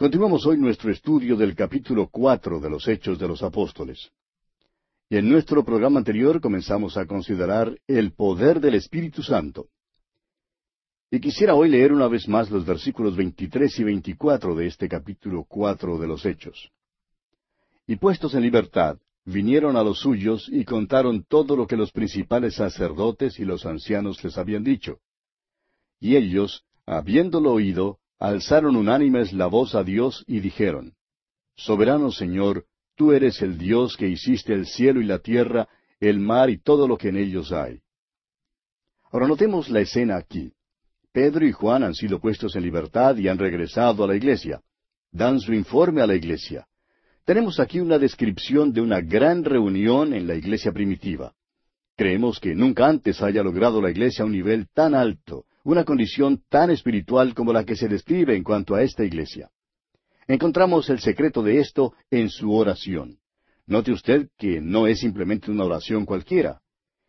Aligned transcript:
Continuamos 0.00 0.46
hoy 0.46 0.58
nuestro 0.58 0.92
estudio 0.92 1.36
del 1.36 1.56
capítulo 1.56 2.08
cuatro 2.08 2.60
de 2.60 2.70
los 2.70 2.86
Hechos 2.86 3.18
de 3.18 3.26
los 3.26 3.42
Apóstoles. 3.42 4.12
Y 5.10 5.16
en 5.16 5.28
nuestro 5.28 5.64
programa 5.64 5.98
anterior 5.98 6.40
comenzamos 6.40 6.96
a 6.96 7.04
considerar 7.04 7.76
el 7.88 8.12
poder 8.12 8.60
del 8.60 8.76
Espíritu 8.76 9.24
Santo. 9.24 9.66
Y 11.10 11.18
quisiera 11.18 11.56
hoy 11.56 11.68
leer 11.68 11.92
una 11.92 12.06
vez 12.06 12.28
más 12.28 12.48
los 12.48 12.64
versículos 12.64 13.16
23 13.16 13.76
y 13.76 13.82
24 13.82 14.54
de 14.54 14.66
este 14.68 14.88
capítulo 14.88 15.44
cuatro 15.48 15.98
de 15.98 16.06
los 16.06 16.24
Hechos. 16.24 16.70
Y 17.88 17.96
puestos 17.96 18.34
en 18.34 18.42
libertad, 18.42 18.98
vinieron 19.24 19.76
a 19.76 19.82
los 19.82 19.98
suyos 19.98 20.48
y 20.48 20.64
contaron 20.64 21.24
todo 21.24 21.56
lo 21.56 21.66
que 21.66 21.76
los 21.76 21.90
principales 21.90 22.54
sacerdotes 22.54 23.40
y 23.40 23.44
los 23.44 23.66
ancianos 23.66 24.22
les 24.22 24.38
habían 24.38 24.62
dicho. 24.62 25.00
Y 25.98 26.14
ellos, 26.14 26.62
habiéndolo 26.86 27.50
oído, 27.52 27.98
alzaron 28.18 28.76
unánimes 28.76 29.32
la 29.32 29.46
voz 29.46 29.74
a 29.74 29.84
Dios 29.84 30.24
y 30.26 30.40
dijeron, 30.40 30.94
Soberano 31.56 32.10
Señor, 32.10 32.66
tú 32.96 33.12
eres 33.12 33.42
el 33.42 33.58
Dios 33.58 33.96
que 33.96 34.08
hiciste 34.08 34.52
el 34.52 34.66
cielo 34.66 35.00
y 35.00 35.04
la 35.04 35.18
tierra, 35.18 35.68
el 36.00 36.18
mar 36.18 36.50
y 36.50 36.58
todo 36.58 36.86
lo 36.86 36.96
que 36.96 37.08
en 37.08 37.16
ellos 37.16 37.52
hay. 37.52 37.80
Ahora 39.10 39.26
notemos 39.26 39.68
la 39.70 39.80
escena 39.80 40.16
aquí. 40.16 40.52
Pedro 41.12 41.46
y 41.46 41.52
Juan 41.52 41.82
han 41.82 41.94
sido 41.94 42.20
puestos 42.20 42.54
en 42.56 42.62
libertad 42.62 43.16
y 43.16 43.28
han 43.28 43.38
regresado 43.38 44.04
a 44.04 44.06
la 44.06 44.16
iglesia. 44.16 44.60
Dan 45.10 45.40
su 45.40 45.54
informe 45.54 46.02
a 46.02 46.06
la 46.06 46.14
iglesia. 46.14 46.66
Tenemos 47.24 47.58
aquí 47.60 47.80
una 47.80 47.98
descripción 47.98 48.72
de 48.72 48.80
una 48.80 49.00
gran 49.00 49.44
reunión 49.44 50.12
en 50.12 50.26
la 50.26 50.34
iglesia 50.34 50.72
primitiva. 50.72 51.34
Creemos 51.96 52.38
que 52.38 52.54
nunca 52.54 52.86
antes 52.86 53.20
haya 53.22 53.42
logrado 53.42 53.82
la 53.82 53.90
iglesia 53.90 54.24
un 54.24 54.32
nivel 54.32 54.68
tan 54.72 54.94
alto, 54.94 55.44
una 55.68 55.84
condición 55.84 56.42
tan 56.48 56.70
espiritual 56.70 57.34
como 57.34 57.52
la 57.52 57.62
que 57.62 57.76
se 57.76 57.88
describe 57.88 58.34
en 58.34 58.42
cuanto 58.42 58.74
a 58.74 58.82
esta 58.82 59.04
iglesia. 59.04 59.50
Encontramos 60.26 60.88
el 60.88 60.98
secreto 60.98 61.42
de 61.42 61.58
esto 61.58 61.92
en 62.10 62.30
su 62.30 62.54
oración. 62.54 63.18
Note 63.66 63.92
usted 63.92 64.30
que 64.38 64.62
no 64.62 64.86
es 64.86 65.00
simplemente 65.00 65.50
una 65.50 65.64
oración 65.64 66.06
cualquiera. 66.06 66.62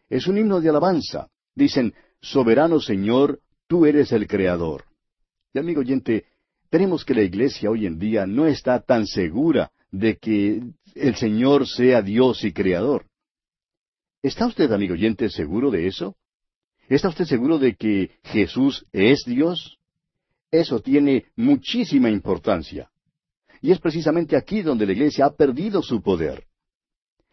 Es 0.09 0.27
un 0.27 0.37
himno 0.37 0.59
de 0.59 0.67
alabanza. 0.67 1.30
Dicen, 1.55 1.93
Soberano 2.19 2.81
Señor, 2.81 3.39
tú 3.65 3.85
eres 3.85 4.11
el 4.11 4.27
Creador. 4.27 4.83
Y 5.53 5.59
amigo 5.59 5.80
oyente, 5.80 6.25
tenemos 6.69 7.05
que 7.05 7.13
la 7.13 7.21
iglesia 7.21 7.69
hoy 7.69 7.85
en 7.85 7.97
día 7.97 8.25
no 8.25 8.45
está 8.45 8.81
tan 8.81 9.07
segura 9.07 9.71
de 9.89 10.17
que 10.17 10.61
el 10.95 11.15
Señor 11.15 11.65
sea 11.65 12.02
Dios 12.02 12.43
y 12.43 12.52
Creador. 12.52 13.05
¿Está 14.21 14.47
usted, 14.47 14.69
amigo 14.73 14.95
oyente, 14.95 15.30
seguro 15.30 15.71
de 15.71 15.87
eso? 15.87 16.17
¿Está 16.89 17.09
usted 17.09 17.25
seguro 17.25 17.59
de 17.59 17.75
que 17.75 18.11
Jesús 18.23 18.85
es 18.91 19.23
Dios? 19.25 19.77
Eso 20.51 20.79
tiene 20.81 21.25
muchísima 21.35 22.09
importancia. 22.09 22.89
Y 23.61 23.71
es 23.71 23.79
precisamente 23.79 24.35
aquí 24.35 24.61
donde 24.61 24.85
la 24.85 24.93
iglesia 24.93 25.25
ha 25.25 25.35
perdido 25.35 25.83
su 25.83 26.01
poder. 26.01 26.45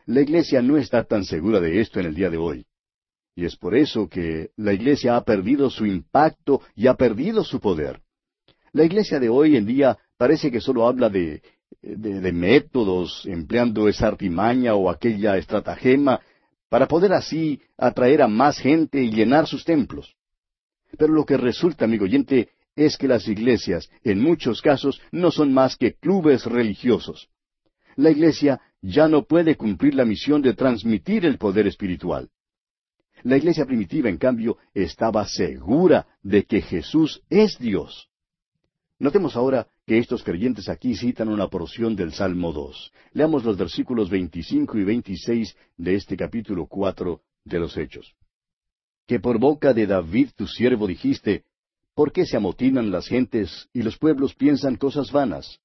La 0.04 0.20
iglesia 0.20 0.60
no 0.60 0.76
está 0.76 1.04
tan 1.04 1.24
segura 1.24 1.58
de 1.58 1.80
esto 1.80 1.98
en 1.98 2.06
el 2.06 2.14
día 2.14 2.30
de 2.30 2.36
hoy. 2.36 2.66
Y 3.34 3.44
es 3.44 3.56
por 3.56 3.74
eso 3.74 4.08
que 4.08 4.50
la 4.56 4.72
iglesia 4.72 5.16
ha 5.16 5.24
perdido 5.24 5.70
su 5.70 5.86
impacto 5.86 6.60
y 6.74 6.86
ha 6.86 6.94
perdido 6.94 7.42
su 7.42 7.58
poder. 7.58 8.02
La 8.72 8.84
iglesia 8.84 9.18
de 9.18 9.30
hoy 9.30 9.56
en 9.56 9.66
día 9.66 9.98
parece 10.16 10.50
que 10.50 10.60
solo 10.60 10.86
habla 10.86 11.08
de 11.08 11.42
de, 11.82 12.32
métodos, 12.32 13.24
empleando 13.26 13.88
esa 13.88 14.08
artimaña 14.08 14.74
o 14.74 14.90
aquella 14.90 15.36
estratagema, 15.36 16.20
para 16.68 16.86
poder 16.86 17.12
así 17.12 17.60
atraer 17.76 18.22
a 18.22 18.28
más 18.28 18.58
gente 18.58 19.02
y 19.02 19.10
llenar 19.10 19.46
sus 19.46 19.64
templos. 19.64 20.16
Pero 20.98 21.12
lo 21.12 21.24
que 21.24 21.36
resulta, 21.36 21.84
amigo 21.84 22.04
oyente, 22.04 22.50
es 22.74 22.96
que 22.96 23.08
las 23.08 23.26
iglesias, 23.28 23.88
en 24.04 24.20
muchos 24.20 24.60
casos, 24.60 25.00
no 25.10 25.30
son 25.30 25.52
más 25.52 25.76
que 25.76 25.94
clubes 25.94 26.44
religiosos. 26.44 27.28
La 27.96 28.10
iglesia 28.10 28.60
ya 28.82 29.08
no 29.08 29.24
puede 29.24 29.56
cumplir 29.56 29.94
la 29.94 30.04
misión 30.04 30.42
de 30.42 30.54
transmitir 30.54 31.24
el 31.24 31.38
poder 31.38 31.66
espiritual. 31.66 32.28
La 33.22 33.36
iglesia 33.36 33.64
primitiva, 33.64 34.08
en 34.08 34.18
cambio, 34.18 34.58
estaba 34.74 35.26
segura 35.26 36.06
de 36.22 36.44
que 36.44 36.60
Jesús 36.60 37.22
es 37.30 37.58
Dios. 37.58 38.08
Notemos 38.98 39.36
ahora 39.36 39.66
que 39.86 39.98
estos 39.98 40.24
creyentes 40.24 40.68
aquí 40.68 40.96
citan 40.96 41.28
una 41.28 41.46
porción 41.46 41.94
del 41.94 42.12
Salmo 42.12 42.52
2. 42.52 42.92
Leamos 43.12 43.44
los 43.44 43.56
versículos 43.56 44.10
25 44.10 44.78
y 44.78 44.84
26 44.84 45.56
de 45.76 45.94
este 45.94 46.16
capítulo 46.16 46.66
4 46.66 47.20
de 47.44 47.58
los 47.60 47.76
Hechos. 47.76 48.14
Que 49.06 49.20
por 49.20 49.38
boca 49.38 49.72
de 49.72 49.86
David 49.86 50.30
tu 50.34 50.48
siervo 50.48 50.88
dijiste, 50.88 51.44
¿por 51.94 52.10
qué 52.10 52.26
se 52.26 52.36
amotinan 52.36 52.90
las 52.90 53.06
gentes 53.06 53.68
y 53.72 53.82
los 53.82 53.96
pueblos 53.96 54.34
piensan 54.34 54.74
cosas 54.74 55.12
vanas? 55.12 55.60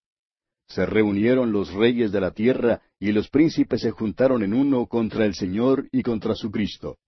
Se 0.68 0.86
reunieron 0.86 1.52
los 1.52 1.74
reyes 1.74 2.12
de 2.12 2.22
la 2.22 2.32
tierra 2.32 2.82
y 3.00 3.12
los 3.12 3.28
príncipes 3.28 3.82
se 3.82 3.90
juntaron 3.90 4.44
en 4.44 4.54
uno 4.54 4.86
contra 4.86 5.26
el 5.26 5.34
Señor 5.34 5.90
y 5.92 6.04
contra 6.04 6.36
su 6.36 6.52
Cristo. 6.52 7.00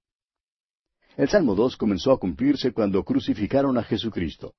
El 1.16 1.30
Salmo 1.30 1.54
2 1.54 1.78
comenzó 1.78 2.12
a 2.12 2.20
cumplirse 2.20 2.74
cuando 2.74 3.04
crucificaron 3.04 3.78
a 3.78 3.84
Jesucristo. 3.84 4.56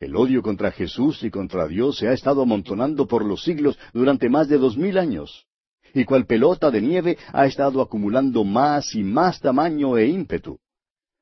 El 0.00 0.14
odio 0.14 0.42
contra 0.42 0.70
Jesús 0.70 1.24
y 1.24 1.30
contra 1.30 1.66
Dios 1.66 1.98
se 1.98 2.06
ha 2.06 2.12
estado 2.12 2.42
amontonando 2.42 3.08
por 3.08 3.24
los 3.24 3.42
siglos 3.42 3.76
durante 3.92 4.28
más 4.28 4.48
de 4.48 4.56
dos 4.56 4.76
mil 4.76 4.96
años. 4.96 5.46
Y 5.92 6.04
cual 6.04 6.24
pelota 6.24 6.70
de 6.70 6.80
nieve 6.80 7.18
ha 7.32 7.46
estado 7.46 7.80
acumulando 7.80 8.44
más 8.44 8.94
y 8.94 9.02
más 9.02 9.40
tamaño 9.40 9.98
e 9.98 10.06
ímpetu. 10.06 10.60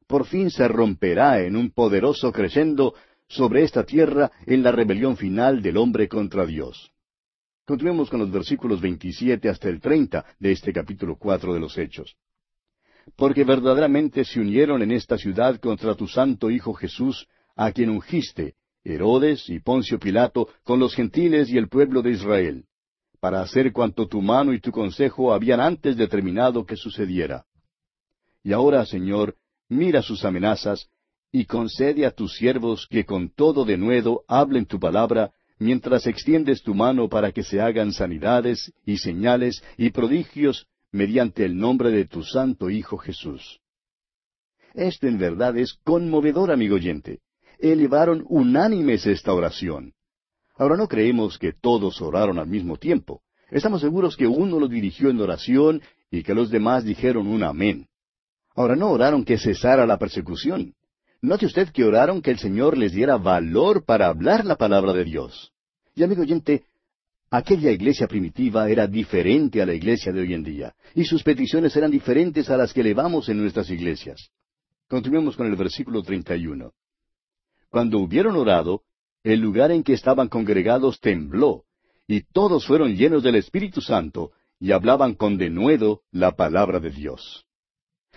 Por 0.06 0.26
fin 0.26 0.50
se 0.50 0.68
romperá 0.68 1.40
en 1.40 1.56
un 1.56 1.70
poderoso 1.70 2.30
crescendo 2.32 2.94
sobre 3.28 3.62
esta 3.62 3.84
tierra 3.84 4.30
en 4.44 4.62
la 4.62 4.72
rebelión 4.72 5.16
final 5.16 5.62
del 5.62 5.78
hombre 5.78 6.06
contra 6.06 6.44
Dios. 6.44 6.92
Continuemos 7.64 8.10
con 8.10 8.20
los 8.20 8.30
versículos 8.30 8.80
27 8.80 9.48
hasta 9.48 9.68
el 9.70 9.80
30 9.80 10.24
de 10.38 10.52
este 10.52 10.72
capítulo 10.72 11.16
4 11.16 11.54
de 11.54 11.60
los 11.60 11.78
Hechos. 11.78 12.16
Porque 13.16 13.42
verdaderamente 13.44 14.24
se 14.24 14.38
unieron 14.38 14.82
en 14.82 14.92
esta 14.92 15.16
ciudad 15.16 15.58
contra 15.60 15.94
tu 15.94 16.06
santo 16.06 16.50
Hijo 16.50 16.74
Jesús, 16.74 17.26
a 17.56 17.72
quien 17.72 17.90
ungiste, 17.90 18.54
Herodes 18.86 19.48
y 19.48 19.58
Poncio 19.58 19.98
Pilato 19.98 20.48
con 20.62 20.78
los 20.78 20.94
gentiles 20.94 21.50
y 21.50 21.58
el 21.58 21.68
pueblo 21.68 22.02
de 22.02 22.12
Israel, 22.12 22.64
para 23.20 23.42
hacer 23.42 23.72
cuanto 23.72 24.06
tu 24.06 24.22
mano 24.22 24.52
y 24.52 24.60
tu 24.60 24.70
consejo 24.70 25.32
habían 25.32 25.60
antes 25.60 25.96
determinado 25.96 26.64
que 26.64 26.76
sucediera. 26.76 27.44
Y 28.44 28.52
ahora, 28.52 28.86
Señor, 28.86 29.34
mira 29.68 30.02
sus 30.02 30.24
amenazas, 30.24 30.88
y 31.32 31.46
concede 31.46 32.06
a 32.06 32.12
tus 32.12 32.36
siervos 32.36 32.86
que 32.88 33.04
con 33.04 33.30
todo 33.30 33.64
denuedo 33.64 34.22
hablen 34.28 34.66
tu 34.66 34.78
palabra, 34.78 35.32
mientras 35.58 36.06
extiendes 36.06 36.62
tu 36.62 36.72
mano 36.72 37.08
para 37.08 37.32
que 37.32 37.42
se 37.42 37.60
hagan 37.60 37.92
sanidades 37.92 38.72
y 38.84 38.98
señales 38.98 39.64
y 39.76 39.90
prodigios 39.90 40.66
mediante 40.92 41.44
el 41.44 41.58
nombre 41.58 41.90
de 41.90 42.04
tu 42.04 42.22
santo 42.22 42.70
Hijo 42.70 42.96
Jesús. 42.98 43.60
Esto 44.74 45.08
en 45.08 45.18
verdad 45.18 45.56
es 45.58 45.74
conmovedor, 45.82 46.52
amigo 46.52 46.76
oyente 46.76 47.20
elevaron 47.58 48.24
unánimes 48.28 49.06
esta 49.06 49.32
oración. 49.32 49.92
Ahora 50.56 50.76
no 50.76 50.88
creemos 50.88 51.38
que 51.38 51.52
todos 51.52 52.00
oraron 52.00 52.38
al 52.38 52.46
mismo 52.46 52.76
tiempo. 52.76 53.20
Estamos 53.50 53.80
seguros 53.80 54.16
que 54.16 54.26
uno 54.26 54.58
lo 54.58 54.68
dirigió 54.68 55.10
en 55.10 55.20
oración 55.20 55.82
y 56.10 56.22
que 56.22 56.34
los 56.34 56.50
demás 56.50 56.84
dijeron 56.84 57.26
un 57.26 57.42
amén. 57.42 57.86
Ahora 58.54 58.74
no 58.74 58.90
oraron 58.90 59.24
que 59.24 59.38
cesara 59.38 59.86
la 59.86 59.98
persecución. 59.98 60.74
Note 61.20 61.46
usted 61.46 61.68
que 61.70 61.84
oraron 61.84 62.22
que 62.22 62.30
el 62.30 62.38
Señor 62.38 62.76
les 62.76 62.92
diera 62.92 63.16
valor 63.16 63.84
para 63.84 64.08
hablar 64.08 64.44
la 64.44 64.56
palabra 64.56 64.92
de 64.92 65.04
Dios. 65.04 65.52
Y 65.94 66.02
amigo 66.02 66.22
oyente, 66.22 66.64
aquella 67.30 67.70
iglesia 67.70 68.06
primitiva 68.06 68.68
era 68.68 68.86
diferente 68.86 69.60
a 69.60 69.66
la 69.66 69.74
iglesia 69.74 70.12
de 70.12 70.20
hoy 70.20 70.34
en 70.34 70.42
día, 70.42 70.74
y 70.94 71.04
sus 71.04 71.22
peticiones 71.22 71.74
eran 71.76 71.90
diferentes 71.90 72.48
a 72.50 72.56
las 72.56 72.72
que 72.72 72.80
elevamos 72.80 73.28
en 73.28 73.38
nuestras 73.38 73.70
iglesias. 73.70 74.30
Continuemos 74.88 75.36
con 75.36 75.46
el 75.46 75.56
versículo 75.56 76.02
31. 76.02 76.72
Cuando 77.76 77.98
hubieron 77.98 78.36
orado, 78.36 78.84
el 79.22 79.40
lugar 79.40 79.70
en 79.70 79.82
que 79.82 79.92
estaban 79.92 80.28
congregados 80.28 80.98
tembló, 80.98 81.64
y 82.08 82.22
todos 82.22 82.66
fueron 82.66 82.96
llenos 82.96 83.22
del 83.22 83.34
Espíritu 83.34 83.82
Santo, 83.82 84.30
y 84.58 84.72
hablaban 84.72 85.12
con 85.12 85.36
denuedo 85.36 86.00
la 86.10 86.36
palabra 86.36 86.80
de 86.80 86.88
Dios. 86.88 87.44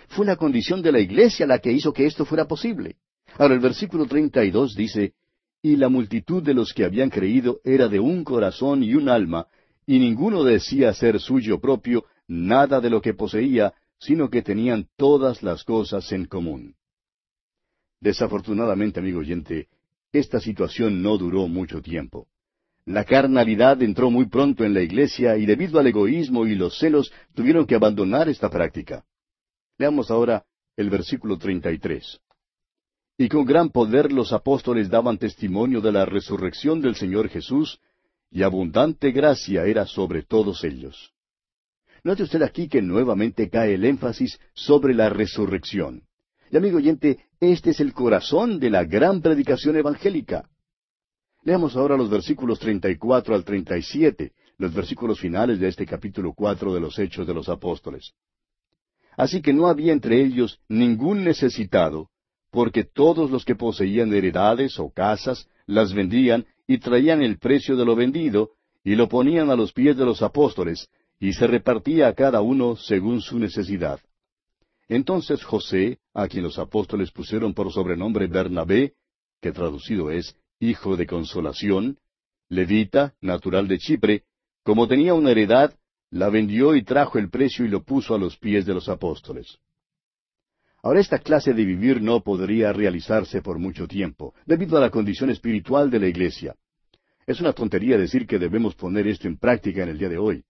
Fue 0.08 0.24
la 0.24 0.36
condición 0.36 0.80
de 0.80 0.92
la 0.92 1.00
iglesia 1.00 1.46
la 1.46 1.58
que 1.58 1.72
hizo 1.72 1.92
que 1.92 2.06
esto 2.06 2.24
fuera 2.24 2.48
posible. 2.48 2.96
Ahora 3.36 3.52
el 3.52 3.60
versículo 3.60 4.06
32 4.06 4.74
dice, 4.74 5.12
Y 5.60 5.76
la 5.76 5.90
multitud 5.90 6.42
de 6.42 6.54
los 6.54 6.72
que 6.72 6.86
habían 6.86 7.10
creído 7.10 7.60
era 7.62 7.88
de 7.88 8.00
un 8.00 8.24
corazón 8.24 8.82
y 8.82 8.94
un 8.94 9.10
alma, 9.10 9.46
y 9.84 9.98
ninguno 9.98 10.42
decía 10.42 10.94
ser 10.94 11.20
suyo 11.20 11.60
propio 11.60 12.06
nada 12.26 12.80
de 12.80 12.88
lo 12.88 13.02
que 13.02 13.12
poseía, 13.12 13.74
sino 13.98 14.30
que 14.30 14.40
tenían 14.40 14.88
todas 14.96 15.42
las 15.42 15.64
cosas 15.64 16.10
en 16.12 16.24
común. 16.24 16.76
Desafortunadamente, 18.00 19.00
amigo 19.00 19.20
oyente, 19.20 19.68
esta 20.12 20.40
situación 20.40 21.02
no 21.02 21.18
duró 21.18 21.46
mucho 21.48 21.82
tiempo. 21.82 22.26
La 22.86 23.04
carnalidad 23.04 23.82
entró 23.82 24.10
muy 24.10 24.26
pronto 24.26 24.64
en 24.64 24.74
la 24.74 24.80
iglesia 24.80 25.36
y 25.36 25.46
debido 25.46 25.78
al 25.78 25.86
egoísmo 25.86 26.46
y 26.46 26.54
los 26.54 26.78
celos 26.78 27.12
tuvieron 27.34 27.66
que 27.66 27.74
abandonar 27.74 28.28
esta 28.28 28.48
práctica. 28.48 29.04
Leamos 29.78 30.10
ahora 30.10 30.44
el 30.76 30.88
versículo 30.88 31.36
33. 31.38 32.20
Y 33.18 33.28
con 33.28 33.44
gran 33.44 33.68
poder 33.68 34.10
los 34.10 34.32
apóstoles 34.32 34.88
daban 34.88 35.18
testimonio 35.18 35.82
de 35.82 35.92
la 35.92 36.06
resurrección 36.06 36.80
del 36.80 36.94
Señor 36.94 37.28
Jesús, 37.28 37.78
y 38.30 38.42
abundante 38.42 39.10
gracia 39.10 39.66
era 39.66 39.84
sobre 39.84 40.22
todos 40.22 40.64
ellos. 40.64 41.12
Note 42.02 42.22
usted 42.22 42.42
aquí 42.42 42.66
que 42.68 42.80
nuevamente 42.80 43.50
cae 43.50 43.74
el 43.74 43.84
énfasis 43.84 44.40
sobre 44.54 44.94
la 44.94 45.10
resurrección. 45.10 46.04
Y 46.50 46.56
amigo 46.56 46.78
oyente, 46.78 47.20
este 47.38 47.70
es 47.70 47.80
el 47.80 47.92
corazón 47.92 48.58
de 48.58 48.70
la 48.70 48.84
gran 48.84 49.22
predicación 49.22 49.76
evangélica. 49.76 50.48
Leamos 51.44 51.76
ahora 51.76 51.96
los 51.96 52.10
versículos 52.10 52.58
34 52.58 53.36
al 53.36 53.44
37, 53.44 54.32
los 54.58 54.74
versículos 54.74 55.20
finales 55.20 55.60
de 55.60 55.68
este 55.68 55.86
capítulo 55.86 56.32
4 56.34 56.74
de 56.74 56.80
los 56.80 56.98
Hechos 56.98 57.26
de 57.26 57.34
los 57.34 57.48
Apóstoles. 57.48 58.12
Así 59.16 59.40
que 59.40 59.52
no 59.52 59.68
había 59.68 59.92
entre 59.92 60.20
ellos 60.20 60.58
ningún 60.68 61.22
necesitado, 61.22 62.08
porque 62.50 62.82
todos 62.82 63.30
los 63.30 63.44
que 63.44 63.54
poseían 63.54 64.12
heredades 64.12 64.78
o 64.80 64.90
casas 64.90 65.46
las 65.66 65.94
vendían 65.94 66.46
y 66.66 66.78
traían 66.78 67.22
el 67.22 67.38
precio 67.38 67.76
de 67.76 67.84
lo 67.84 67.94
vendido 67.94 68.50
y 68.82 68.96
lo 68.96 69.08
ponían 69.08 69.50
a 69.50 69.56
los 69.56 69.72
pies 69.72 69.96
de 69.96 70.04
los 70.04 70.20
apóstoles, 70.20 70.88
y 71.20 71.32
se 71.32 71.46
repartía 71.46 72.08
a 72.08 72.14
cada 72.14 72.40
uno 72.40 72.74
según 72.74 73.20
su 73.20 73.38
necesidad. 73.38 74.00
Entonces 74.90 75.44
José, 75.44 76.00
a 76.14 76.26
quien 76.26 76.42
los 76.42 76.58
apóstoles 76.58 77.12
pusieron 77.12 77.54
por 77.54 77.72
sobrenombre 77.72 78.26
Bernabé, 78.26 78.94
que 79.40 79.52
traducido 79.52 80.10
es 80.10 80.36
Hijo 80.58 80.96
de 80.96 81.06
Consolación, 81.06 81.98
levita, 82.48 83.14
natural 83.20 83.68
de 83.68 83.78
Chipre, 83.78 84.24
como 84.64 84.88
tenía 84.88 85.14
una 85.14 85.30
heredad, 85.30 85.78
la 86.10 86.28
vendió 86.28 86.74
y 86.74 86.82
trajo 86.82 87.20
el 87.20 87.30
precio 87.30 87.64
y 87.64 87.68
lo 87.68 87.84
puso 87.84 88.16
a 88.16 88.18
los 88.18 88.36
pies 88.36 88.66
de 88.66 88.74
los 88.74 88.88
apóstoles. 88.88 89.58
Ahora 90.82 90.98
esta 90.98 91.20
clase 91.20 91.54
de 91.54 91.64
vivir 91.64 92.02
no 92.02 92.24
podría 92.24 92.72
realizarse 92.72 93.42
por 93.42 93.60
mucho 93.60 93.86
tiempo, 93.86 94.34
debido 94.44 94.76
a 94.76 94.80
la 94.80 94.90
condición 94.90 95.30
espiritual 95.30 95.88
de 95.88 96.00
la 96.00 96.08
iglesia. 96.08 96.56
Es 97.28 97.40
una 97.40 97.52
tontería 97.52 97.96
decir 97.96 98.26
que 98.26 98.40
debemos 98.40 98.74
poner 98.74 99.06
esto 99.06 99.28
en 99.28 99.38
práctica 99.38 99.84
en 99.84 99.90
el 99.90 99.98
día 99.98 100.08
de 100.08 100.18
hoy. 100.18 100.42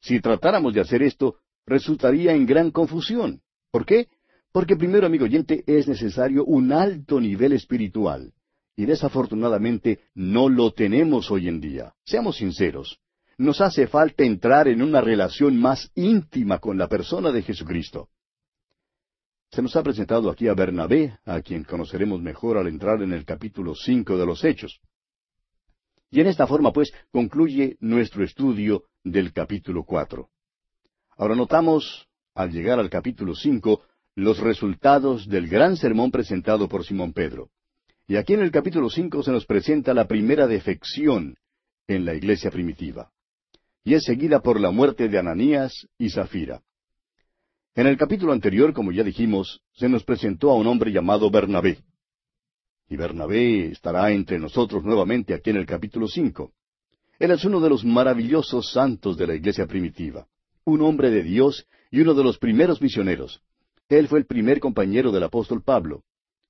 Si 0.00 0.20
tratáramos 0.20 0.72
de 0.72 0.80
hacer 0.80 1.02
esto, 1.02 1.36
resultaría 1.66 2.32
en 2.32 2.46
gran 2.46 2.70
confusión. 2.70 3.42
¿Por 3.74 3.86
qué? 3.86 4.06
Porque 4.52 4.76
primero, 4.76 5.04
amigo 5.04 5.24
oyente, 5.24 5.64
es 5.66 5.88
necesario 5.88 6.44
un 6.44 6.72
alto 6.72 7.20
nivel 7.20 7.54
espiritual. 7.54 8.32
Y 8.76 8.86
desafortunadamente 8.86 9.98
no 10.14 10.48
lo 10.48 10.70
tenemos 10.70 11.28
hoy 11.32 11.48
en 11.48 11.60
día. 11.60 11.92
Seamos 12.04 12.36
sinceros. 12.36 13.00
Nos 13.36 13.60
hace 13.60 13.88
falta 13.88 14.22
entrar 14.22 14.68
en 14.68 14.80
una 14.80 15.00
relación 15.00 15.56
más 15.56 15.90
íntima 15.96 16.60
con 16.60 16.78
la 16.78 16.86
persona 16.86 17.32
de 17.32 17.42
Jesucristo. 17.42 18.10
Se 19.50 19.60
nos 19.60 19.74
ha 19.74 19.82
presentado 19.82 20.30
aquí 20.30 20.46
a 20.46 20.54
Bernabé, 20.54 21.18
a 21.24 21.40
quien 21.40 21.64
conoceremos 21.64 22.22
mejor 22.22 22.58
al 22.58 22.68
entrar 22.68 23.02
en 23.02 23.12
el 23.12 23.24
capítulo 23.24 23.74
cinco 23.74 24.16
de 24.16 24.24
los 24.24 24.44
Hechos. 24.44 24.80
Y 26.12 26.20
en 26.20 26.28
esta 26.28 26.46
forma, 26.46 26.72
pues, 26.72 26.92
concluye 27.10 27.76
nuestro 27.80 28.22
estudio 28.22 28.84
del 29.02 29.32
capítulo 29.32 29.82
cuatro. 29.82 30.28
Ahora 31.16 31.34
notamos, 31.34 32.06
al 32.34 32.50
llegar 32.50 32.78
al 32.78 32.90
capítulo 32.90 33.34
cinco, 33.34 33.82
los 34.16 34.38
resultados 34.38 35.28
del 35.28 35.48
gran 35.48 35.76
sermón 35.76 36.10
presentado 36.10 36.68
por 36.68 36.84
Simón 36.84 37.12
Pedro. 37.12 37.50
Y 38.06 38.16
aquí 38.16 38.34
en 38.34 38.42
el 38.42 38.50
capítulo 38.50 38.90
cinco 38.90 39.22
se 39.22 39.32
nos 39.32 39.46
presenta 39.46 39.94
la 39.94 40.06
primera 40.06 40.46
defección 40.46 41.36
en 41.86 42.04
la 42.04 42.14
iglesia 42.14 42.50
primitiva. 42.50 43.10
Y 43.84 43.94
es 43.94 44.04
seguida 44.04 44.40
por 44.40 44.60
la 44.60 44.70
muerte 44.70 45.08
de 45.08 45.18
Ananías 45.18 45.86
y 45.98 46.10
Zafira. 46.10 46.62
En 47.74 47.86
el 47.86 47.96
capítulo 47.96 48.32
anterior, 48.32 48.72
como 48.72 48.92
ya 48.92 49.02
dijimos, 49.02 49.60
se 49.72 49.88
nos 49.88 50.04
presentó 50.04 50.50
a 50.50 50.54
un 50.54 50.66
hombre 50.66 50.92
llamado 50.92 51.30
Bernabé. 51.30 51.78
Y 52.88 52.96
Bernabé 52.96 53.68
estará 53.68 54.10
entre 54.12 54.38
nosotros 54.38 54.84
nuevamente 54.84 55.34
aquí 55.34 55.50
en 55.50 55.56
el 55.56 55.66
capítulo 55.66 56.06
cinco. 56.06 56.52
Él 57.18 57.30
es 57.30 57.44
uno 57.44 57.60
de 57.60 57.70
los 57.70 57.84
maravillosos 57.84 58.70
santos 58.72 59.16
de 59.16 59.26
la 59.26 59.34
iglesia 59.34 59.66
primitiva, 59.66 60.26
un 60.64 60.82
hombre 60.82 61.10
de 61.10 61.22
Dios 61.22 61.66
y 61.90 62.00
uno 62.00 62.14
de 62.14 62.24
los 62.24 62.38
primeros 62.38 62.80
misioneros. 62.80 63.42
Él 63.88 64.08
fue 64.08 64.18
el 64.18 64.26
primer 64.26 64.60
compañero 64.60 65.12
del 65.12 65.24
apóstol 65.24 65.62
Pablo. 65.62 66.02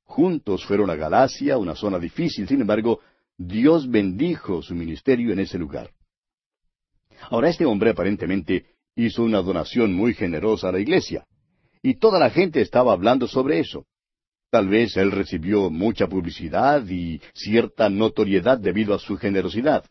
Juntos 0.05 0.65
fueron 0.65 0.91
a 0.91 0.95
Galacia, 0.95 1.59
una 1.59 1.75
zona 1.75 1.99
difícil, 1.99 2.47
sin 2.47 2.61
embargo, 2.61 3.01
Dios 3.37 3.91
bendijo 3.91 4.63
su 4.63 4.75
ministerio 4.75 5.33
en 5.33 5.41
ese 5.41 5.59
lugar. 5.59 5.91
Ahora 7.31 7.49
este 7.49 7.65
hombre 7.65 7.91
aparentemente 7.91 8.67
hizo 8.97 9.23
una 9.23 9.43
donación 9.43 9.93
muy 9.93 10.15
generosa 10.15 10.69
a 10.69 10.73
la 10.73 10.81
iglesia. 10.81 11.27
Y 11.83 11.95
toda 11.95 12.19
la 12.19 12.31
gente 12.31 12.61
estaba 12.61 12.93
hablando 12.93 13.27
sobre 13.27 13.59
eso. 13.59 13.87
Tal 14.51 14.69
vez 14.69 14.97
él 14.97 15.11
recibió 15.11 15.69
mucha 15.69 16.07
publicidad 16.07 16.87
y 16.89 17.21
cierta 17.35 17.89
notoriedad 17.89 18.59
debido 18.59 18.95
a 18.95 18.99
su 18.99 19.17
generosidad. 19.17 19.85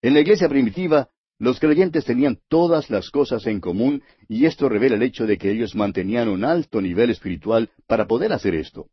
En 0.00 0.14
la 0.14 0.20
iglesia 0.20 0.48
primitiva, 0.48 1.08
los 1.38 1.58
creyentes 1.58 2.04
tenían 2.04 2.38
todas 2.48 2.90
las 2.90 3.10
cosas 3.10 3.46
en 3.46 3.60
común 3.60 4.02
y 4.28 4.46
esto 4.46 4.68
revela 4.68 4.96
el 4.96 5.02
hecho 5.02 5.26
de 5.26 5.38
que 5.38 5.50
ellos 5.50 5.74
mantenían 5.74 6.28
un 6.28 6.44
alto 6.44 6.80
nivel 6.80 7.10
espiritual 7.10 7.70
para 7.86 8.06
poder 8.06 8.32
hacer 8.32 8.54
esto. 8.54 8.88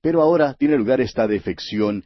Pero 0.00 0.22
ahora 0.22 0.54
tiene 0.54 0.76
lugar 0.76 1.00
esta 1.00 1.26
defección 1.26 2.04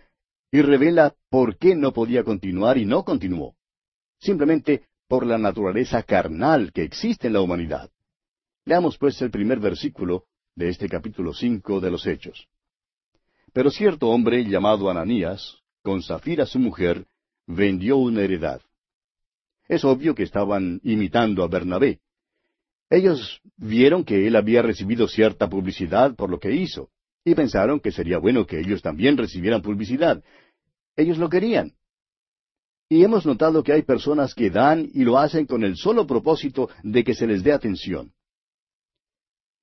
y 0.50 0.62
revela 0.62 1.14
por 1.28 1.58
qué 1.58 1.76
no 1.76 1.92
podía 1.92 2.24
continuar 2.24 2.78
y 2.78 2.86
no 2.86 3.04
continuó. 3.04 3.54
Simplemente 4.18 4.84
por 5.08 5.26
la 5.26 5.38
naturaleza 5.38 6.02
carnal 6.02 6.72
que 6.72 6.82
existe 6.82 7.26
en 7.26 7.34
la 7.34 7.40
humanidad. 7.40 7.90
Leamos 8.64 8.96
pues 8.98 9.20
el 9.22 9.30
primer 9.30 9.58
versículo 9.58 10.24
de 10.54 10.68
este 10.68 10.88
capítulo 10.88 11.34
cinco 11.34 11.80
de 11.80 11.90
los 11.90 12.06
Hechos. 12.06 12.48
Pero 13.52 13.70
cierto 13.70 14.08
hombre 14.08 14.44
llamado 14.44 14.90
Ananías, 14.90 15.58
con 15.82 16.02
Zafira 16.02 16.46
su 16.46 16.58
mujer, 16.58 17.06
vendió 17.46 17.96
una 17.96 18.22
heredad. 18.22 18.60
Es 19.70 19.84
obvio 19.84 20.16
que 20.16 20.24
estaban 20.24 20.80
imitando 20.82 21.44
a 21.44 21.46
Bernabé. 21.46 22.00
Ellos 22.90 23.40
vieron 23.56 24.02
que 24.02 24.26
él 24.26 24.34
había 24.34 24.62
recibido 24.62 25.06
cierta 25.06 25.48
publicidad 25.48 26.16
por 26.16 26.28
lo 26.28 26.40
que 26.40 26.52
hizo, 26.52 26.90
y 27.24 27.36
pensaron 27.36 27.78
que 27.78 27.92
sería 27.92 28.18
bueno 28.18 28.46
que 28.46 28.58
ellos 28.58 28.82
también 28.82 29.16
recibieran 29.16 29.62
publicidad. 29.62 30.24
Ellos 30.96 31.18
lo 31.18 31.28
querían. 31.28 31.74
Y 32.88 33.04
hemos 33.04 33.24
notado 33.24 33.62
que 33.62 33.72
hay 33.72 33.82
personas 33.82 34.34
que 34.34 34.50
dan 34.50 34.90
y 34.92 35.04
lo 35.04 35.18
hacen 35.18 35.46
con 35.46 35.62
el 35.62 35.76
solo 35.76 36.04
propósito 36.04 36.68
de 36.82 37.04
que 37.04 37.14
se 37.14 37.28
les 37.28 37.44
dé 37.44 37.52
atención. 37.52 38.12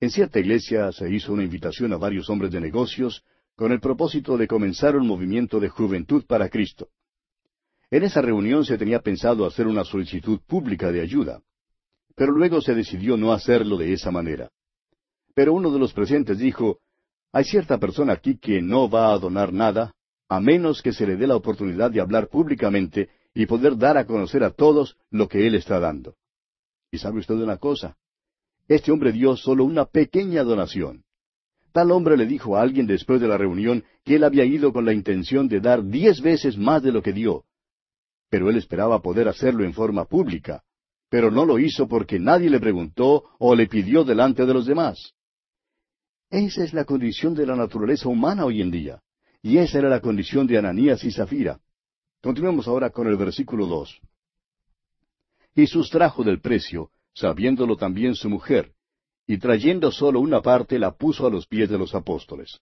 En 0.00 0.08
cierta 0.08 0.40
iglesia 0.40 0.90
se 0.90 1.12
hizo 1.12 1.34
una 1.34 1.44
invitación 1.44 1.92
a 1.92 1.98
varios 1.98 2.30
hombres 2.30 2.50
de 2.50 2.62
negocios 2.62 3.22
con 3.56 3.72
el 3.72 3.80
propósito 3.80 4.38
de 4.38 4.48
comenzar 4.48 4.96
un 4.96 5.06
movimiento 5.06 5.60
de 5.60 5.68
juventud 5.68 6.24
para 6.24 6.48
Cristo. 6.48 6.88
En 7.90 8.02
esa 8.02 8.20
reunión 8.20 8.64
se 8.64 8.76
tenía 8.76 9.00
pensado 9.00 9.46
hacer 9.46 9.66
una 9.66 9.84
solicitud 9.84 10.40
pública 10.46 10.92
de 10.92 11.00
ayuda, 11.00 11.40
pero 12.14 12.32
luego 12.32 12.60
se 12.60 12.74
decidió 12.74 13.16
no 13.16 13.32
hacerlo 13.32 13.76
de 13.78 13.92
esa 13.92 14.10
manera. 14.10 14.50
Pero 15.34 15.54
uno 15.54 15.70
de 15.70 15.78
los 15.78 15.92
presentes 15.92 16.38
dijo, 16.38 16.80
hay 17.32 17.44
cierta 17.44 17.78
persona 17.78 18.14
aquí 18.14 18.38
que 18.38 18.60
no 18.60 18.90
va 18.90 19.12
a 19.12 19.18
donar 19.18 19.52
nada, 19.52 19.94
a 20.28 20.40
menos 20.40 20.82
que 20.82 20.92
se 20.92 21.06
le 21.06 21.16
dé 21.16 21.26
la 21.26 21.36
oportunidad 21.36 21.90
de 21.90 22.00
hablar 22.00 22.28
públicamente 22.28 23.08
y 23.34 23.46
poder 23.46 23.76
dar 23.76 23.96
a 23.96 24.04
conocer 24.04 24.44
a 24.44 24.50
todos 24.50 24.96
lo 25.10 25.28
que 25.28 25.46
Él 25.46 25.54
está 25.54 25.78
dando. 25.78 26.16
Y 26.90 26.98
sabe 26.98 27.20
usted 27.20 27.36
una 27.36 27.56
cosa, 27.56 27.96
este 28.68 28.92
hombre 28.92 29.12
dio 29.12 29.34
solo 29.34 29.64
una 29.64 29.86
pequeña 29.86 30.44
donación. 30.44 31.04
Tal 31.72 31.90
hombre 31.90 32.16
le 32.16 32.26
dijo 32.26 32.56
a 32.56 32.62
alguien 32.62 32.86
después 32.86 33.20
de 33.20 33.28
la 33.28 33.38
reunión 33.38 33.84
que 34.04 34.16
él 34.16 34.24
había 34.24 34.44
ido 34.44 34.72
con 34.72 34.84
la 34.84 34.92
intención 34.92 35.48
de 35.48 35.60
dar 35.60 35.84
diez 35.84 36.20
veces 36.20 36.58
más 36.58 36.82
de 36.82 36.92
lo 36.92 37.02
que 37.02 37.12
dio. 37.12 37.44
Pero 38.30 38.50
él 38.50 38.56
esperaba 38.56 39.00
poder 39.00 39.28
hacerlo 39.28 39.64
en 39.64 39.72
forma 39.72 40.04
pública, 40.04 40.62
pero 41.08 41.30
no 41.30 41.44
lo 41.44 41.58
hizo 41.58 41.88
porque 41.88 42.18
nadie 42.18 42.50
le 42.50 42.60
preguntó 42.60 43.24
o 43.38 43.54
le 43.54 43.66
pidió 43.66 44.04
delante 44.04 44.44
de 44.44 44.54
los 44.54 44.66
demás. 44.66 45.14
Esa 46.30 46.62
es 46.62 46.74
la 46.74 46.84
condición 46.84 47.34
de 47.34 47.46
la 47.46 47.56
naturaleza 47.56 48.08
humana 48.08 48.44
hoy 48.44 48.60
en 48.60 48.70
día, 48.70 49.00
y 49.42 49.56
esa 49.56 49.78
era 49.78 49.88
la 49.88 50.00
condición 50.00 50.46
de 50.46 50.58
Ananías 50.58 51.02
y 51.04 51.10
Zafira. 51.10 51.58
Continuemos 52.20 52.68
ahora 52.68 52.90
con 52.90 53.06
el 53.06 53.16
versículo 53.16 53.66
dos. 53.66 53.98
Y 55.54 55.66
sustrajo 55.66 56.22
del 56.22 56.40
precio, 56.40 56.90
sabiéndolo 57.14 57.76
también 57.76 58.14
su 58.14 58.28
mujer, 58.28 58.72
y 59.26 59.38
trayendo 59.38 59.90
solo 59.90 60.20
una 60.20 60.42
parte 60.42 60.78
la 60.78 60.92
puso 60.92 61.26
a 61.26 61.30
los 61.30 61.46
pies 61.46 61.70
de 61.70 61.78
los 61.78 61.94
apóstoles. 61.94 62.60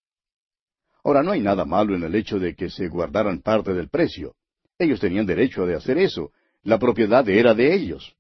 Ahora 1.02 1.22
no 1.22 1.32
hay 1.32 1.40
nada 1.40 1.64
malo 1.64 1.94
en 1.94 2.02
el 2.02 2.14
hecho 2.14 2.38
de 2.38 2.54
que 2.54 2.68
se 2.70 2.88
guardaran 2.88 3.40
parte 3.40 3.72
del 3.72 3.88
precio. 3.88 4.34
Ellos 4.78 5.00
tenían 5.00 5.26
derecho 5.26 5.66
de 5.66 5.74
hacer 5.74 5.98
eso. 5.98 6.32
La 6.62 6.78
propiedad 6.78 7.28
era 7.28 7.54
de 7.54 7.74
ellos. 7.74 8.16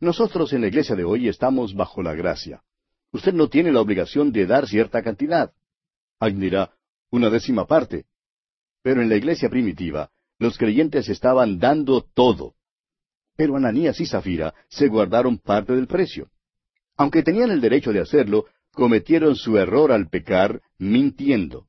Nosotros 0.00 0.52
en 0.52 0.62
la 0.62 0.68
iglesia 0.68 0.96
de 0.96 1.04
hoy 1.04 1.28
estamos 1.28 1.74
bajo 1.74 2.02
la 2.02 2.14
gracia. 2.14 2.62
Usted 3.12 3.32
no 3.32 3.48
tiene 3.48 3.72
la 3.72 3.80
obligación 3.80 4.32
de 4.32 4.46
dar 4.46 4.66
cierta 4.66 5.02
cantidad. 5.02 5.52
Alguien 6.18 6.40
dirá, 6.40 6.70
una 7.10 7.30
décima 7.30 7.66
parte. 7.66 8.06
Pero 8.82 9.02
en 9.02 9.08
la 9.08 9.16
iglesia 9.16 9.48
primitiva, 9.48 10.10
los 10.38 10.58
creyentes 10.58 11.08
estaban 11.08 11.58
dando 11.58 12.02
todo. 12.02 12.54
Pero 13.36 13.56
Ananías 13.56 14.00
y 14.00 14.06
Zafira 14.06 14.54
se 14.68 14.88
guardaron 14.88 15.38
parte 15.38 15.74
del 15.74 15.86
precio. 15.86 16.28
Aunque 16.96 17.22
tenían 17.22 17.50
el 17.50 17.60
derecho 17.60 17.92
de 17.92 18.00
hacerlo, 18.00 18.46
cometieron 18.72 19.36
su 19.36 19.58
error 19.58 19.92
al 19.92 20.08
pecar 20.08 20.60
mintiendo. 20.78 21.66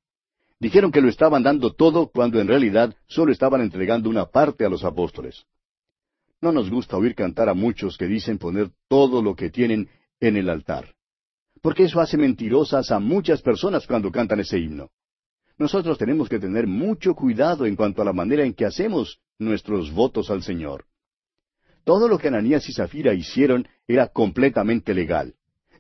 Dijeron 0.60 0.92
que 0.92 1.02
lo 1.02 1.10
estaban 1.10 1.44
dando 1.44 1.74
todo 1.74 2.08
cuando 2.08 2.40
en 2.40 2.48
realidad 2.48 2.96
solo 3.08 3.32
estaban 3.32 3.62
entregando 3.62 4.10
una 4.10 4.26
parte 4.26 4.66
a 4.66 4.70
los 4.70 4.84
apóstoles. 4.84 5.46
No 6.42 6.52
nos 6.52 6.70
gusta 6.70 6.98
oír 6.98 7.16
cantar 7.16 7.50
a 7.50 7.54
muchos 7.54 7.98
que 7.98 8.08
dicen 8.08 8.38
poner 8.38 8.70
todo 8.88 9.22
lo 9.22 9.36
que 9.36 9.50
tienen 9.50 9.90
en 10.20 10.38
el 10.38 10.50
altar. 10.50 10.94
Porque 11.62 11.84
eso 11.84 12.00
hace 12.00 12.18
mentirosas 12.18 12.92
a 12.92 13.00
muchas 13.00 13.42
personas 13.42 13.88
cuando 13.88 14.12
cantan 14.12 14.40
ese 14.40 14.60
himno. 14.60 14.92
Nosotros 15.58 15.98
tenemos 15.98 16.30
que 16.30 16.40
tener 16.40 16.68
mucho 16.68 17.16
cuidado 17.16 17.66
en 17.66 17.76
cuanto 17.76 18.02
a 18.02 18.06
la 18.06 18.14
manera 18.14 18.44
en 18.44 18.54
que 18.54 18.66
hacemos 18.66 19.20
nuestros 19.40 19.92
votos 19.92 20.30
al 20.30 20.44
Señor. 20.44 20.86
Todo 21.84 22.08
lo 22.08 22.18
que 22.18 22.28
Ananías 22.28 22.68
y 22.68 22.74
Zafira 22.74 23.14
hicieron 23.14 23.68
era 23.88 24.08
completamente 24.08 24.94
legal. 24.94 25.36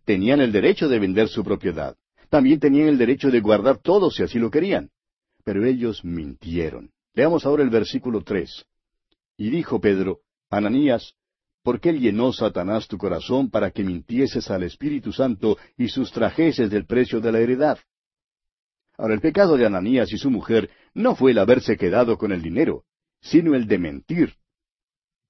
Tenían 0.05 0.39
el 0.39 0.51
derecho 0.51 0.87
de 0.87 0.99
vender 0.99 1.27
su 1.27 1.43
propiedad. 1.43 1.97
También 2.29 2.59
tenían 2.59 2.87
el 2.87 2.97
derecho 2.97 3.29
de 3.29 3.39
guardar 3.39 3.77
todo 3.77 4.09
si 4.09 4.23
así 4.23 4.39
lo 4.39 4.49
querían. 4.49 4.89
Pero 5.43 5.65
ellos 5.65 6.03
mintieron. 6.03 6.91
Leamos 7.13 7.45
ahora 7.45 7.63
el 7.63 7.69
versículo 7.69 8.21
tres. 8.21 8.65
Y 9.37 9.49
dijo 9.49 9.79
Pedro, 9.79 10.19
Ananías, 10.49 11.13
¿por 11.63 11.79
qué 11.79 11.93
llenó 11.93 12.31
Satanás 12.33 12.87
tu 12.87 12.97
corazón 12.97 13.49
para 13.49 13.71
que 13.71 13.83
mintieses 13.83 14.49
al 14.49 14.63
Espíritu 14.63 15.11
Santo 15.11 15.57
y 15.77 15.89
sustrajeses 15.89 16.69
del 16.69 16.85
precio 16.85 17.19
de 17.19 17.31
la 17.31 17.39
heredad? 17.39 17.79
Ahora, 18.97 19.13
el 19.13 19.21
pecado 19.21 19.57
de 19.57 19.65
Ananías 19.65 20.11
y 20.13 20.17
su 20.17 20.31
mujer 20.31 20.69
no 20.93 21.15
fue 21.15 21.31
el 21.31 21.39
haberse 21.39 21.75
quedado 21.75 22.17
con 22.17 22.31
el 22.31 22.41
dinero, 22.41 22.83
sino 23.21 23.55
el 23.55 23.67
de 23.67 23.77
mentir. 23.77 24.33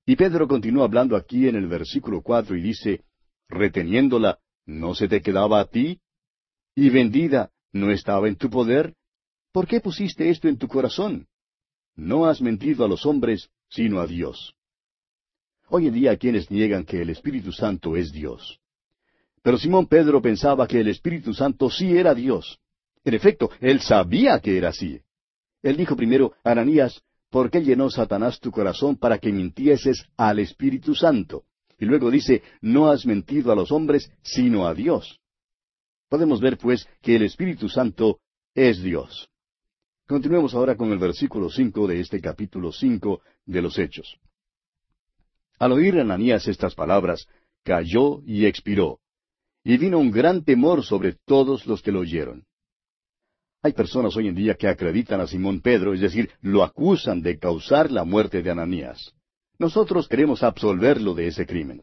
Y 0.05 0.15
Pedro 0.15 0.47
continúa 0.47 0.85
hablando 0.85 1.15
aquí 1.15 1.47
en 1.47 1.55
el 1.55 1.67
versículo 1.67 2.21
cuatro 2.21 2.55
y 2.55 2.61
dice, 2.61 3.03
reteniéndola, 3.49 4.39
¿no 4.65 4.93
se 4.93 5.07
te 5.07 5.21
quedaba 5.21 5.59
a 5.59 5.65
ti? 5.65 5.99
¿Y 6.75 6.89
vendida 6.89 7.51
no 7.71 7.89
estaba 7.89 8.27
en 8.27 8.35
tu 8.35 8.49
poder? 8.49 8.93
¿Por 9.53 9.65
qué 9.65 9.79
pusiste 9.79 10.29
esto 10.29 10.49
en 10.49 10.57
tu 10.57 10.67
corazón? 10.67 11.27
No 11.95 12.25
has 12.25 12.41
mentido 12.41 12.83
a 12.83 12.89
los 12.89 13.05
hombres, 13.05 13.49
sino 13.69 14.01
a 14.01 14.07
Dios. 14.07 14.53
Hoy 15.69 15.87
en 15.87 15.93
día 15.93 16.17
quienes 16.17 16.51
niegan 16.51 16.83
que 16.83 17.01
el 17.01 17.09
Espíritu 17.09 17.53
Santo 17.53 17.95
es 17.95 18.11
Dios. 18.11 18.59
Pero 19.41 19.57
Simón 19.57 19.87
Pedro 19.87 20.21
pensaba 20.21 20.67
que 20.67 20.81
el 20.81 20.89
Espíritu 20.89 21.33
Santo 21.33 21.69
sí 21.69 21.95
era 21.95 22.13
Dios. 22.13 22.59
En 23.05 23.13
efecto, 23.13 23.49
él 23.61 23.79
sabía 23.79 24.41
que 24.41 24.57
era 24.57 24.69
así. 24.69 24.99
Él 25.63 25.77
dijo 25.77 25.95
primero, 25.95 26.33
Ananías, 26.43 27.01
¿por 27.29 27.49
qué 27.49 27.63
llenó 27.63 27.89
Satanás 27.89 28.39
tu 28.41 28.51
corazón 28.51 28.97
para 28.97 29.17
que 29.17 29.31
mintieses 29.31 30.05
al 30.17 30.39
Espíritu 30.39 30.93
Santo? 30.93 31.45
Y 31.79 31.85
luego 31.85 32.11
dice, 32.11 32.43
no 32.61 32.89
has 32.89 33.05
mentido 33.05 33.51
a 33.51 33.55
los 33.55 33.71
hombres, 33.71 34.11
sino 34.21 34.67
a 34.67 34.73
Dios. 34.73 35.21
Podemos 36.09 36.39
ver, 36.39 36.57
pues, 36.57 36.87
que 37.01 37.15
el 37.15 37.23
Espíritu 37.23 37.69
Santo 37.69 38.19
es 38.53 38.81
Dios. 38.81 39.29
Continuemos 40.07 40.53
ahora 40.53 40.75
con 40.75 40.91
el 40.91 40.99
versículo 40.99 41.49
cinco 41.49 41.87
de 41.87 41.99
este 41.99 42.21
capítulo 42.21 42.71
cinco 42.71 43.21
de 43.45 43.61
los 43.61 43.77
Hechos. 43.79 44.17
Al 45.57 45.71
oír 45.71 45.99
Ananías 45.99 46.47
estas 46.47 46.75
palabras, 46.75 47.27
cayó 47.63 48.21
y 48.23 48.45
expiró, 48.45 48.99
y 49.63 49.77
vino 49.77 49.97
un 49.97 50.11
gran 50.11 50.43
temor 50.43 50.83
sobre 50.83 51.13
todos 51.25 51.65
los 51.65 51.81
que 51.81 51.91
lo 51.91 52.01
oyeron. 52.01 52.45
Hay 53.63 53.73
personas 53.73 54.15
hoy 54.15 54.27
en 54.27 54.35
día 54.35 54.53
que 54.53 54.67
acreditan 54.67 55.21
a 55.21 55.27
Simón 55.27 55.59
Pedro, 55.59 55.95
es 55.95 56.01
decir, 56.01 56.29
lo 56.41 56.63
acusan 56.63 57.23
de 57.23 57.39
causar 57.39 57.91
la 57.91 58.03
muerte 58.03 58.43
de 58.43 58.51
Ananías. 58.51 59.13
Nosotros 59.57 60.07
queremos 60.07 60.43
absolverlo 60.43 61.15
de 61.15 61.27
ese 61.27 61.47
crimen. 61.47 61.81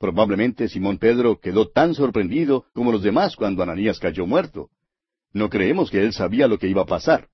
Probablemente 0.00 0.66
Simón 0.66 0.96
Pedro 0.96 1.38
quedó 1.40 1.68
tan 1.68 1.94
sorprendido 1.94 2.64
como 2.72 2.90
los 2.90 3.02
demás 3.02 3.36
cuando 3.36 3.62
Ananías 3.62 3.98
cayó 3.98 4.26
muerto. 4.26 4.70
No 5.34 5.50
creemos 5.50 5.90
que 5.90 6.02
él 6.02 6.14
sabía 6.14 6.48
lo 6.48 6.58
que 6.58 6.68
iba 6.68 6.80
a 6.80 6.86
pasar. 6.86 7.28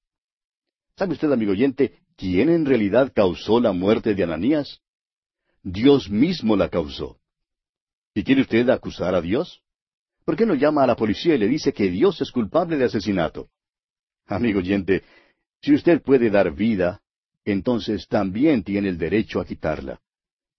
¿Sabe 0.96 1.12
usted, 1.12 1.30
amigo 1.30 1.52
oyente, 1.52 2.00
quién 2.16 2.48
en 2.48 2.66
realidad 2.66 3.12
causó 3.14 3.60
la 3.60 3.70
muerte 3.70 4.16
de 4.16 4.24
Ananías? 4.24 4.80
Dios 5.62 6.10
mismo 6.10 6.56
la 6.56 6.68
causó. 6.68 7.20
¿Y 8.14 8.24
quiere 8.24 8.40
usted 8.40 8.68
acusar 8.68 9.14
a 9.14 9.20
Dios? 9.22 9.62
¿Por 10.24 10.34
qué 10.34 10.44
no 10.44 10.56
llama 10.56 10.82
a 10.82 10.88
la 10.88 10.96
policía 10.96 11.36
y 11.36 11.38
le 11.38 11.46
dice 11.46 11.72
que 11.72 11.88
Dios 11.88 12.20
es 12.20 12.32
culpable 12.32 12.76
de 12.76 12.86
asesinato? 12.86 13.48
Amigo 14.26 14.58
oyente, 14.58 15.04
si 15.62 15.72
usted 15.72 16.02
puede 16.02 16.30
dar 16.30 16.52
vida, 16.52 17.00
entonces 17.44 18.08
también 18.08 18.64
tiene 18.64 18.88
el 18.88 18.98
derecho 18.98 19.38
a 19.38 19.44
quitarla. 19.44 20.00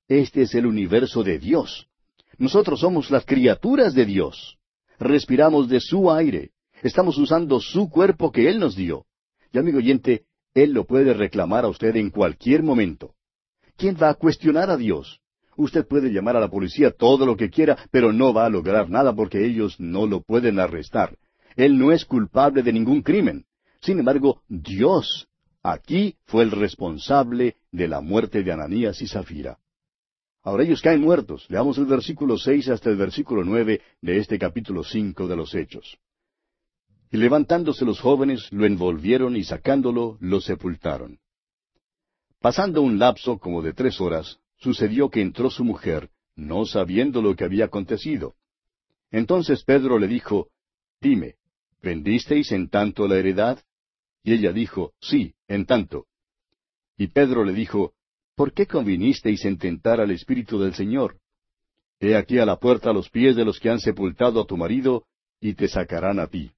Este 0.07 0.43
es 0.43 0.55
el 0.55 0.67
universo 0.67 1.21
de 1.21 1.37
Dios. 1.37 1.89
Nosotros 2.37 2.79
somos 2.79 3.09
las 3.09 3.25
criaturas 3.25 3.93
de 3.93 4.05
Dios. 4.05 4.57
Respiramos 4.99 5.67
de 5.69 5.79
su 5.79 6.11
aire. 6.11 6.51
Estamos 6.83 7.17
usando 7.17 7.59
su 7.59 7.89
cuerpo 7.89 8.31
que 8.31 8.49
Él 8.49 8.59
nos 8.59 8.75
dio. 8.75 9.05
Y 9.51 9.57
amigo 9.57 9.79
oyente, 9.79 10.25
Él 10.53 10.73
lo 10.73 10.85
puede 10.85 11.13
reclamar 11.13 11.65
a 11.65 11.69
usted 11.69 11.95
en 11.95 12.11
cualquier 12.11 12.61
momento. 12.61 13.15
¿Quién 13.75 13.97
va 14.01 14.09
a 14.09 14.15
cuestionar 14.15 14.69
a 14.69 14.77
Dios? 14.77 15.19
Usted 15.55 15.87
puede 15.87 16.11
llamar 16.11 16.37
a 16.37 16.39
la 16.39 16.49
policía 16.49 16.91
todo 16.91 17.25
lo 17.25 17.35
que 17.35 17.49
quiera, 17.49 17.77
pero 17.89 18.13
no 18.13 18.31
va 18.33 18.45
a 18.45 18.49
lograr 18.49 18.89
nada 18.89 19.13
porque 19.15 19.43
ellos 19.43 19.79
no 19.79 20.05
lo 20.05 20.21
pueden 20.21 20.59
arrestar. 20.59 21.17
Él 21.55 21.79
no 21.79 21.91
es 21.91 22.05
culpable 22.05 22.61
de 22.61 22.73
ningún 22.73 23.01
crimen. 23.01 23.45
Sin 23.81 23.97
embargo, 23.97 24.41
Dios 24.47 25.27
aquí 25.63 26.15
fue 26.25 26.43
el 26.43 26.51
responsable 26.51 27.55
de 27.71 27.87
la 27.87 28.01
muerte 28.01 28.43
de 28.43 28.51
Ananías 28.51 29.01
y 29.01 29.07
Zafira. 29.07 29.57
Ahora 30.47 30.63
ellos 30.63 30.81
caen 30.81 31.01
muertos. 31.01 31.45
Leamos 31.49 31.77
el 31.77 31.87
versículo 31.87 32.37
seis 32.37 32.69
hasta 32.69 32.89
el 32.89 32.95
versículo 32.95 33.43
nueve 33.43 33.81
de 34.01 34.17
este 34.17 34.39
capítulo 34.39 34.81
cinco 34.81 35.27
de 35.27 35.35
los 35.35 35.53
Hechos. 35.53 35.97
Y 37.11 37.17
levantándose 37.17 37.83
los 37.83 37.99
jóvenes, 37.99 38.47
lo 38.53 38.65
envolvieron 38.65 39.35
y 39.35 39.43
sacándolo, 39.43 40.17
lo 40.21 40.39
sepultaron. 40.39 41.19
Pasando 42.39 42.81
un 42.81 42.97
lapso 42.97 43.39
como 43.39 43.61
de 43.61 43.73
tres 43.73 43.99
horas, 43.99 44.39
sucedió 44.55 45.09
que 45.09 45.19
entró 45.19 45.49
su 45.49 45.65
mujer, 45.65 46.11
no 46.37 46.65
sabiendo 46.65 47.21
lo 47.21 47.35
que 47.35 47.43
había 47.43 47.65
acontecido. 47.65 48.35
Entonces 49.11 49.65
Pedro 49.65 49.99
le 49.99 50.07
dijo, 50.07 50.47
Dime, 51.01 51.35
¿vendisteis 51.81 52.53
en 52.53 52.69
tanto 52.69 53.05
la 53.05 53.17
heredad? 53.17 53.59
Y 54.23 54.31
ella 54.31 54.53
dijo, 54.53 54.93
Sí, 55.01 55.33
en 55.49 55.65
tanto. 55.65 56.05
Y 56.95 57.07
Pedro 57.07 57.43
le 57.43 57.51
dijo, 57.51 57.95
¿Por 58.37 58.53
qué 58.53 58.67
convinisteis 58.67 59.43
en 59.45 59.57
tentar 59.57 59.99
al 59.99 60.11
Espíritu 60.11 60.59
del 60.59 60.75
Señor? 60.75 61.17
He 61.99 62.15
aquí 62.15 62.37
a 62.37 62.45
la 62.45 62.57
puerta 62.57 62.91
a 62.91 62.93
los 62.93 63.09
pies 63.09 63.35
de 63.35 63.43
los 63.43 63.59
que 63.59 63.71
han 63.71 63.79
sepultado 63.79 64.39
a 64.39 64.45
tu 64.45 64.55
marido, 64.55 65.05
y 65.41 65.55
te 65.55 65.67
sacarán 65.67 66.19
a 66.19 66.27
ti. 66.27 66.51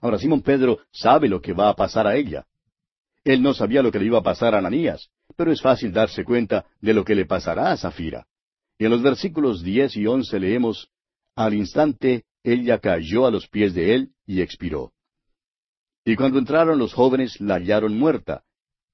Ahora 0.00 0.20
Simón 0.20 0.40
Pedro 0.40 0.78
sabe 0.92 1.28
lo 1.28 1.40
que 1.40 1.52
va 1.52 1.68
a 1.68 1.74
pasar 1.74 2.06
a 2.06 2.14
ella. 2.14 2.46
Él 3.24 3.42
no 3.42 3.54
sabía 3.54 3.82
lo 3.82 3.90
que 3.90 3.98
le 3.98 4.06
iba 4.06 4.18
a 4.18 4.22
pasar 4.22 4.54
a 4.54 4.58
Ananías, 4.58 5.10
pero 5.36 5.50
es 5.50 5.60
fácil 5.60 5.92
darse 5.92 6.22
cuenta 6.22 6.64
de 6.80 6.94
lo 6.94 7.04
que 7.04 7.16
le 7.16 7.26
pasará 7.26 7.72
a 7.72 7.76
Zafira. 7.76 8.28
Y 8.78 8.84
en 8.84 8.92
los 8.92 9.02
versículos 9.02 9.64
diez 9.64 9.96
y 9.96 10.06
once 10.06 10.38
leemos, 10.38 10.88
Al 11.34 11.54
instante 11.54 12.22
ella 12.44 12.78
cayó 12.78 13.26
a 13.26 13.32
los 13.32 13.48
pies 13.48 13.74
de 13.74 13.96
él 13.96 14.12
y 14.26 14.42
expiró. 14.42 14.92
Y 16.04 16.14
cuando 16.14 16.38
entraron 16.38 16.78
los 16.78 16.94
jóvenes 16.94 17.40
la 17.40 17.54
hallaron 17.56 17.98
muerta, 17.98 18.44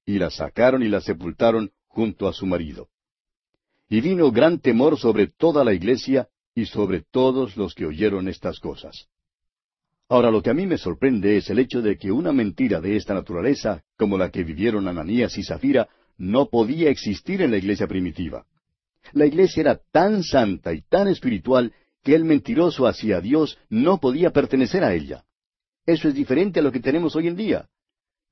y 0.06 0.18
la 0.18 0.30
sacaron 0.30 0.82
y 0.82 0.88
la 0.88 1.00
sepultaron 1.00 1.70
junto 1.86 2.28
a 2.28 2.32
su 2.32 2.46
marido. 2.46 2.88
Y 3.88 4.00
vino 4.00 4.30
gran 4.30 4.60
temor 4.60 4.98
sobre 4.98 5.28
toda 5.28 5.64
la 5.64 5.72
iglesia 5.72 6.28
y 6.54 6.66
sobre 6.66 7.02
todos 7.10 7.56
los 7.56 7.74
que 7.74 7.86
oyeron 7.86 8.28
estas 8.28 8.58
cosas. 8.60 9.08
Ahora 10.08 10.30
lo 10.30 10.42
que 10.42 10.50
a 10.50 10.54
mí 10.54 10.66
me 10.66 10.78
sorprende 10.78 11.36
es 11.36 11.48
el 11.50 11.58
hecho 11.58 11.80
de 11.80 11.96
que 11.96 12.12
una 12.12 12.32
mentira 12.32 12.80
de 12.80 12.96
esta 12.96 13.14
naturaleza, 13.14 13.82
como 13.96 14.18
la 14.18 14.30
que 14.30 14.44
vivieron 14.44 14.86
Ananías 14.86 15.36
y 15.38 15.42
Zafira, 15.42 15.88
no 16.18 16.46
podía 16.46 16.90
existir 16.90 17.42
en 17.42 17.50
la 17.50 17.56
iglesia 17.56 17.86
primitiva. 17.86 18.46
La 19.12 19.26
iglesia 19.26 19.62
era 19.62 19.80
tan 19.92 20.22
santa 20.22 20.72
y 20.72 20.82
tan 20.82 21.08
espiritual 21.08 21.72
que 22.02 22.14
el 22.14 22.24
mentiroso 22.24 22.86
hacia 22.86 23.20
Dios 23.20 23.58
no 23.68 23.98
podía 23.98 24.30
pertenecer 24.30 24.84
a 24.84 24.94
ella. 24.94 25.24
Eso 25.86 26.08
es 26.08 26.14
diferente 26.14 26.60
a 26.60 26.62
lo 26.62 26.72
que 26.72 26.80
tenemos 26.80 27.16
hoy 27.16 27.28
en 27.28 27.36
día. 27.36 27.68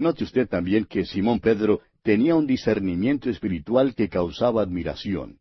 Note 0.02 0.24
usted 0.24 0.48
también 0.48 0.84
que 0.84 1.04
Simón 1.04 1.40
Pedro 1.40 1.80
tenía 2.02 2.34
un 2.34 2.46
discernimiento 2.46 3.30
espiritual 3.30 3.94
que 3.94 4.08
causaba 4.08 4.62
admiración. 4.62 5.38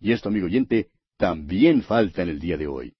Y 0.00 0.12
esto, 0.12 0.28
amigo 0.28 0.46
oyente, 0.46 0.88
también 1.16 1.82
falta 1.82 2.22
en 2.22 2.28
el 2.28 2.38
día 2.38 2.56
de 2.56 2.66
hoy. 2.66 2.94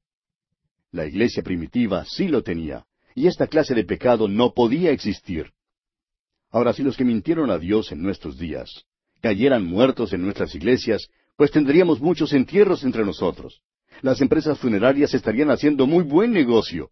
La 0.90 1.07
iglesia 1.07 1.42
primitiva 1.42 2.04
sí 2.07 2.28
lo 2.28 2.42
tenía, 2.42 2.85
y 3.14 3.26
esta 3.26 3.47
clase 3.47 3.75
de 3.75 3.85
pecado 3.85 4.28
no 4.28 4.52
podía 4.52 4.90
existir. 4.90 5.52
Ahora, 6.50 6.73
si 6.73 6.83
los 6.83 6.97
que 6.97 7.04
mintieron 7.04 7.50
a 7.50 7.59
Dios 7.59 7.92
en 7.92 8.02
nuestros 8.02 8.38
días 8.38 8.85
cayeran 9.21 9.64
muertos 9.64 10.12
en 10.12 10.23
nuestras 10.23 10.54
iglesias, 10.54 11.09
pues 11.37 11.50
tendríamos 11.50 12.00
muchos 12.00 12.33
entierros 12.33 12.85
entre 12.85 13.04
nosotros. 13.04 13.62
Las 14.00 14.21
empresas 14.21 14.59
funerarias 14.59 15.14
estarían 15.14 15.50
haciendo 15.50 15.87
muy 15.87 16.02
buen 16.02 16.33
negocio. 16.33 16.90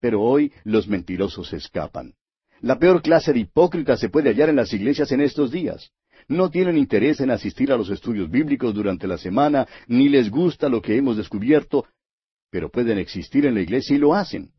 Pero 0.00 0.22
hoy 0.22 0.52
los 0.64 0.86
mentirosos 0.86 1.52
escapan. 1.52 2.14
La 2.60 2.78
peor 2.78 3.02
clase 3.02 3.32
de 3.32 3.40
hipócritas 3.40 4.00
se 4.00 4.08
puede 4.08 4.30
hallar 4.30 4.48
en 4.48 4.56
las 4.56 4.72
iglesias 4.72 5.12
en 5.12 5.20
estos 5.20 5.50
días. 5.50 5.90
No 6.28 6.50
tienen 6.50 6.76
interés 6.76 7.20
en 7.20 7.30
asistir 7.30 7.70
a 7.70 7.76
los 7.76 7.90
estudios 7.90 8.30
bíblicos 8.30 8.74
durante 8.74 9.06
la 9.06 9.18
semana, 9.18 9.66
ni 9.86 10.08
les 10.08 10.30
gusta 10.30 10.68
lo 10.68 10.82
que 10.82 10.96
hemos 10.96 11.16
descubierto, 11.16 11.86
pero 12.50 12.70
pueden 12.70 12.98
existir 12.98 13.46
en 13.46 13.54
la 13.54 13.60
iglesia 13.60 13.96
y 13.96 13.98
lo 13.98 14.14
hacen. 14.14 14.50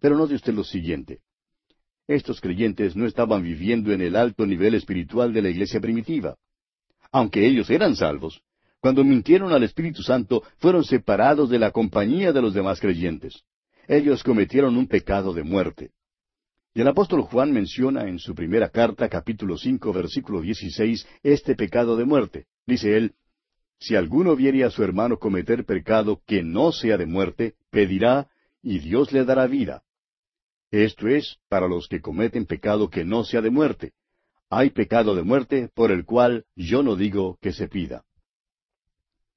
Pero 0.00 0.16
note 0.16 0.34
usted 0.34 0.52
lo 0.52 0.64
siguiente. 0.64 1.20
Estos 2.08 2.40
creyentes 2.40 2.96
no 2.96 3.06
estaban 3.06 3.42
viviendo 3.42 3.92
en 3.92 4.00
el 4.00 4.16
alto 4.16 4.44
nivel 4.44 4.74
espiritual 4.74 5.32
de 5.32 5.42
la 5.42 5.50
iglesia 5.50 5.80
primitiva. 5.80 6.36
Aunque 7.12 7.46
ellos 7.46 7.70
eran 7.70 7.94
salvos, 7.94 8.42
cuando 8.80 9.04
mintieron 9.04 9.52
al 9.52 9.62
Espíritu 9.62 10.02
Santo 10.02 10.42
fueron 10.58 10.82
separados 10.82 11.48
de 11.48 11.60
la 11.60 11.70
compañía 11.70 12.32
de 12.32 12.42
los 12.42 12.52
demás 12.52 12.80
creyentes. 12.80 13.44
Ellos 13.86 14.24
cometieron 14.24 14.76
un 14.76 14.88
pecado 14.88 15.32
de 15.32 15.44
muerte. 15.44 15.90
Y 16.74 16.80
el 16.80 16.88
apóstol 16.88 17.20
Juan 17.22 17.52
menciona 17.52 18.08
en 18.08 18.18
su 18.18 18.34
primera 18.34 18.70
carta, 18.70 19.08
capítulo 19.10 19.58
cinco, 19.58 19.92
versículo 19.92 20.40
dieciséis, 20.40 21.06
este 21.22 21.54
pecado 21.54 21.96
de 21.96 22.06
muerte. 22.06 22.46
Dice 22.66 22.96
él, 22.96 23.14
Si 23.78 23.94
alguno 23.94 24.36
viere 24.36 24.64
a 24.64 24.70
su 24.70 24.82
hermano 24.82 25.18
cometer 25.18 25.66
pecado 25.66 26.22
que 26.26 26.42
no 26.42 26.72
sea 26.72 26.96
de 26.96 27.04
muerte, 27.04 27.56
pedirá, 27.70 28.30
y 28.62 28.78
Dios 28.78 29.12
le 29.12 29.24
dará 29.24 29.46
vida. 29.46 29.82
Esto 30.70 31.08
es, 31.08 31.36
para 31.50 31.68
los 31.68 31.88
que 31.88 32.00
cometen 32.00 32.46
pecado 32.46 32.88
que 32.88 33.04
no 33.04 33.24
sea 33.24 33.42
de 33.42 33.50
muerte. 33.50 33.92
Hay 34.48 34.70
pecado 34.70 35.14
de 35.14 35.22
muerte 35.22 35.68
por 35.74 35.90
el 35.90 36.06
cual 36.06 36.46
yo 36.56 36.82
no 36.82 36.96
digo 36.96 37.36
que 37.42 37.52
se 37.52 37.68
pida. 37.68 38.04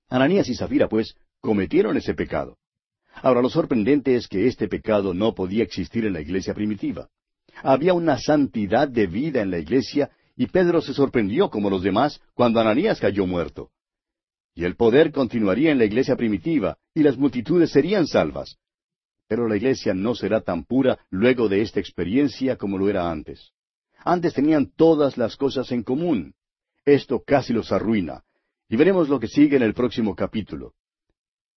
Ananías 0.07 0.47
y 0.47 0.55
Zafira, 0.55 0.87
pues, 0.87 1.17
cometieron 1.41 1.97
ese 1.97 2.13
pecado. 2.13 2.57
Ahora, 3.15 3.41
lo 3.41 3.49
sorprendente 3.49 4.15
es 4.15 4.29
que 4.29 4.47
este 4.47 4.69
pecado 4.69 5.13
no 5.13 5.35
podía 5.35 5.63
existir 5.63 6.05
en 6.05 6.13
la 6.13 6.21
iglesia 6.21 6.53
primitiva. 6.53 7.09
Había 7.63 7.93
una 7.93 8.17
santidad 8.17 8.87
de 8.87 9.07
vida 9.07 9.41
en 9.41 9.51
la 9.51 9.59
iglesia 9.59 10.11
y 10.35 10.47
Pedro 10.47 10.81
se 10.81 10.93
sorprendió 10.93 11.49
como 11.49 11.69
los 11.69 11.81
demás 11.81 12.21
cuando 12.33 12.59
Ananías 12.59 12.99
cayó 12.99 13.25
muerto. 13.25 13.71
Y 14.53 14.63
el 14.63 14.75
poder 14.75 15.11
continuaría 15.11 15.71
en 15.71 15.77
la 15.77 15.85
iglesia 15.85 16.15
primitiva 16.15 16.77
y 16.93 17.03
las 17.03 17.17
multitudes 17.17 17.71
serían 17.71 18.07
salvas. 18.07 18.57
Pero 19.27 19.47
la 19.47 19.57
iglesia 19.57 19.93
no 19.93 20.15
será 20.15 20.41
tan 20.41 20.63
pura 20.63 20.99
luego 21.09 21.49
de 21.49 21.61
esta 21.61 21.79
experiencia 21.79 22.57
como 22.57 22.77
lo 22.77 22.89
era 22.89 23.09
antes. 23.09 23.51
Antes 24.03 24.33
tenían 24.33 24.71
todas 24.75 25.17
las 25.17 25.35
cosas 25.35 25.71
en 25.71 25.83
común. 25.83 26.35
Esto 26.85 27.23
casi 27.25 27.51
los 27.51 27.71
arruina. 27.71 28.23
Y 28.69 28.75
veremos 28.77 29.09
lo 29.09 29.19
que 29.19 29.27
sigue 29.27 29.57
en 29.57 29.63
el 29.63 29.73
próximo 29.73 30.15
capítulo. 30.15 30.73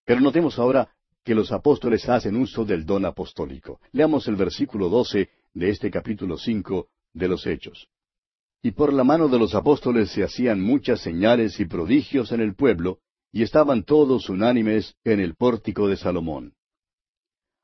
Pero 0.05 0.21
notemos 0.21 0.59
ahora 0.59 0.91
que 1.23 1.35
los 1.35 1.53
apóstoles 1.53 2.09
hacen 2.09 2.37
uso 2.37 2.65
del 2.65 2.87
don 2.87 3.05
apostólico. 3.05 3.81
Leamos 3.93 4.27
el 4.29 4.37
versículo 4.37 4.89
doce 4.89 5.29
de 5.59 5.71
este 5.71 5.91
capítulo 5.91 6.39
cinco 6.39 6.89
de 7.13 7.29
los 7.29 7.47
Hechos. 7.47 7.89
Y 8.63 8.71
por 8.73 8.93
la 8.93 9.05
mano 9.05 9.29
de 9.29 9.39
los 9.39 9.55
apóstoles 9.55 10.11
se 10.11 10.23
hacían 10.23 10.61
muchas 10.61 11.01
señales 11.01 11.59
y 11.61 11.65
prodigios 11.65 12.33
en 12.33 12.41
el 12.41 12.55
pueblo, 12.55 12.99
y 13.33 13.43
estaban 13.43 13.83
todos 13.83 14.29
unánimes 14.29 14.95
en 15.05 15.21
el 15.21 15.35
pórtico 15.35 15.89
de 15.89 15.97
Salomón. 15.97 16.55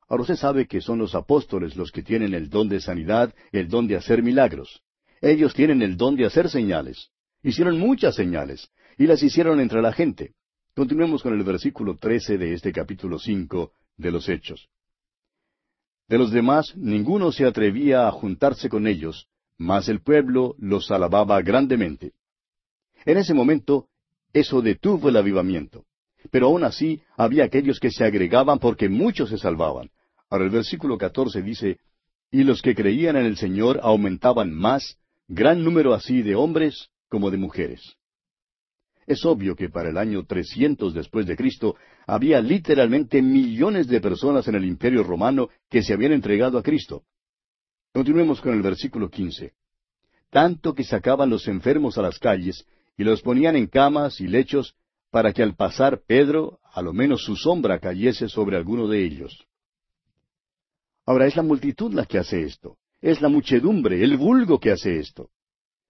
Ahora 0.09 0.23
usted 0.23 0.37
sabe 0.37 0.67
que 0.67 0.81
son 0.81 0.99
los 0.99 1.15
apóstoles 1.15 1.77
los 1.77 1.91
que 1.91 2.03
tienen 2.03 2.35
el 2.35 2.51
don 2.51 2.69
de 2.69 2.81
sanidad, 2.81 3.35
el 3.53 3.69
don 3.69 3.87
de 3.87 3.97
hacer 3.97 4.23
milagros. 4.23 4.83
Ellos 5.21 5.55
tienen 5.55 5.81
el 5.81 5.97
don 5.97 6.17
de 6.17 6.27
hacer 6.27 6.51
señales. 6.51 7.11
Hicieron 7.43 7.79
muchas 7.79 8.15
señales, 8.15 8.71
y 8.99 9.07
las 9.07 9.23
hicieron 9.23 9.61
entre 9.61 9.81
la 9.81 9.93
gente. 9.93 10.35
Continuemos 10.75 11.23
con 11.23 11.33
el 11.33 11.45
versículo 11.45 11.97
trece 11.97 12.39
de 12.39 12.55
este 12.55 12.73
capítulo 12.73 13.19
cinco 13.19 13.73
de 13.97 14.11
los 14.11 14.29
Hechos. 14.29 14.69
De 16.09 16.19
los 16.19 16.31
demás 16.31 16.75
ninguno 16.77 17.33
se 17.33 17.47
atrevía 17.47 18.07
a 18.07 18.13
juntarse 18.13 18.69
con 18.69 18.87
ellos, 18.87 19.27
mas 19.59 19.89
el 19.89 20.01
pueblo 20.01 20.55
los 20.59 20.91
alababa 20.91 21.41
grandemente. 21.43 22.13
En 23.05 23.19
ese 23.19 23.35
momento, 23.35 23.89
eso 24.33 24.61
detuvo 24.61 25.09
el 25.09 25.17
avivamiento. 25.17 25.85
Pero 26.31 26.47
aún 26.47 26.65
así 26.65 27.03
había 27.17 27.45
aquellos 27.45 27.79
que 27.79 27.91
se 27.91 28.05
agregaban 28.05 28.59
porque 28.59 28.89
muchos 28.89 29.31
se 29.31 29.39
salvaban. 29.39 29.91
Ahora 30.31 30.45
el 30.45 30.51
versículo 30.51 30.99
catorce 30.99 31.43
dice, 31.43 31.79
Y 32.31 32.45
los 32.45 32.63
que 32.63 32.75
creían 32.75 33.17
en 33.17 33.27
el 33.27 33.37
Señor 33.37 33.81
aumentaban 33.83 34.53
más, 34.53 34.99
gran 35.29 35.63
número 35.63 35.95
así 35.95 36.23
de 36.23 36.35
hombres 36.35 36.89
como 37.09 37.31
de 37.31 37.37
mujeres. 37.37 37.97
Es 39.07 39.25
obvio 39.25 39.55
que 39.55 39.69
para 39.69 39.91
el 39.91 39.99
año 39.99 40.25
300 40.25 40.95
después 40.95 41.27
de 41.27 41.37
Cristo 41.37 41.77
había 42.07 42.41
literalmente 42.41 43.21
millones 43.21 43.87
de 43.87 44.01
personas 44.01 44.49
en 44.49 44.55
el 44.55 44.65
Imperio 44.65 45.03
romano 45.03 45.49
que 45.69 45.83
se 45.83 45.93
habían 45.93 46.13
entregado 46.13 46.59
a 46.59 46.63
Cristo. 46.63 47.03
Continuemos 47.93 48.41
con 48.41 48.55
el 48.55 48.63
versículo 48.63 49.09
15. 49.09 49.53
Tanto 50.31 50.75
que 50.75 50.85
sacaban 50.85 51.31
los 51.31 51.47
enfermos 51.47 51.97
a 51.99 52.03
las 52.03 52.19
calles 52.19 52.67
y 52.97 53.05
los 53.05 53.23
ponían 53.23 53.57
en 53.57 53.67
camas 53.67 54.21
y 54.21 54.27
lechos 54.27 54.75
para 55.11 55.33
que 55.33 55.43
al 55.43 55.55
pasar 55.55 56.03
Pedro, 56.07 56.59
a 56.73 56.83
lo 56.83 56.93
menos 56.93 57.23
su 57.23 57.37
sombra 57.37 57.79
cayese 57.79 58.29
sobre 58.29 58.57
alguno 58.57 58.89
de 58.89 59.05
ellos. 59.05 59.47
Ahora 61.07 61.27
es 61.27 61.37
la 61.37 61.43
multitud 61.43 61.93
la 61.93 62.07
que 62.07 62.19
hace 62.19 62.43
esto. 62.43 62.79
Es 63.01 63.21
la 63.21 63.29
muchedumbre, 63.29 64.03
el 64.03 64.17
vulgo 64.17 64.59
que 64.59 64.73
hace 64.73 64.99
esto. 64.99 65.31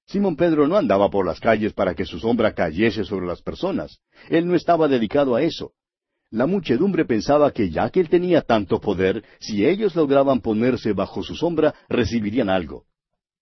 Simón 0.07 0.37
Pedro 0.37 0.69
no 0.69 0.77
andaba 0.77 1.11
por 1.11 1.27
las 1.27 1.41
calles 1.41 1.73
para 1.73 1.95
que 1.95 2.05
su 2.05 2.19
sombra 2.19 2.55
cayese 2.55 3.05
sobre 3.05 3.27
las 3.27 3.43
personas. 3.43 4.01
Él 4.29 4.47
no 4.47 4.55
estaba 4.55 4.87
dedicado 4.87 5.35
a 5.35 5.43
eso. 5.43 5.73
La 6.31 6.47
muchedumbre 6.47 7.05
pensaba 7.05 7.53
que 7.53 7.71
ya 7.71 7.91
que 7.91 8.01
él 8.01 8.09
tenía 8.09 8.43
tanto 8.43 8.81
poder, 8.81 9.25
si 9.41 9.65
ellos 9.65 9.95
lograban 9.95 10.41
ponerse 10.41 10.93
bajo 10.93 11.23
su 11.23 11.35
sombra, 11.35 11.75
recibirían 11.89 12.51
algo. 12.51 12.85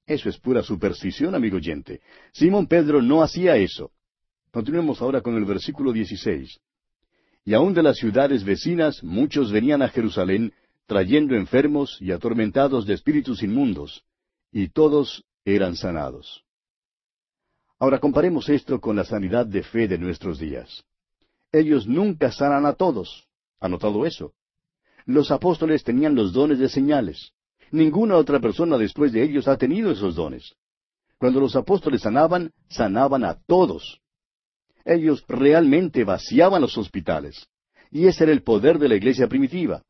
Eso 0.06 0.28
es 0.28 0.38
pura 0.38 0.62
superstición, 0.62 1.34
amigo 1.34 1.56
oyente. 1.56 2.00
Simón 2.32 2.66
Pedro 2.66 3.00
no 3.02 3.22
hacía 3.22 3.56
eso. 3.56 3.92
Continuemos 4.50 5.00
ahora 5.00 5.20
con 5.20 5.36
el 5.36 5.44
versículo 5.44 5.92
16. 5.92 6.60
Y 7.44 7.54
aun 7.54 7.74
de 7.74 7.82
las 7.82 7.96
ciudades 7.96 8.44
vecinas 8.44 9.02
muchos 9.02 9.50
venían 9.50 9.82
a 9.82 9.88
Jerusalén, 9.88 10.52
trayendo 10.86 11.34
enfermos 11.34 11.96
y 12.00 12.12
atormentados 12.12 12.86
de 12.86 12.94
espíritus 12.94 13.42
inmundos, 13.42 14.04
y 14.52 14.68
todos 14.68 15.24
eran 15.44 15.76
sanados. 15.76 16.44
Ahora 17.82 17.98
comparemos 17.98 18.48
esto 18.48 18.80
con 18.80 18.94
la 18.94 19.02
sanidad 19.02 19.44
de 19.44 19.64
fe 19.64 19.88
de 19.88 19.98
nuestros 19.98 20.38
días. 20.38 20.84
Ellos 21.50 21.84
nunca 21.84 22.30
sanan 22.30 22.64
a 22.64 22.74
todos. 22.74 23.26
¿Ha 23.58 23.68
notado 23.68 24.06
eso? 24.06 24.34
Los 25.04 25.32
apóstoles 25.32 25.82
tenían 25.82 26.14
los 26.14 26.32
dones 26.32 26.60
de 26.60 26.68
señales. 26.68 27.32
Ninguna 27.72 28.18
otra 28.18 28.38
persona 28.38 28.78
después 28.78 29.10
de 29.10 29.24
ellos 29.24 29.48
ha 29.48 29.56
tenido 29.56 29.90
esos 29.90 30.14
dones. 30.14 30.54
Cuando 31.18 31.40
los 31.40 31.56
apóstoles 31.56 32.02
sanaban, 32.02 32.52
sanaban 32.68 33.24
a 33.24 33.40
todos. 33.48 33.98
Ellos 34.84 35.24
realmente 35.26 36.04
vaciaban 36.04 36.62
los 36.62 36.78
hospitales. 36.78 37.48
Y 37.90 38.06
ese 38.06 38.22
era 38.22 38.32
el 38.32 38.44
poder 38.44 38.78
de 38.78 38.90
la 38.90 38.94
iglesia 38.94 39.26
primitiva. 39.26 39.82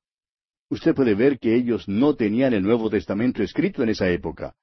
Usted 0.71 0.95
puede 0.95 1.15
ver 1.15 1.39
que 1.39 1.55
ellos 1.55 1.87
no 1.89 2.15
tenían 2.15 2.55
el 2.55 2.63
Nuevo 2.63 2.89
Testamento 2.89 3.43
escrito 3.43 3.83
en 3.83 3.91
esa 3.91 4.09
época. 4.09 4.55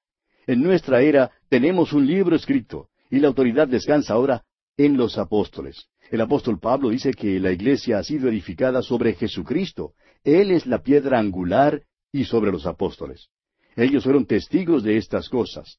En 0.48 0.64
nuestra 0.64 1.04
era 1.04 1.30
tenemos 1.48 1.94
un 1.94 2.08
libro 2.08 2.36
escrito, 2.36 2.90
y 3.10 3.20
la 3.20 3.28
autoridad 3.28 3.68
descansa 3.68 4.14
ahora 4.14 4.44
en 4.78 4.98
los 4.98 5.18
apóstoles. 5.18 5.88
El 6.10 6.22
apóstol 6.22 6.60
Pablo 6.60 6.90
dice 6.90 7.14
que 7.14 7.40
la 7.40 7.52
iglesia 7.52 8.00
ha 8.00 8.04
sido 8.04 8.30
edificada 8.30 8.82
sobre 8.82 9.14
Jesucristo. 9.14 9.94
Él 10.24 10.52
es 10.52 10.66
la 10.66 10.82
piedra 10.82 11.20
angular 11.20 11.84
y 12.12 12.26
sobre 12.26 12.52
los 12.52 12.66
apóstoles. 12.66 13.28
Ellos 13.76 14.04
fueron 14.04 14.26
testigos 14.26 14.84
de 14.84 14.98
estas 14.98 15.30
cosas. 15.30 15.78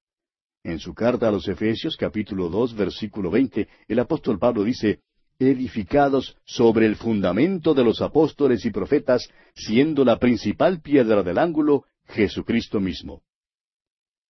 En 0.62 0.78
su 0.78 0.94
carta 0.94 1.28
a 1.28 1.32
los 1.32 1.48
Efesios 1.48 1.96
capítulo 1.96 2.48
dos 2.48 2.74
versículo 2.74 3.30
veinte, 3.30 3.68
el 3.88 3.98
apóstol 3.98 4.38
Pablo 4.38 4.62
dice, 4.62 5.00
edificados 5.38 6.36
sobre 6.44 6.84
el 6.84 6.96
fundamento 6.96 7.72
de 7.72 7.82
los 7.82 8.02
apóstoles 8.02 8.64
y 8.66 8.70
profetas, 8.70 9.28
siendo 9.54 10.04
la 10.04 10.18
principal 10.18 10.80
piedra 10.82 11.22
del 11.22 11.38
ángulo 11.38 11.84
Jesucristo 12.08 12.78
mismo. 12.78 13.22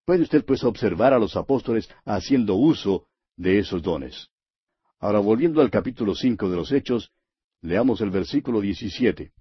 Puede 0.05 0.23
usted 0.23 0.45
pues 0.45 0.65
observar 0.65 1.13
a 1.13 1.19
los 1.19 1.37
apóstoles 1.37 1.89
haciendo 2.05 2.55
uso 2.55 3.07
de 3.37 3.59
esos 3.59 3.83
dones. 3.83 4.29
Ahora 4.99 5.19
volviendo 5.19 5.61
al 5.61 5.71
capítulo 5.71 6.15
cinco 6.15 6.51
de 6.51 6.57
los 6.57 6.73
Hechos, 6.73 7.11
leamos 7.63 8.01
el 8.01 8.11
versículo 8.11 8.61
diecisiete. 8.61 9.33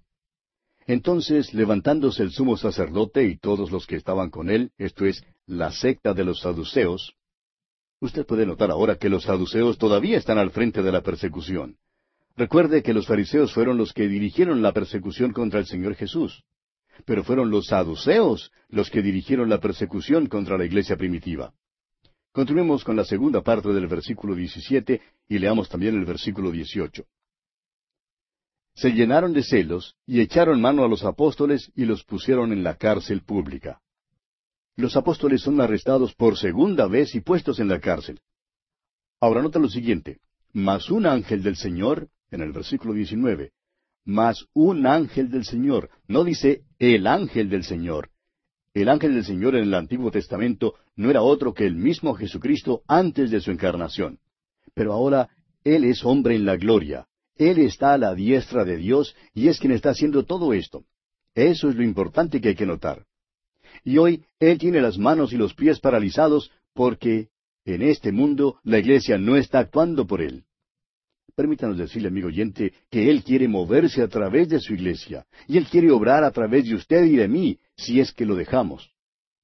Entonces, 0.86 1.52
levantándose 1.54 2.22
el 2.22 2.30
sumo 2.30 2.56
sacerdote 2.56 3.24
y 3.24 3.36
todos 3.36 3.70
los 3.70 3.86
que 3.86 3.96
estaban 3.96 4.30
con 4.30 4.50
él, 4.50 4.72
esto 4.78 5.04
es, 5.04 5.22
la 5.46 5.70
secta 5.70 6.14
de 6.14 6.24
los 6.24 6.40
saduceos, 6.40 7.14
usted 8.00 8.24
puede 8.24 8.46
notar 8.46 8.70
ahora 8.70 8.96
que 8.96 9.10
los 9.10 9.24
saduceos 9.24 9.78
todavía 9.78 10.18
están 10.18 10.38
al 10.38 10.50
frente 10.50 10.82
de 10.82 10.92
la 10.92 11.02
persecución. 11.02 11.76
Recuerde 12.36 12.82
que 12.82 12.94
los 12.94 13.06
fariseos 13.06 13.52
fueron 13.52 13.76
los 13.76 13.92
que 13.92 14.08
dirigieron 14.08 14.62
la 14.62 14.72
persecución 14.72 15.32
contra 15.32 15.60
el 15.60 15.66
Señor 15.66 15.94
Jesús 15.94 16.42
pero 17.04 17.24
fueron 17.24 17.50
los 17.50 17.66
saduceos 17.66 18.52
los 18.68 18.90
que 18.90 19.02
dirigieron 19.02 19.48
la 19.48 19.60
persecución 19.60 20.26
contra 20.26 20.56
la 20.56 20.64
iglesia 20.64 20.96
primitiva. 20.96 21.52
Continuemos 22.32 22.84
con 22.84 22.96
la 22.96 23.04
segunda 23.04 23.42
parte 23.42 23.70
del 23.70 23.88
versículo 23.88 24.34
17 24.34 25.00
y 25.28 25.38
leamos 25.38 25.68
también 25.68 25.96
el 25.96 26.04
versículo 26.04 26.50
18. 26.50 27.04
Se 28.74 28.90
llenaron 28.90 29.32
de 29.32 29.42
celos 29.42 29.96
y 30.06 30.20
echaron 30.20 30.60
mano 30.60 30.84
a 30.84 30.88
los 30.88 31.04
apóstoles 31.04 31.72
y 31.74 31.84
los 31.84 32.04
pusieron 32.04 32.52
en 32.52 32.62
la 32.62 32.76
cárcel 32.76 33.22
pública. 33.22 33.80
Los 34.76 34.96
apóstoles 34.96 35.42
son 35.42 35.60
arrestados 35.60 36.14
por 36.14 36.38
segunda 36.38 36.86
vez 36.86 37.14
y 37.14 37.20
puestos 37.20 37.58
en 37.58 37.68
la 37.68 37.80
cárcel. 37.80 38.20
Ahora 39.20 39.42
nota 39.42 39.58
lo 39.58 39.68
siguiente. 39.68 40.20
Mas 40.52 40.90
un 40.90 41.06
ángel 41.06 41.42
del 41.42 41.56
Señor, 41.56 42.08
en 42.30 42.40
el 42.40 42.52
versículo 42.52 42.94
19, 42.94 43.52
mas 44.04 44.46
un 44.54 44.86
ángel 44.86 45.30
del 45.30 45.44
Señor. 45.44 45.90
No 46.08 46.24
dice 46.24 46.62
el 46.80 47.06
ángel 47.06 47.50
del 47.50 47.62
Señor. 47.62 48.08
el 48.72 48.88
ángel 48.88 49.14
del 49.14 49.24
Señor 49.24 49.54
en 49.56 49.64
el 49.64 49.74
Antiguo 49.74 50.10
Testamento 50.10 50.74
no 50.96 51.10
era 51.10 51.22
otro 51.22 51.52
que 51.52 51.66
el 51.66 51.74
mismo 51.74 52.14
Jesucristo 52.14 52.82
antes 52.88 53.30
de 53.30 53.40
su 53.40 53.50
encarnación. 53.50 54.18
Pero 54.74 54.94
ahora 54.94 55.28
Él 55.62 55.84
es 55.84 56.04
hombre 56.04 56.36
en 56.36 56.46
la 56.46 56.56
gloria. 56.56 57.06
Él 57.36 57.58
está 57.58 57.92
a 57.92 57.98
la 57.98 58.14
diestra 58.14 58.64
de 58.64 58.78
Dios 58.78 59.14
y 59.34 59.48
es 59.48 59.58
quien 59.58 59.72
está 59.72 59.90
haciendo 59.90 60.24
todo 60.24 60.54
esto. 60.54 60.84
Eso 61.34 61.68
es 61.68 61.74
lo 61.74 61.82
importante 61.82 62.40
que 62.40 62.50
hay 62.50 62.54
que 62.54 62.66
notar. 62.66 63.04
Y 63.84 63.98
hoy 63.98 64.24
Él 64.38 64.58
tiene 64.58 64.80
las 64.80 64.96
manos 64.96 65.32
y 65.32 65.36
los 65.36 65.52
pies 65.52 65.80
paralizados 65.80 66.50
porque 66.72 67.28
en 67.66 67.82
este 67.82 68.10
mundo 68.10 68.58
la 68.62 68.78
iglesia 68.78 69.18
no 69.18 69.36
está 69.36 69.58
actuando 69.58 70.06
por 70.06 70.22
Él. 70.22 70.44
Permítanos 71.34 71.78
decirle, 71.78 72.08
amigo 72.08 72.28
oyente, 72.28 72.72
que 72.90 73.10
Él 73.10 73.22
quiere 73.22 73.48
moverse 73.48 74.02
a 74.02 74.08
través 74.08 74.48
de 74.48 74.60
su 74.60 74.74
iglesia, 74.74 75.26
y 75.46 75.56
Él 75.56 75.66
quiere 75.66 75.90
obrar 75.90 76.24
a 76.24 76.30
través 76.30 76.64
de 76.64 76.74
usted 76.74 77.04
y 77.04 77.16
de 77.16 77.28
mí, 77.28 77.58
si 77.76 78.00
es 78.00 78.12
que 78.12 78.26
lo 78.26 78.34
dejamos. 78.34 78.90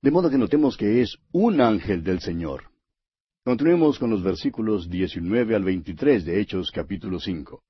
De 0.03 0.11
modo 0.11 0.31
que 0.31 0.39
notemos 0.39 0.77
que 0.77 1.01
es 1.01 1.17
un 1.33 1.61
ángel 1.61 2.05
del 2.05 2.21
Señor. 2.21 2.65
Continuemos 3.45 3.99
con 3.99 4.11
los 4.11 4.23
versículos 4.23 4.91
19 4.91 5.55
al 5.55 5.65
23 5.65 6.25
de 6.25 6.41
Hechos 6.41 6.71
capítulo 6.73 7.21
5. 7.21 7.63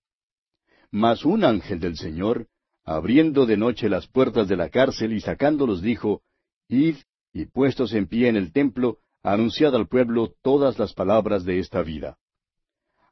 Mas 0.91 1.25
un 1.25 1.45
ángel 1.45 1.81
del 1.81 1.97
Señor, 1.97 2.47
abriendo 2.85 3.45
de 3.47 3.57
noche 3.57 3.89
las 3.89 4.07
puertas 4.07 4.49
de 4.49 4.57
la 4.57 4.71
cárcel 4.71 5.13
y 5.13 5.21
sacándolos, 5.21 5.83
dijo, 5.83 6.23
Id 6.69 6.97
y 7.33 7.47
puestos 7.47 7.93
en 7.93 8.07
pie 8.07 8.29
en 8.29 8.37
el 8.37 8.53
templo, 8.53 8.99
anunciad 9.23 9.75
al 9.75 9.89
pueblo 9.89 10.33
todas 10.43 10.79
las 10.79 10.95
palabras 10.95 11.45
de 11.45 11.59
esta 11.59 11.83
vida. 11.83 12.17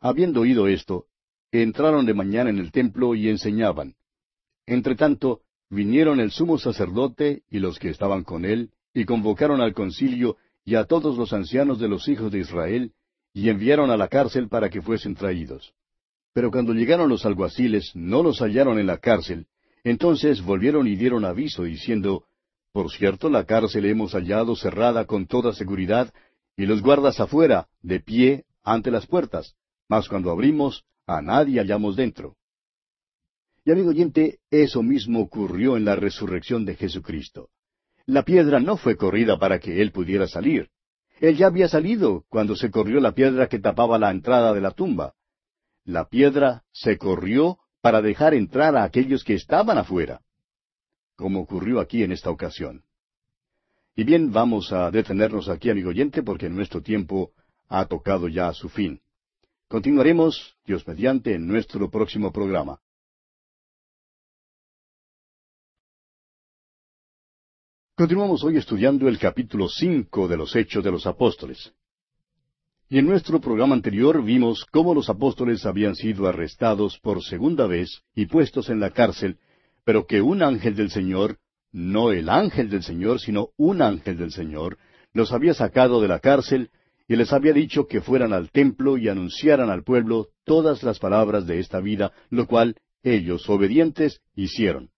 Habiendo 0.05 0.43
oído 0.43 0.69
esto, 0.69 1.07
entraron 1.51 2.05
de 2.05 2.13
mañana 2.13 2.51
en 2.51 2.59
el 2.59 2.73
templo 2.73 3.15
y 3.15 3.31
enseñaban. 3.31 3.95
Entretanto, 4.67 5.41
vinieron 5.71 6.21
el 6.21 6.31
sumo 6.31 6.59
sacerdote 6.59 7.43
y 7.49 7.59
los 7.59 7.79
que 7.79 7.89
estaban 7.89 8.23
con 8.23 8.45
él, 8.45 8.69
y 8.93 9.07
convocaron 9.07 9.63
al 9.63 9.73
concilio 9.73 10.37
y 10.63 10.75
a 10.75 10.85
todos 10.85 11.17
los 11.17 11.33
ancianos 11.33 11.79
de 11.79 11.89
los 11.89 12.07
hijos 12.07 12.31
de 12.31 12.41
Israel, 12.41 12.93
y 13.33 13.49
enviaron 13.49 13.91
a 13.91 13.97
la 13.97 14.09
cárcel 14.09 14.51
para 14.51 14.69
que 14.69 14.83
fuesen 14.83 15.15
traídos. 15.15 15.73
Pero 16.35 16.51
cuando 16.51 16.75
llegaron 16.75 17.09
los 17.09 17.25
alguaciles, 17.25 17.91
no 17.95 18.23
los 18.23 18.41
hallaron 18.41 18.79
en 18.79 18.89
la 18.89 18.99
cárcel, 18.99 19.47
entonces 19.85 20.43
volvieron 20.43 20.87
y 20.87 20.97
dieron 20.97 21.25
aviso, 21.25 21.63
diciendo, 21.63 22.27
Por 22.73 22.91
cierto, 22.91 23.31
la 23.31 23.45
cárcel 23.45 23.87
hemos 23.87 24.13
hallado 24.13 24.55
cerrada 24.55 25.07
con 25.07 25.27
toda 25.27 25.55
seguridad, 25.55 26.13
y 26.59 26.67
los 26.67 26.83
guardas 26.83 27.21
afuera, 27.21 27.69
de 27.81 28.01
pie, 28.01 28.45
ante 28.63 28.91
las 28.91 29.07
puertas 29.07 29.57
mas 29.89 30.09
cuando 30.09 30.31
abrimos, 30.31 30.85
a 31.07 31.21
nadie 31.21 31.61
hallamos 31.61 31.97
dentro. 31.97 32.37
Y 33.65 33.73
amigo 33.73 33.91
oyente, 33.91 34.39
eso 34.51 34.83
mismo 34.83 35.21
ocurrió 35.21 35.77
en 35.77 35.85
la 35.85 35.97
resurrección 35.97 36.65
de 36.65 36.77
Jesucristo. 36.77 37.49
La 38.07 38.23
piedra 38.23 38.61
no 38.61 38.77
fue 38.77 38.97
corrida 38.97 39.39
para 39.39 39.59
que 39.59 39.81
Él 39.81 39.91
pudiera 39.91 40.27
salir. 40.27 40.69
Él 41.21 41.37
ya 41.37 41.47
había 41.47 41.69
salido 41.69 42.25
cuando 42.29 42.57
se 42.57 42.71
corrió 42.71 43.01
la 43.01 43.13
piedra 43.13 43.49
que 43.49 43.59
tapaba 43.59 43.99
la 43.99 44.11
entrada 44.11 44.53
de 44.53 44.61
la 44.61 44.73
tumba. 44.73 45.15
La 45.85 46.09
piedra 46.09 46.65
se 46.73 46.99
corrió 46.99 47.59
para 47.81 48.03
dejar 48.03 48.35
entrar 48.35 48.77
a 48.77 48.85
aquellos 48.85 49.25
que 49.25 49.35
estaban 49.35 49.79
afuera, 49.79 50.21
como 51.17 51.41
ocurrió 51.41 51.81
aquí 51.81 52.03
en 52.03 52.13
esta 52.13 52.31
ocasión. 52.31 52.85
Y 53.97 54.05
bien, 54.05 54.33
vamos 54.33 54.73
a 54.73 54.91
detenernos 54.91 55.49
aquí, 55.49 55.71
amigo 55.71 55.91
oyente, 55.91 56.23
porque 56.23 56.49
nuestro 56.49 56.83
tiempo 56.83 57.33
ha 57.69 57.87
tocado 57.87 58.29
ya 58.29 58.49
a 58.49 58.55
su 58.55 58.69
fin. 58.69 59.01
Continuaremos, 59.75 60.57
Dios 60.65 60.87
mediante, 60.87 61.35
en 61.35 61.49
nuestro 61.49 61.91
próximo 61.91 62.33
programa. 62.33 62.79
Continuamos 67.97 68.45
hoy 68.45 68.57
estudiando 68.57 69.09
el 69.09 69.19
capítulo 69.19 69.69
cinco 69.69 70.29
de 70.29 70.37
los 70.37 70.55
Hechos 70.55 70.85
de 70.85 70.93
los 70.93 71.09
Apóstoles. 71.09 71.75
Y 72.89 73.01
en 73.01 73.07
nuestro 73.07 73.41
programa 73.41 73.75
anterior 73.75 74.23
vimos 74.23 74.65
cómo 74.71 74.95
los 74.95 75.11
apóstoles 75.11 75.67
habían 75.67 75.97
sido 75.97 76.29
arrestados 76.29 77.01
por 77.01 77.25
segunda 77.25 77.67
vez 77.67 78.05
y 78.15 78.27
puestos 78.27 78.71
en 78.71 78.79
la 78.79 78.91
cárcel, 78.91 79.41
pero 79.83 80.07
que 80.07 80.23
un 80.23 80.45
ángel 80.45 80.77
del 80.77 80.93
Señor, 80.93 81.39
no 81.73 82.13
el 82.13 82.29
ángel 82.29 82.71
del 82.71 82.85
Señor, 82.85 83.19
sino 83.19 83.49
un 83.57 83.83
ángel 83.83 84.19
del 84.19 84.31
Señor, 84.31 84.79
los 85.13 85.33
había 85.33 85.53
sacado 85.53 86.01
de 86.01 86.07
la 86.07 86.21
cárcel 86.21 86.71
y 87.07 87.17
les 87.17 87.33
había 87.33 87.53
dicho 87.53 87.87
que 87.87 88.01
fueran 88.01 88.33
al 88.33 88.51
templo 88.51 88.97
y 88.97 89.09
anunciaran 89.09 89.71
al 89.71 89.83
pueblo 89.83 90.29
todas 90.45 90.83
las 90.83 90.99
palabras 90.99 91.47
de 91.47 91.59
esta 91.61 91.81
vida, 91.81 92.13
lo 92.31 92.47
cual 92.47 92.77
ellos, 93.03 93.49
obedientes, 93.49 94.21
hicieron. 94.35 94.91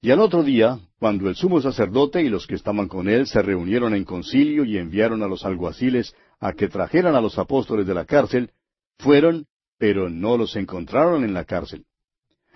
Y 0.00 0.10
al 0.10 0.20
otro 0.20 0.42
día, 0.42 0.78
cuando 0.98 1.28
el 1.28 1.34
sumo 1.34 1.60
sacerdote 1.60 2.22
y 2.22 2.28
los 2.28 2.46
que 2.46 2.54
estaban 2.54 2.88
con 2.88 3.08
él 3.08 3.26
se 3.26 3.42
reunieron 3.42 3.94
en 3.94 4.04
concilio 4.04 4.64
y 4.64 4.78
enviaron 4.78 5.22
a 5.22 5.28
los 5.28 5.44
alguaciles 5.44 6.14
a 6.40 6.52
que 6.52 6.68
trajeran 6.68 7.16
a 7.16 7.20
los 7.20 7.36
apóstoles 7.38 7.86
de 7.86 7.94
la 7.94 8.04
cárcel, 8.04 8.52
fueron, 8.98 9.46
pero 9.76 10.08
no 10.08 10.36
los 10.36 10.56
encontraron 10.56 11.24
en 11.24 11.34
la 11.34 11.44
cárcel. 11.44 11.84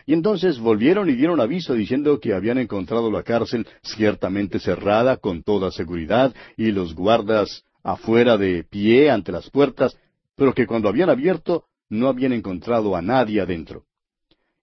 Y 0.07 0.15
entonces 0.15 0.59
volvieron 0.59 1.11
y 1.11 1.15
dieron 1.15 1.41
aviso 1.41 1.75
diciendo 1.75 2.19
que 2.19 2.33
habían 2.33 2.59
encontrado 2.59 3.11
la 3.11 3.23
cárcel 3.23 3.67
ciertamente 3.83 4.59
cerrada 4.59 5.17
con 5.17 5.43
toda 5.43 5.71
seguridad 5.71 6.35
y 6.57 6.73
los 6.73 6.95
guardas 6.95 7.65
afuera 7.83 8.37
de 8.37 8.65
pie 8.65 9.11
ante 9.11 9.33
las 9.33 9.51
puertas, 9.51 9.97
pero 10.37 10.55
que 10.55 10.67
cuando 10.67 10.89
habían 10.89 11.11
abierto 11.11 11.65
no 11.89 12.09
habían 12.09 12.33
encontrado 12.33 12.97
a 12.97 13.03
nadie 13.03 13.41
adentro. 13.41 13.85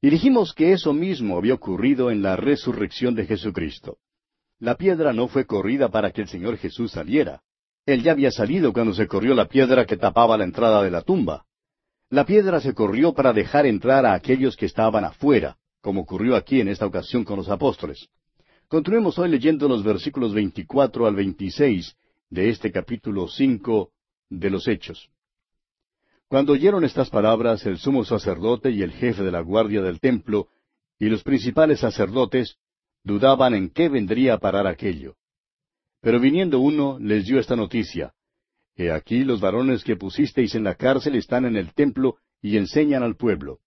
Y 0.02 0.10
dijimos 0.10 0.54
que 0.54 0.72
eso 0.72 0.94
mismo 0.94 1.38
había 1.38 1.54
ocurrido 1.54 2.10
en 2.10 2.22
la 2.22 2.36
resurrección 2.36 3.16
de 3.16 3.26
Jesucristo. 3.26 3.98
La 4.60 4.76
piedra 4.76 5.14
no 5.14 5.28
fue 5.28 5.46
corrida 5.46 5.90
para 5.90 6.12
que 6.12 6.22
el 6.22 6.28
Señor 6.28 6.58
Jesús 6.58 6.92
saliera. 6.92 7.42
Él 7.86 8.04
ya 8.04 8.14
había 8.14 8.32
salido 8.32 8.72
cuando 8.72 8.94
se 8.94 9.08
corrió 9.08 9.34
la 9.34 9.48
piedra 9.48 9.86
que 9.86 9.98
tapaba 9.98 10.38
la 10.38 10.44
entrada 10.44 10.82
de 10.84 10.92
la 10.92 11.02
tumba. 11.02 11.46
La 12.10 12.26
piedra 12.26 12.60
se 12.60 12.74
corrió 12.74 13.14
para 13.14 13.34
dejar 13.34 13.66
entrar 13.66 14.06
a 14.06 14.14
aquellos 14.14 14.56
que 14.56 14.66
estaban 14.66 15.04
afuera, 15.04 15.58
como 15.82 16.02
ocurrió 16.02 16.36
aquí 16.36 16.60
en 16.60 16.70
esta 16.70 16.86
ocasión 16.86 17.24
con 17.24 17.38
los 17.38 17.50
apóstoles. 17.50 18.08
Continuemos 18.68 19.18
hoy 19.20 19.30
leyendo 19.30 19.68
los 19.68 19.84
versículos 19.84 20.34
24 20.34 21.08
al 21.08 21.16
26 21.16 21.96
de 22.30 22.50
este 22.50 22.72
capítulo 22.72 23.28
cinco 23.28 23.92
de 24.30 24.50
los 24.50 24.68
Hechos. 24.68 25.10
Cuando 26.28 26.54
oyeron 26.54 26.84
estas 26.84 27.10
palabras 27.10 27.66
el 27.66 27.80
sumo 27.80 28.06
sacerdote 28.06 28.70
y 28.70 28.84
el 28.84 28.92
jefe 28.92 29.24
de 29.24 29.32
la 29.32 29.42
guardia 29.42 29.82
del 29.82 30.00
templo 30.00 30.48
y 31.00 31.08
los 31.08 31.24
principales 31.24 31.80
sacerdotes 31.80 32.58
dudaban 33.04 33.56
en 33.56 33.70
qué 33.70 33.90
vendría 33.90 34.36
a 34.36 34.38
parar 34.38 34.68
aquello. 34.68 35.16
Pero 36.02 36.20
viniendo 36.20 36.60
uno 36.60 37.00
les 37.00 37.26
dio 37.26 37.40
esta 37.40 37.56
noticia. 37.56 38.14
He 38.76 38.92
aquí 38.92 39.24
los 39.24 39.42
varones 39.42 39.84
que 39.84 39.96
pusisteis 39.96 40.54
en 40.54 40.64
la 40.64 40.76
cárcel 40.76 41.16
están 41.16 41.46
en 41.46 41.56
el 41.56 41.74
templo 41.74 42.18
y 42.42 42.58
enseñan 42.58 43.02
al 43.02 43.16
pueblo. 43.16 43.60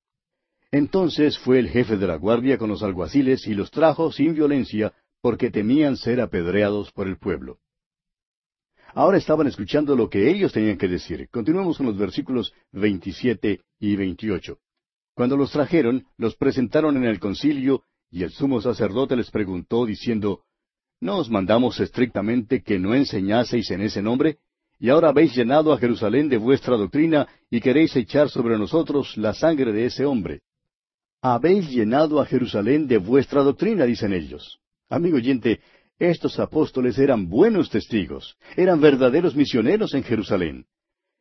Entonces 0.70 1.38
fue 1.38 1.58
el 1.58 1.68
jefe 1.68 1.96
de 1.96 2.06
la 2.06 2.16
guardia 2.16 2.56
con 2.58 2.70
los 2.70 2.82
alguaciles 2.82 3.46
y 3.46 3.54
los 3.54 3.70
trajo 3.70 4.12
sin 4.12 4.34
violencia 4.34 4.92
porque 5.20 5.50
temían 5.50 5.96
ser 5.96 6.20
apedreados 6.20 6.92
por 6.92 7.08
el 7.08 7.18
pueblo. 7.18 7.58
Ahora 8.94 9.18
estaban 9.18 9.46
escuchando 9.46 9.96
lo 9.96 10.08
que 10.08 10.30
ellos 10.30 10.52
tenían 10.52 10.76
que 10.76 10.88
decir. 10.88 11.28
Continuemos 11.30 11.78
con 11.78 11.86
los 11.86 11.96
versículos 11.96 12.52
27 12.72 13.60
y 13.80 13.96
28. 13.96 14.58
Cuando 15.14 15.36
los 15.36 15.50
trajeron, 15.50 16.06
los 16.16 16.36
presentaron 16.36 16.96
en 16.96 17.04
el 17.04 17.18
concilio, 17.18 17.84
y 18.10 18.22
el 18.22 18.30
sumo 18.30 18.60
sacerdote 18.60 19.16
les 19.16 19.30
preguntó, 19.30 19.86
diciendo, 19.86 20.42
¿No 21.00 21.18
os 21.18 21.30
mandamos 21.30 21.80
estrictamente 21.80 22.62
que 22.62 22.78
no 22.78 22.94
enseñaseis 22.94 23.70
en 23.70 23.80
ese 23.80 24.02
nombre? 24.02 24.38
Y 24.78 24.90
ahora 24.90 25.08
habéis 25.08 25.34
llenado 25.34 25.72
a 25.72 25.78
Jerusalén 25.78 26.28
de 26.28 26.36
vuestra 26.36 26.76
doctrina 26.76 27.26
y 27.50 27.60
queréis 27.60 27.94
echar 27.96 28.28
sobre 28.28 28.58
nosotros 28.58 29.16
la 29.16 29.32
sangre 29.32 29.72
de 29.72 29.86
ese 29.86 30.04
hombre. 30.04 30.42
Habéis 31.20 31.70
llenado 31.70 32.20
a 32.20 32.26
Jerusalén 32.26 32.86
de 32.86 32.98
vuestra 32.98 33.42
doctrina, 33.42 33.84
dicen 33.84 34.12
ellos. 34.12 34.60
Amigo 34.88 35.16
oyente, 35.16 35.60
estos 36.10 36.40
apóstoles 36.40 36.98
eran 36.98 37.28
buenos 37.28 37.70
testigos, 37.70 38.36
eran 38.56 38.80
verdaderos 38.80 39.36
misioneros 39.36 39.94
en 39.94 40.02
Jerusalén. 40.02 40.66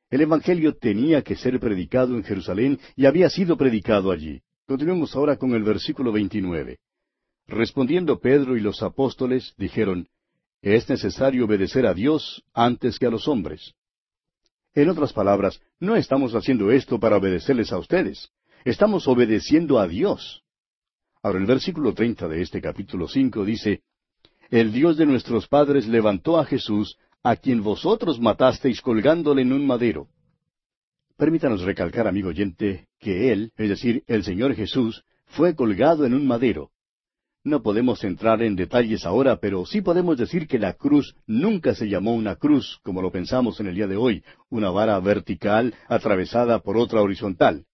El 0.10 0.22
Evangelio 0.22 0.76
tenía 0.76 1.22
que 1.22 1.36
ser 1.36 1.60
predicado 1.60 2.16
en 2.16 2.24
Jerusalén 2.24 2.80
y 2.96 3.06
había 3.06 3.30
sido 3.30 3.58
predicado 3.58 4.12
allí. 4.12 4.42
Continuemos 4.66 5.16
ahora 5.16 5.38
con 5.38 5.54
el 5.54 5.64
versículo 5.64 6.12
29. 6.12 6.80
Respondiendo 7.48 8.20
Pedro 8.20 8.58
y 8.58 8.60
los 8.60 8.82
apóstoles, 8.82 9.54
dijeron, 9.56 10.08
Es 10.64 10.90
necesario 10.90 11.46
obedecer 11.46 11.86
a 11.86 11.94
Dios 11.94 12.44
antes 12.54 12.98
que 12.98 13.06
a 13.06 13.12
los 13.12 13.28
hombres. 13.28 13.74
En 14.74 14.90
otras 14.90 15.14
palabras, 15.14 15.62
no 15.80 15.96
estamos 15.96 16.34
haciendo 16.34 16.72
esto 16.72 17.00
para 17.00 17.18
obedecerles 17.18 17.72
a 17.72 17.78
ustedes, 17.78 18.32
estamos 18.66 19.08
obedeciendo 19.08 19.78
a 19.80 19.88
Dios. 19.88 20.44
Ahora 21.22 21.38
el 21.38 21.46
versículo 21.46 21.94
30 21.94 22.28
de 22.28 22.42
este 22.42 22.62
capítulo 22.62 23.08
5 23.08 23.46
dice, 23.46 23.84
el 24.52 24.74
Dios 24.74 24.98
de 24.98 25.06
nuestros 25.06 25.48
padres 25.48 25.88
levantó 25.88 26.38
a 26.38 26.46
Jesús, 26.46 26.98
a 27.24 27.38
quien 27.38 27.64
vosotros 27.64 28.20
matasteis 28.20 28.82
colgándole 28.82 29.44
en 29.44 29.54
un 29.54 29.66
madero. 29.66 30.08
Permítanos 31.16 31.62
recalcar, 31.62 32.06
amigo 32.06 32.30
oyente, 32.30 32.88
que 33.00 33.32
Él, 33.32 33.54
es 33.56 33.70
decir, 33.70 34.04
el 34.08 34.24
Señor 34.24 34.54
Jesús, 34.54 35.06
fue 35.26 35.56
colgado 35.56 36.06
en 36.06 36.14
un 36.14 36.28
madero. 36.28 36.72
No 37.46 37.64
podemos 37.64 38.04
entrar 38.04 38.44
en 38.44 38.58
detalles 38.58 39.06
ahora, 39.06 39.38
pero 39.38 39.66
sí 39.66 39.82
podemos 39.82 40.18
decir 40.18 40.48
que 40.48 40.60
la 40.60 40.74
cruz 40.74 41.16
nunca 41.26 41.74
se 41.74 41.88
llamó 41.88 42.14
una 42.14 42.36
cruz, 42.36 42.80
como 42.84 43.02
lo 43.02 43.10
pensamos 43.10 43.60
en 43.62 43.68
el 43.68 43.76
día 43.76 43.88
de 43.88 43.96
hoy, 43.96 44.24
una 44.50 44.70
vara 44.70 45.00
vertical 45.00 45.74
atravesada 45.88 46.60
por 46.60 46.78
otra 46.78 47.02
horizontal. 47.02 47.66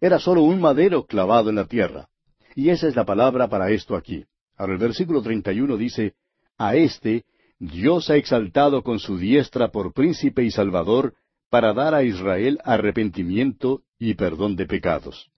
Era 0.00 0.20
sólo 0.20 0.42
un 0.42 0.60
madero 0.60 1.04
clavado 1.04 1.50
en 1.50 1.56
la 1.56 1.66
tierra. 1.66 2.08
Y 2.54 2.68
esa 2.68 2.86
es 2.86 2.94
la 2.94 3.04
palabra 3.04 3.48
para 3.48 3.70
esto 3.70 3.96
aquí. 3.96 4.24
Ahora 4.62 4.74
el 4.74 4.78
versículo 4.78 5.20
31 5.20 5.76
dice, 5.76 6.14
A 6.56 6.76
este 6.76 7.24
Dios 7.58 8.10
ha 8.10 8.16
exaltado 8.16 8.84
con 8.84 9.00
su 9.00 9.18
diestra 9.18 9.72
por 9.72 9.92
príncipe 9.92 10.44
y 10.44 10.52
salvador, 10.52 11.14
para 11.50 11.72
dar 11.72 11.96
a 11.96 12.04
Israel 12.04 12.60
arrepentimiento 12.62 13.82
y 13.98 14.14
perdón 14.14 14.54
de 14.54 14.66
pecados. 14.66 15.32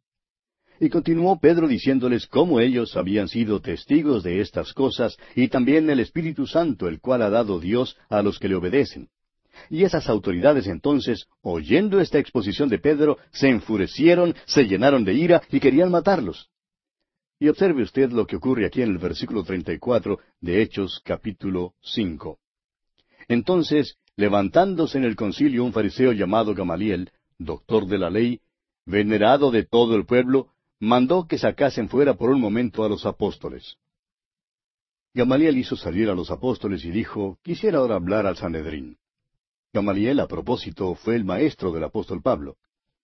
Y 0.78 0.90
continuó 0.90 1.40
Pedro 1.40 1.68
diciéndoles 1.68 2.26
cómo 2.26 2.60
ellos 2.60 2.98
habían 2.98 3.28
sido 3.28 3.62
testigos 3.62 4.22
de 4.22 4.42
estas 4.42 4.74
cosas, 4.74 5.16
y 5.34 5.48
también 5.48 5.88
el 5.88 6.00
Espíritu 6.00 6.46
Santo, 6.46 6.86
el 6.86 7.00
cual 7.00 7.22
ha 7.22 7.30
dado 7.30 7.60
Dios 7.60 7.96
a 8.10 8.20
los 8.20 8.38
que 8.38 8.50
le 8.50 8.56
obedecen. 8.56 9.08
Y 9.70 9.84
esas 9.84 10.10
autoridades 10.10 10.66
entonces, 10.66 11.28
oyendo 11.40 11.98
esta 11.98 12.18
exposición 12.18 12.68
de 12.68 12.78
Pedro, 12.78 13.16
se 13.32 13.48
enfurecieron, 13.48 14.34
se 14.44 14.66
llenaron 14.66 15.02
de 15.02 15.14
ira 15.14 15.40
y 15.50 15.60
querían 15.60 15.90
matarlos. 15.90 16.50
Y 17.44 17.48
observe 17.50 17.82
usted 17.82 18.10
lo 18.10 18.26
que 18.26 18.36
ocurre 18.36 18.64
aquí 18.64 18.80
en 18.80 18.88
el 18.88 18.96
versículo 18.96 19.44
34 19.44 20.18
de 20.40 20.62
Hechos 20.62 21.02
capítulo 21.04 21.74
5. 21.82 22.38
Entonces, 23.28 23.98
levantándose 24.16 24.96
en 24.96 25.04
el 25.04 25.14
concilio 25.14 25.62
un 25.62 25.74
fariseo 25.74 26.12
llamado 26.12 26.54
Gamaliel, 26.54 27.10
doctor 27.36 27.86
de 27.86 27.98
la 27.98 28.08
ley, 28.08 28.40
venerado 28.86 29.50
de 29.50 29.62
todo 29.62 29.94
el 29.94 30.06
pueblo, 30.06 30.54
mandó 30.80 31.26
que 31.26 31.36
sacasen 31.36 31.90
fuera 31.90 32.14
por 32.14 32.30
un 32.30 32.40
momento 32.40 32.82
a 32.82 32.88
los 32.88 33.04
apóstoles. 33.04 33.76
Gamaliel 35.12 35.58
hizo 35.58 35.76
salir 35.76 36.08
a 36.08 36.14
los 36.14 36.30
apóstoles 36.30 36.82
y 36.86 36.92
dijo, 36.92 37.38
quisiera 37.42 37.76
ahora 37.76 37.96
hablar 37.96 38.26
al 38.26 38.38
Sanedrín. 38.38 38.96
Gamaliel, 39.70 40.20
a 40.20 40.28
propósito, 40.28 40.94
fue 40.94 41.14
el 41.14 41.26
maestro 41.26 41.72
del 41.72 41.84
apóstol 41.84 42.22
Pablo. 42.22 42.56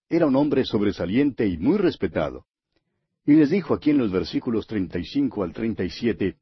Era 0.08 0.24
un 0.24 0.34
hombre 0.36 0.64
sobresaliente 0.64 1.46
y 1.46 1.58
muy 1.58 1.76
respetado. 1.76 2.46
Y 3.30 3.36
les 3.36 3.48
dijo 3.48 3.74
aquí 3.74 3.90
en 3.90 3.98
los 3.98 4.10
versículos 4.10 4.66
35 4.66 5.44
al 5.44 5.52
37, 5.52 6.36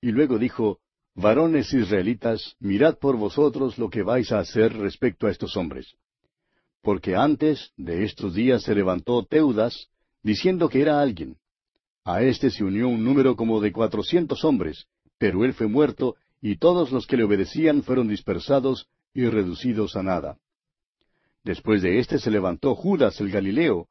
y 0.00 0.12
luego 0.12 0.38
dijo, 0.38 0.78
Varones 1.16 1.74
israelitas, 1.74 2.54
mirad 2.60 2.96
por 2.98 3.16
vosotros 3.16 3.76
lo 3.76 3.90
que 3.90 4.04
vais 4.04 4.30
a 4.30 4.38
hacer 4.38 4.72
respecto 4.72 5.26
a 5.26 5.32
estos 5.32 5.56
hombres. 5.56 5.96
Porque 6.80 7.16
antes 7.16 7.72
de 7.76 8.04
estos 8.04 8.34
días 8.34 8.62
se 8.62 8.76
levantó 8.76 9.24
Teudas, 9.24 9.88
diciendo 10.22 10.68
que 10.68 10.80
era 10.80 11.00
alguien. 11.00 11.38
A 12.04 12.22
éste 12.22 12.50
se 12.52 12.62
unió 12.62 12.88
un 12.88 13.02
número 13.02 13.34
como 13.34 13.60
de 13.60 13.72
cuatrocientos 13.72 14.44
hombres, 14.44 14.86
pero 15.18 15.44
él 15.44 15.54
fue 15.54 15.66
muerto, 15.66 16.14
y 16.40 16.58
todos 16.58 16.92
los 16.92 17.08
que 17.08 17.16
le 17.16 17.24
obedecían 17.24 17.82
fueron 17.82 18.06
dispersados 18.06 18.86
y 19.12 19.26
reducidos 19.26 19.96
a 19.96 20.04
nada. 20.04 20.38
Después 21.42 21.82
de 21.82 21.98
éste 21.98 22.20
se 22.20 22.30
levantó 22.30 22.76
Judas 22.76 23.20
el 23.20 23.32
Galileo, 23.32 23.88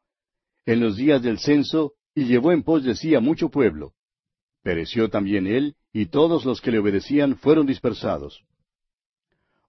en 0.66 0.80
los 0.80 0.96
días 0.96 1.22
del 1.22 1.40
censo, 1.40 1.92
y 2.16 2.24
llevó 2.24 2.54
en 2.54 2.64
pos 2.64 2.84
de 2.84 2.96
sí 2.96 3.14
a 3.14 3.20
mucho 3.20 3.50
pueblo. 3.50 3.94
Pereció 4.64 5.10
también 5.10 5.46
él, 5.46 5.76
y 5.94 6.08
todos 6.08 6.46
los 6.46 6.62
que 6.62 6.72
le 6.72 6.80
obedecían 6.80 7.36
fueron 7.36 7.68
dispersados. 7.68 8.42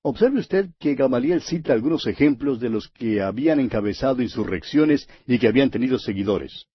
Observe 0.03 0.39
usted 0.39 0.71
que 0.79 0.95
Gamaliel 0.95 1.43
cita 1.43 1.73
algunos 1.73 2.07
ejemplos 2.07 2.61
de 2.61 2.71
los 2.71 2.89
que 2.89 3.21
habían 3.21 3.59
encabezado 3.59 4.23
insurrecciones 4.23 5.09
y 5.27 5.39
que 5.39 5.49
habían 5.49 5.71
tenido 5.71 5.99
seguidores. 5.99 6.67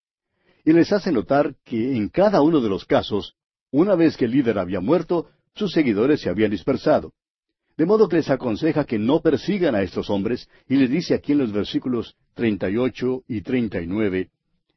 Y 0.66 0.74
les 0.74 0.92
hace 0.92 1.14
notar 1.14 1.56
que 1.64 1.96
en 1.96 2.10
cada 2.10 2.42
uno 2.42 2.60
de 2.60 2.70
los 2.70 2.86
casos, 2.86 3.36
una 3.72 3.96
vez 3.96 4.18
que 4.18 4.26
el 4.26 4.32
líder 4.32 4.60
había 4.60 4.82
muerto, 4.82 5.30
sus 5.56 5.72
seguidores 5.72 6.20
se 6.20 6.30
habían 6.30 6.52
dispersado. 6.52 7.14
De 7.78 7.86
modo 7.86 8.10
que 8.10 8.18
les 8.18 8.30
aconseja 8.30 8.84
que 8.84 9.00
no 9.00 9.22
persigan 9.22 9.76
a 9.76 9.82
estos 9.82 10.10
hombres, 10.10 10.50
y 10.68 10.76
les 10.76 10.90
dice 10.90 11.14
aquí 11.14 11.32
en 11.32 11.40
los 11.40 11.54
versículos 11.54 12.16
38 12.36 13.24
y 13.28 13.42
39, 13.42 14.30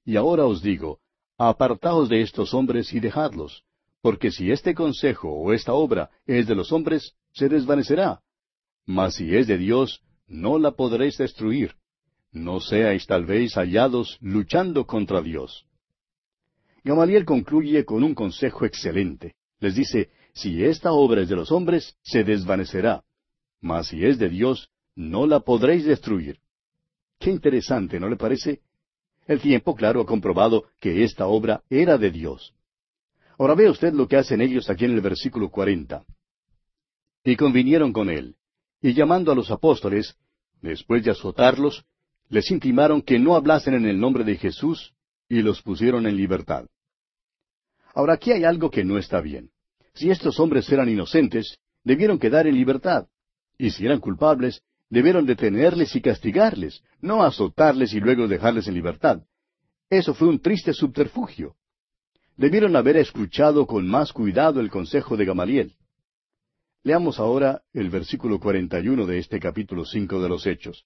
Y 0.04 0.16
ahora 0.16 0.44
os 0.46 0.62
digo, 0.62 1.00
apartaos 1.38 2.08
de 2.08 2.20
estos 2.20 2.54
hombres 2.54 2.92
y 2.92 3.00
dejadlos, 3.00 3.64
porque 4.02 4.30
si 4.30 4.50
este 4.50 4.74
consejo 4.74 5.30
o 5.30 5.52
esta 5.52 5.72
obra 5.72 6.10
es 6.26 6.46
de 6.46 6.54
los 6.54 6.72
hombres, 6.72 7.14
se 7.32 7.48
desvanecerá, 7.48 8.20
mas 8.86 9.14
si 9.14 9.34
es 9.34 9.46
de 9.46 9.58
Dios, 9.58 10.02
no 10.26 10.58
la 10.58 10.72
podréis 10.72 11.16
destruir. 11.18 11.74
No 12.32 12.60
seáis 12.60 13.06
tal 13.06 13.24
vez 13.24 13.54
hallados 13.54 14.18
luchando 14.20 14.86
contra 14.86 15.22
Dios. 15.22 15.66
Gamaliel 16.82 17.24
concluye 17.24 17.84
con 17.84 18.02
un 18.02 18.14
consejo 18.14 18.66
excelente. 18.66 19.34
Les 19.60 19.74
dice, 19.74 20.10
si 20.34 20.64
esta 20.64 20.92
obra 20.92 21.22
es 21.22 21.28
de 21.28 21.36
los 21.36 21.52
hombres, 21.52 21.96
se 22.02 22.24
desvanecerá. 22.24 23.04
Mas 23.60 23.88
si 23.88 24.04
es 24.04 24.18
de 24.18 24.28
Dios, 24.28 24.68
no 24.94 25.26
la 25.26 25.40
podréis 25.40 25.84
destruir. 25.84 26.40
Qué 27.18 27.30
interesante, 27.30 27.98
¿no 27.98 28.08
le 28.08 28.16
parece? 28.16 28.60
El 29.26 29.40
tiempo, 29.40 29.74
claro, 29.74 30.00
ha 30.02 30.06
comprobado 30.06 30.64
que 30.80 31.04
esta 31.04 31.26
obra 31.26 31.62
era 31.70 31.96
de 31.96 32.10
Dios. 32.10 32.54
Ahora 33.38 33.54
ve 33.54 33.68
usted 33.68 33.92
lo 33.92 34.06
que 34.06 34.16
hacen 34.16 34.40
ellos 34.40 34.68
aquí 34.70 34.84
en 34.84 34.92
el 34.92 35.00
versículo 35.00 35.50
cuarenta. 35.50 36.04
Y 37.24 37.37
convinieron 37.37 37.92
con 37.92 38.10
él, 38.10 38.37
y 38.82 38.92
llamando 38.92 39.32
a 39.32 39.34
los 39.34 39.50
apóstoles, 39.50 40.16
después 40.60 41.02
de 41.04 41.10
azotarlos, 41.10 41.84
les 42.28 42.50
intimaron 42.50 43.02
que 43.02 43.18
no 43.18 43.34
hablasen 43.34 43.74
en 43.74 43.87
el 43.87 43.98
nombre 43.98 44.24
de 44.24 44.37
Jesús 44.37 44.92
y 45.28 45.40
los 45.42 45.62
pusieron 45.62 46.06
en 46.06 46.16
libertad. 46.16 46.66
Ahora 47.94 48.14
aquí 48.14 48.32
hay 48.32 48.44
algo 48.44 48.70
que 48.70 48.84
no 48.84 48.98
está 48.98 49.20
bien. 49.20 49.50
Si 49.94 50.10
estos 50.10 50.38
hombres 50.40 50.70
eran 50.70 50.88
inocentes, 50.88 51.58
debieron 51.82 52.18
quedar 52.18 52.46
en 52.46 52.54
libertad. 52.56 53.06
Y 53.56 53.70
si 53.70 53.87
eran 53.87 54.00
culpables, 54.00 54.62
debieron 54.94 55.26
detenerles 55.26 55.94
y 55.96 56.00
castigarles, 56.00 56.80
no 57.00 57.24
azotarles 57.24 57.92
y 57.94 58.00
luego 58.00 58.28
dejarles 58.28 58.68
en 58.68 58.74
libertad. 58.74 59.22
Eso 59.90 60.14
fue 60.14 60.28
un 60.28 60.38
triste 60.38 60.72
subterfugio. 60.72 61.57
Debieron 62.37 62.76
haber 62.76 62.96
escuchado 62.96 63.66
con 63.66 63.88
más 63.88 64.12
cuidado 64.12 64.61
el 64.61 64.70
consejo 64.70 65.16
de 65.16 65.24
Gamaliel. 65.24 65.74
Leamos 66.85 67.18
ahora 67.18 67.62
el 67.72 67.90
versículo 67.90 68.38
41 68.38 69.04
de 69.04 69.18
este 69.18 69.40
capítulo 69.40 69.85
cinco 69.85 70.22
de 70.22 70.28
los 70.28 70.46
Hechos. 70.46 70.85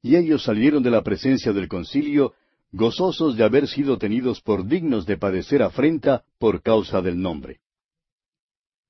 Y 0.00 0.16
ellos 0.16 0.42
salieron 0.42 0.82
de 0.82 0.90
la 0.90 1.02
presencia 1.02 1.52
del 1.52 1.68
concilio, 1.68 2.32
gozosos 2.72 3.36
de 3.36 3.44
haber 3.44 3.68
sido 3.68 3.98
tenidos 3.98 4.40
por 4.40 4.66
dignos 4.66 5.04
de 5.04 5.18
padecer 5.18 5.62
afrenta 5.62 6.24
por 6.38 6.62
causa 6.62 7.02
del 7.02 7.20
nombre. 7.20 7.60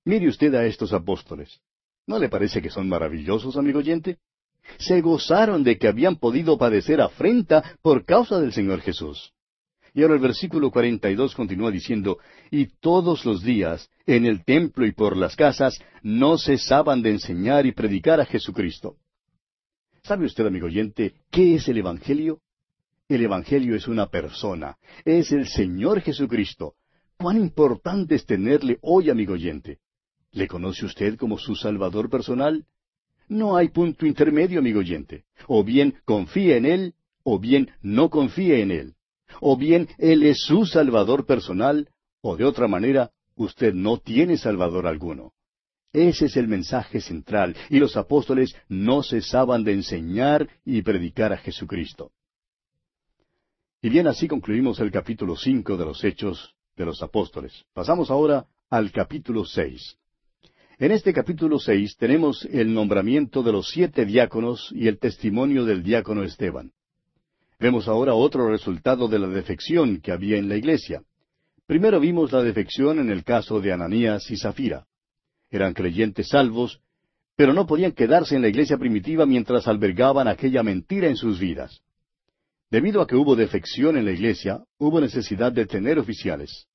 Mire 0.05 0.29
usted 0.29 0.55
a 0.55 0.64
estos 0.64 0.93
apóstoles. 0.93 1.61
¿No 2.07 2.21
le 2.21 2.29
parece 2.29 2.62
que 2.62 2.71
son 2.71 2.88
maravillosos, 2.88 3.57
amigo 3.57 3.81
oyente? 3.81 4.19
Se 4.79 5.00
gozaron 5.00 5.62
de 5.64 5.79
que 5.79 5.88
habían 5.88 6.16
podido 6.16 6.59
padecer 6.59 7.00
afrenta 7.00 7.77
por 7.83 8.05
causa 8.05 8.40
del 8.40 8.53
Señor 8.53 8.81
Jesús. 8.81 9.33
Y 9.94 10.03
ahora 10.03 10.14
el 10.14 10.20
versículo 10.20 10.72
42 10.72 11.37
continúa 11.37 11.70
diciendo, 11.70 12.18
y 12.50 12.66
todos 12.66 13.24
los 13.24 13.42
días, 13.44 13.88
en 14.07 14.27
el 14.27 14.44
templo 14.44 14.85
y 14.85 14.92
por 14.92 15.16
las 15.16 15.37
casas, 15.37 15.79
no 16.03 16.37
cesaban 16.37 17.00
de 17.00 17.11
enseñar 17.11 17.64
y 17.64 17.72
predicar 17.72 18.20
a 18.20 18.27
Jesucristo. 18.27 18.96
¿Sabe 20.03 20.27
usted, 20.27 20.46
amigo 20.46 20.66
oyente, 20.66 21.14
qué 21.31 21.55
es 21.55 21.68
el 21.68 21.79
Evangelio? 21.79 22.40
El 23.09 23.22
Evangelio 23.22 23.77
es 23.77 23.87
una 23.87 24.07
persona, 24.07 24.77
es 25.05 25.31
el 25.31 25.46
Señor 25.46 26.00
Jesucristo. 26.00 26.74
¿Cuán 27.16 27.37
importante 27.37 28.16
es 28.16 28.27
tenerle 28.27 28.79
hoy, 28.83 29.11
amigo 29.11 29.35
oyente? 29.35 29.79
¿Le 30.33 30.48
conoce 30.48 30.85
usted 30.87 31.16
como 31.16 31.38
su 31.38 31.55
Salvador 31.55 32.11
personal? 32.11 32.66
No 33.35 33.57
hay 33.57 33.68
punto 33.68 34.07
intermedio, 34.07 34.61
amigo 34.61 34.81
oyente. 34.81 35.25
O 35.49 35.62
bien 35.62 35.94
confía 36.05 36.57
en 36.57 36.66
Él, 36.66 36.94
o 37.23 37.38
bien 37.38 37.70
no 37.83 38.09
confía 38.09 38.59
en 38.59 38.70
Él 38.70 38.94
o 39.40 39.57
bien 39.57 39.88
Él 39.99 40.23
es 40.25 40.44
su 40.44 40.66
Salvador 40.66 41.27
personal, 41.27 41.88
o 42.20 42.37
de 42.37 42.44
otra 42.44 42.68
manera, 42.68 43.11
usted 43.37 43.75
no 43.75 43.99
tiene 43.99 44.37
Salvador 44.37 44.87
alguno. 44.87 45.33
Ese 45.92 46.27
es 46.27 46.37
el 46.37 46.49
mensaje 46.49 47.01
central, 47.01 47.55
y 47.70 47.79
los 47.79 47.97
apóstoles 47.97 48.55
no 48.68 49.03
cesaban 49.03 49.62
de 49.62 49.73
enseñar 49.73 50.49
y 50.64 50.83
predicar 50.83 51.33
a 51.33 51.37
Jesucristo. 51.37 52.11
Y 53.81 53.90
bien, 53.90 54.07
así 54.07 54.27
concluimos 54.27 54.81
el 54.81 54.90
capítulo 54.90 55.37
cinco 55.37 55.77
de 55.77 55.85
los 55.85 56.03
Hechos 56.03 56.55
de 56.75 56.87
los 56.87 57.03
Apóstoles. 57.03 57.64
Pasamos 57.73 58.11
ahora 58.11 58.47
al 58.70 58.90
capítulo 58.90 59.44
seis. 59.44 59.99
En 60.77 60.91
este 60.91 61.13
capítulo 61.13 61.61
seis 61.61 61.97
tenemos 61.97 62.45
el 62.47 62.75
nombramiento 62.75 63.45
de 63.45 63.53
los 63.53 63.69
siete 63.69 64.05
diáconos 64.05 64.73
y 64.75 64.89
el 64.89 64.99
testimonio 64.99 65.65
del 65.65 65.85
diácono 65.85 66.25
Esteban. 66.25 66.73
Vemos 67.61 67.87
ahora 67.87 68.15
otro 68.15 68.49
resultado 68.49 69.07
de 69.07 69.21
la 69.21 69.29
defección 69.29 70.01
que 70.01 70.11
había 70.11 70.37
en 70.37 70.49
la 70.49 70.57
iglesia. 70.57 71.03
Primero 71.67 72.01
vimos 72.01 72.33
la 72.33 72.43
defección 72.43 72.99
en 72.99 73.11
el 73.11 73.23
caso 73.23 73.61
de 73.61 73.73
Ananías 73.73 74.29
y 74.33 74.37
Zafira. 74.37 74.85
Eran 75.49 75.75
creyentes 75.75 76.31
salvos, 76.31 76.81
pero 77.37 77.53
no 77.53 77.69
podían 77.69 77.93
quedarse 77.93 78.35
en 78.35 78.43
la 78.43 78.49
iglesia 78.49 78.77
primitiva 78.77 79.27
mientras 79.27 79.69
albergaban 79.69 80.27
aquella 80.27 80.65
mentira 80.65 81.07
en 81.07 81.17
sus 81.17 81.39
vidas. 81.39 81.83
Debido 82.69 83.01
a 83.01 83.07
que 83.07 83.15
hubo 83.15 83.37
defección 83.37 83.97
en 83.97 84.07
la 84.07 84.11
iglesia, 84.11 84.65
hubo 84.79 85.01
necesidad 85.01 85.53
de 85.53 85.67
tener 85.67 86.01
oficiales. 86.01 86.67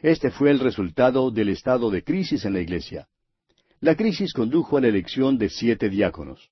Este 0.00 0.30
fue 0.30 0.50
el 0.50 0.60
resultado 0.60 1.30
del 1.30 1.50
estado 1.50 1.90
de 1.90 2.02
crisis 2.02 2.46
en 2.46 2.54
la 2.54 2.60
iglesia. 2.60 3.06
La 3.84 3.96
crisis 3.96 4.32
condujo 4.32 4.78
a 4.78 4.80
la 4.80 4.88
elección 4.88 5.36
de 5.36 5.50
siete 5.50 5.90
diáconos. 5.90 6.48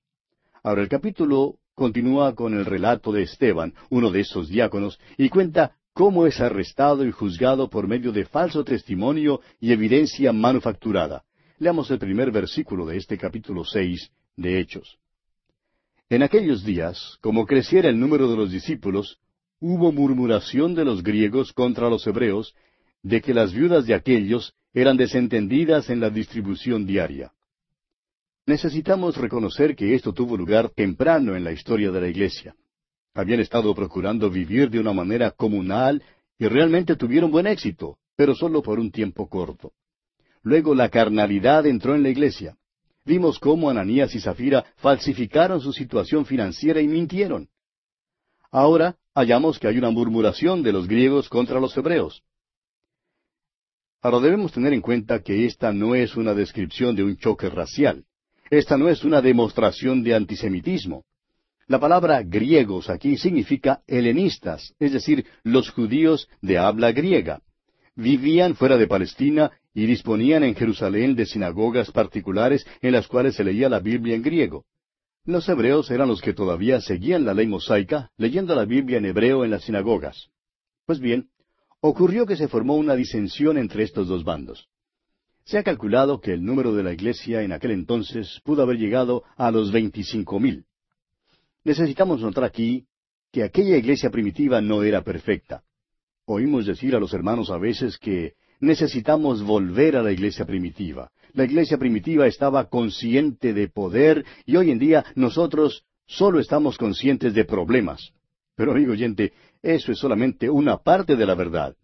Ahora 0.61 0.83
el 0.83 0.87
capítulo 0.87 1.55
continúa 1.73 2.35
con 2.35 2.53
el 2.53 2.63
relato 2.63 3.11
de 3.11 3.23
Esteban, 3.23 3.73
uno 3.89 4.11
de 4.11 4.19
esos 4.19 4.49
diáconos, 4.49 4.99
y 5.17 5.29
cuenta 5.29 5.75
cómo 5.93 6.27
es 6.27 6.39
arrestado 6.39 7.03
y 7.03 7.11
juzgado 7.11 7.71
por 7.71 7.87
medio 7.87 8.11
de 8.11 8.25
falso 8.25 8.63
testimonio 8.63 9.41
y 9.59 9.71
evidencia 9.71 10.31
manufacturada. 10.31 11.23
Leamos 11.57 11.89
el 11.89 11.97
primer 11.97 12.29
versículo 12.29 12.85
de 12.85 12.97
este 12.97 13.17
capítulo 13.17 13.65
seis 13.65 14.11
de 14.37 14.59
Hechos. 14.59 14.99
En 16.09 16.21
aquellos 16.21 16.63
días, 16.63 17.17
como 17.19 17.47
creciera 17.47 17.89
el 17.89 17.99
número 17.99 18.29
de 18.29 18.37
los 18.37 18.51
discípulos, 18.51 19.17
hubo 19.59 19.91
murmuración 19.91 20.75
de 20.75 20.85
los 20.85 21.01
griegos 21.01 21.51
contra 21.51 21.89
los 21.89 22.05
hebreos, 22.05 22.53
de 23.01 23.21
que 23.21 23.33
las 23.33 23.51
viudas 23.53 23.87
de 23.87 23.95
aquellos 23.95 24.53
eran 24.73 24.97
desentendidas 24.97 25.89
en 25.89 25.99
la 25.99 26.09
distribución 26.09 26.85
diaria. 26.85 27.31
Necesitamos 28.45 29.15
reconocer 29.15 29.75
que 29.75 29.93
esto 29.95 30.13
tuvo 30.13 30.35
lugar 30.35 30.69
temprano 30.69 31.35
en 31.35 31.43
la 31.43 31.51
historia 31.51 31.91
de 31.91 32.01
la 32.01 32.07
Iglesia. 32.07 32.55
Habían 33.13 33.39
estado 33.39 33.73
procurando 33.75 34.29
vivir 34.29 34.69
de 34.69 34.79
una 34.79 34.91
manera 34.91 35.31
comunal 35.31 36.03
y 36.37 36.47
realmente 36.47 36.95
tuvieron 36.95 37.31
buen 37.31 37.47
éxito, 37.47 37.97
pero 38.15 38.35
solo 38.35 38.61
por 38.61 38.79
un 38.79 38.91
tiempo 38.91 39.29
corto. 39.29 39.71
Luego 40.41 40.75
la 40.75 40.89
carnalidad 40.89 41.65
entró 41.65 41.95
en 41.95 42.03
la 42.03 42.09
Iglesia. 42.09 42.57
Vimos 43.05 43.39
cómo 43.39 43.69
Ananías 43.69 44.13
y 44.15 44.19
Zafira 44.19 44.65
falsificaron 44.77 45.61
su 45.61 45.71
situación 45.71 46.25
financiera 46.25 46.81
y 46.81 46.87
mintieron. 46.87 47.49
Ahora 48.51 48.97
hallamos 49.13 49.59
que 49.59 49.67
hay 49.67 49.77
una 49.77 49.89
murmuración 49.89 50.63
de 50.63 50.73
los 50.73 50.87
griegos 50.87 51.29
contra 51.29 51.59
los 51.59 51.75
hebreos. 51.77 52.23
Ahora 54.03 54.19
debemos 54.19 54.51
tener 54.51 54.73
en 54.73 54.81
cuenta 54.81 55.23
que 55.23 55.45
esta 55.45 55.71
no 55.71 55.95
es 55.95 56.17
una 56.17 56.33
descripción 56.33 56.93
de 56.93 57.05
un 57.05 57.15
choque 57.15 57.49
racial. 57.49 58.03
Esta 58.49 58.77
no 58.77 58.89
es 58.89 59.05
una 59.05 59.21
demostración 59.21 60.03
de 60.03 60.13
antisemitismo. 60.13 61.05
La 61.67 61.79
palabra 61.79 62.21
griegos 62.21 62.89
aquí 62.89 63.15
significa 63.15 63.81
helenistas, 63.87 64.75
es 64.77 64.91
decir, 64.91 65.25
los 65.43 65.69
judíos 65.69 66.27
de 66.41 66.57
habla 66.57 66.91
griega. 66.91 67.41
Vivían 67.95 68.55
fuera 68.55 68.75
de 68.75 68.87
Palestina 68.87 69.51
y 69.73 69.85
disponían 69.85 70.43
en 70.43 70.55
Jerusalén 70.55 71.15
de 71.15 71.25
sinagogas 71.25 71.89
particulares 71.89 72.67
en 72.81 72.91
las 72.91 73.07
cuales 73.07 73.35
se 73.35 73.45
leía 73.45 73.69
la 73.69 73.79
Biblia 73.79 74.15
en 74.15 74.21
griego. 74.21 74.65
Los 75.23 75.47
hebreos 75.47 75.89
eran 75.91 76.09
los 76.09 76.21
que 76.21 76.33
todavía 76.33 76.81
seguían 76.81 77.23
la 77.23 77.33
ley 77.33 77.47
mosaica, 77.47 78.11
leyendo 78.17 78.53
la 78.53 78.65
Biblia 78.65 78.97
en 78.97 79.05
hebreo 79.05 79.45
en 79.45 79.51
las 79.51 79.63
sinagogas. 79.63 80.27
Pues 80.85 80.99
bien, 80.99 81.29
ocurrió 81.85 82.25
que 82.25 82.37
se 82.37 82.47
formó 82.47 82.77
una 82.77 82.95
disensión 82.95 83.57
entre 83.57 83.83
estos 83.83 84.07
dos 84.07 84.23
bandos. 84.23 84.69
Se 85.43 85.57
ha 85.57 85.63
calculado 85.63 86.21
que 86.21 86.31
el 86.31 86.41
número 86.41 86.73
de 86.73 86.81
la 86.81 86.93
iglesia 86.93 87.41
en 87.41 87.51
aquel 87.51 87.71
entonces 87.71 88.39
pudo 88.45 88.63
haber 88.63 88.77
llegado 88.77 89.23
a 89.35 89.51
los 89.51 89.73
veinticinco 89.73 90.39
mil. 90.39 90.63
Necesitamos 91.65 92.21
notar 92.21 92.45
aquí 92.45 92.85
que 93.33 93.43
aquella 93.43 93.75
iglesia 93.75 94.09
primitiva 94.09 94.61
no 94.61 94.83
era 94.83 95.03
perfecta. 95.03 95.63
Oímos 96.23 96.65
decir 96.65 96.95
a 96.95 97.01
los 97.01 97.13
hermanos 97.13 97.49
a 97.49 97.57
veces 97.57 97.97
que 97.97 98.35
necesitamos 98.61 99.43
volver 99.43 99.97
a 99.97 100.03
la 100.03 100.13
iglesia 100.13 100.45
primitiva. 100.45 101.11
La 101.33 101.43
iglesia 101.43 101.77
primitiva 101.77 102.27
estaba 102.27 102.69
consciente 102.69 103.51
de 103.51 103.67
poder 103.67 104.23
y 104.45 104.55
hoy 104.55 104.71
en 104.71 104.79
día 104.79 105.03
nosotros 105.15 105.83
solo 106.05 106.39
estamos 106.39 106.77
conscientes 106.77 107.33
de 107.33 107.43
problemas. 107.43 108.13
Pero 108.55 108.71
amigo 108.71 108.93
oyente, 108.93 109.33
eso 109.63 109.91
es 109.93 109.97
solamente 109.97 110.49
una 110.49 110.77
parte 110.77 111.15
de 111.15 111.25
la 111.25 111.35
verdad. 111.35 111.75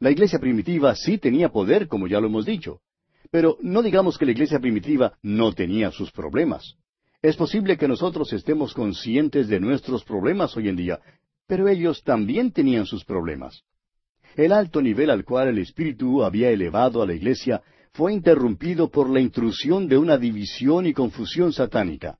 La 0.00 0.10
iglesia 0.10 0.38
primitiva 0.38 0.94
sí 0.96 1.18
tenía 1.18 1.50
poder, 1.50 1.86
como 1.86 2.08
ya 2.08 2.18
lo 2.18 2.28
hemos 2.28 2.46
dicho. 2.46 2.80
Pero 3.30 3.58
no 3.60 3.82
digamos 3.82 4.16
que 4.16 4.24
la 4.24 4.32
iglesia 4.32 4.58
primitiva 4.58 5.12
no 5.22 5.52
tenía 5.52 5.90
sus 5.90 6.10
problemas. 6.10 6.76
Es 7.22 7.36
posible 7.36 7.76
que 7.76 7.86
nosotros 7.86 8.32
estemos 8.32 8.72
conscientes 8.72 9.48
de 9.48 9.60
nuestros 9.60 10.02
problemas 10.04 10.56
hoy 10.56 10.70
en 10.70 10.76
día, 10.76 11.00
pero 11.46 11.68
ellos 11.68 12.02
también 12.02 12.50
tenían 12.50 12.86
sus 12.86 13.04
problemas. 13.04 13.62
El 14.36 14.52
alto 14.52 14.80
nivel 14.80 15.10
al 15.10 15.24
cual 15.24 15.48
el 15.48 15.58
Espíritu 15.58 16.24
había 16.24 16.48
elevado 16.50 17.02
a 17.02 17.06
la 17.06 17.12
iglesia 17.12 17.60
fue 17.92 18.14
interrumpido 18.14 18.88
por 18.88 19.10
la 19.10 19.20
intrusión 19.20 19.86
de 19.86 19.98
una 19.98 20.16
división 20.16 20.86
y 20.86 20.94
confusión 20.94 21.52
satánica. 21.52 22.19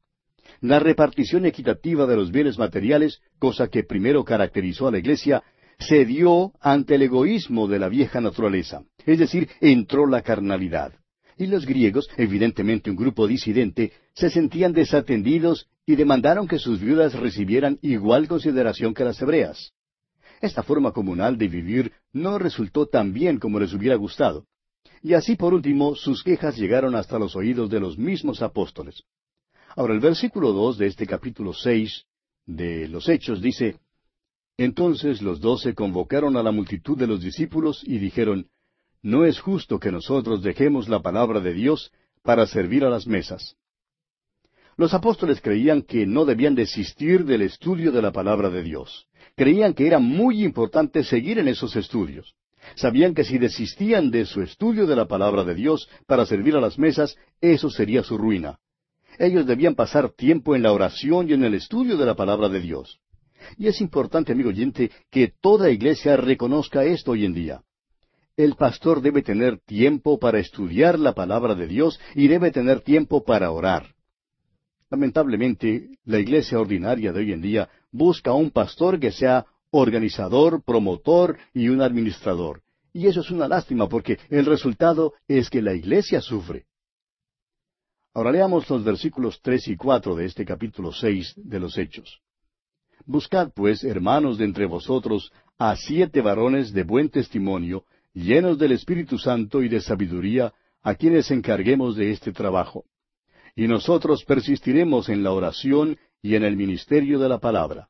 La 0.60 0.78
repartición 0.78 1.46
equitativa 1.46 2.06
de 2.06 2.16
los 2.16 2.30
bienes 2.30 2.58
materiales, 2.58 3.20
cosa 3.38 3.68
que 3.68 3.82
primero 3.82 4.24
caracterizó 4.24 4.88
a 4.88 4.92
la 4.92 4.98
iglesia, 4.98 5.42
se 5.78 6.04
dio 6.04 6.52
ante 6.60 6.96
el 6.96 7.02
egoísmo 7.02 7.66
de 7.66 7.78
la 7.78 7.88
vieja 7.88 8.20
naturaleza, 8.20 8.84
es 9.06 9.18
decir, 9.18 9.48
entró 9.60 10.06
la 10.06 10.20
carnalidad 10.22 10.92
y 11.40 11.46
los 11.46 11.64
griegos, 11.64 12.06
evidentemente 12.18 12.90
un 12.90 12.96
grupo 12.96 13.26
disidente, 13.26 13.92
se 14.12 14.28
sentían 14.28 14.74
desatendidos 14.74 15.68
y 15.86 15.96
demandaron 15.96 16.46
que 16.46 16.58
sus 16.58 16.80
viudas 16.80 17.14
recibieran 17.14 17.78
igual 17.80 18.28
consideración 18.28 18.92
que 18.92 19.04
las 19.04 19.22
hebreas. 19.22 19.72
Esta 20.42 20.62
forma 20.62 20.92
comunal 20.92 21.38
de 21.38 21.48
vivir 21.48 21.92
no 22.12 22.38
resultó 22.38 22.86
tan 22.86 23.14
bien 23.14 23.38
como 23.38 23.58
les 23.58 23.72
hubiera 23.72 23.96
gustado. 23.96 24.44
Y 25.02 25.14
así 25.14 25.34
por 25.34 25.54
último 25.54 25.94
sus 25.94 26.22
quejas 26.22 26.58
llegaron 26.58 26.94
hasta 26.94 27.18
los 27.18 27.34
oídos 27.34 27.70
de 27.70 27.80
los 27.80 27.96
mismos 27.96 28.42
apóstoles. 28.42 29.02
Ahora 29.76 29.94
el 29.94 30.00
versículo 30.00 30.52
dos 30.52 30.78
de 30.78 30.86
este 30.86 31.06
capítulo 31.06 31.52
seis 31.52 32.04
de 32.46 32.88
los 32.88 33.08
Hechos 33.08 33.40
dice 33.40 33.76
Entonces 34.56 35.22
los 35.22 35.40
doce 35.40 35.74
convocaron 35.74 36.36
a 36.36 36.42
la 36.42 36.50
multitud 36.50 36.98
de 36.98 37.06
los 37.06 37.20
discípulos 37.20 37.82
y 37.84 37.98
dijeron 37.98 38.48
no 39.02 39.24
es 39.24 39.40
justo 39.40 39.78
que 39.78 39.92
nosotros 39.92 40.42
dejemos 40.42 40.88
la 40.88 41.00
palabra 41.00 41.40
de 41.40 41.54
Dios 41.54 41.90
para 42.22 42.46
servir 42.46 42.84
a 42.84 42.90
las 42.90 43.06
mesas. 43.06 43.56
Los 44.76 44.92
apóstoles 44.92 45.40
creían 45.40 45.82
que 45.82 46.06
no 46.06 46.24
debían 46.24 46.54
desistir 46.54 47.24
del 47.24 47.42
estudio 47.42 47.92
de 47.92 48.02
la 48.02 48.12
palabra 48.12 48.50
de 48.50 48.62
Dios. 48.62 49.06
Creían 49.36 49.72
que 49.72 49.86
era 49.86 49.98
muy 49.98 50.44
importante 50.44 51.02
seguir 51.02 51.38
en 51.38 51.48
esos 51.48 51.76
estudios. 51.76 52.34
Sabían 52.74 53.14
que 53.14 53.24
si 53.24 53.38
desistían 53.38 54.10
de 54.10 54.26
su 54.26 54.42
estudio 54.42 54.86
de 54.86 54.96
la 54.96 55.08
palabra 55.08 55.44
de 55.44 55.54
Dios 55.54 55.88
para 56.06 56.26
servir 56.26 56.56
a 56.56 56.60
las 56.60 56.78
mesas, 56.78 57.16
eso 57.40 57.70
sería 57.70 58.02
su 58.02 58.18
ruina. 58.18 58.58
Ellos 59.20 59.46
debían 59.46 59.76
pasar 59.76 60.10
tiempo 60.10 60.56
en 60.56 60.62
la 60.62 60.72
oración 60.72 61.28
y 61.28 61.34
en 61.34 61.44
el 61.44 61.54
estudio 61.54 61.96
de 61.96 62.06
la 62.06 62.16
palabra 62.16 62.48
de 62.48 62.60
Dios. 62.60 62.98
Y 63.56 63.68
es 63.68 63.80
importante, 63.80 64.32
amigo 64.32 64.48
oyente, 64.48 64.90
que 65.10 65.32
toda 65.40 65.70
iglesia 65.70 66.16
reconozca 66.16 66.84
esto 66.84 67.12
hoy 67.12 67.24
en 67.24 67.34
día 67.34 67.62
el 68.36 68.54
pastor 68.54 69.02
debe 69.02 69.22
tener 69.22 69.58
tiempo 69.58 70.18
para 70.18 70.38
estudiar 70.38 70.98
la 70.98 71.14
palabra 71.14 71.54
de 71.54 71.66
Dios 71.66 72.00
y 72.14 72.28
debe 72.28 72.50
tener 72.50 72.80
tiempo 72.80 73.22
para 73.22 73.50
orar. 73.50 73.94
Lamentablemente, 74.90 75.98
la 76.04 76.18
iglesia 76.18 76.58
ordinaria 76.58 77.12
de 77.12 77.20
hoy 77.20 77.32
en 77.32 77.42
día 77.42 77.68
busca 77.92 78.32
un 78.32 78.50
pastor 78.50 78.98
que 78.98 79.12
sea 79.12 79.46
organizador, 79.70 80.62
promotor 80.64 81.36
y 81.52 81.68
un 81.68 81.82
administrador. 81.82 82.62
Y 82.92 83.06
eso 83.06 83.20
es 83.20 83.30
una 83.30 83.46
lástima 83.46 83.88
porque 83.88 84.18
el 84.30 84.46
resultado 84.46 85.12
es 85.28 85.48
que 85.48 85.62
la 85.62 85.74
iglesia 85.74 86.20
sufre. 86.20 86.64
Ahora 88.12 88.32
leamos 88.32 88.68
los 88.68 88.82
versículos 88.82 89.40
tres 89.40 89.68
y 89.68 89.76
cuatro 89.76 90.16
de 90.16 90.26
este 90.26 90.44
capítulo 90.44 90.92
seis 90.92 91.32
de 91.36 91.60
los 91.60 91.78
Hechos. 91.78 92.20
Buscad, 93.06 93.52
pues, 93.54 93.84
hermanos 93.84 94.36
de 94.36 94.46
entre 94.46 94.66
vosotros, 94.66 95.32
a 95.58 95.76
siete 95.76 96.20
varones 96.20 96.72
de 96.72 96.82
buen 96.82 97.08
testimonio, 97.08 97.84
llenos 98.12 98.58
del 98.58 98.72
Espíritu 98.72 99.16
Santo 99.16 99.62
y 99.62 99.68
de 99.68 99.80
sabiduría, 99.80 100.52
a 100.82 100.94
quienes 100.96 101.30
encarguemos 101.30 101.94
de 101.94 102.10
este 102.10 102.32
trabajo. 102.32 102.84
Y 103.54 103.68
nosotros 103.68 104.24
persistiremos 104.24 105.08
en 105.08 105.22
la 105.22 105.32
oración 105.32 105.96
y 106.20 106.34
en 106.34 106.42
el 106.42 106.56
ministerio 106.56 107.18
de 107.20 107.28
la 107.28 107.38
palabra. 107.38 107.88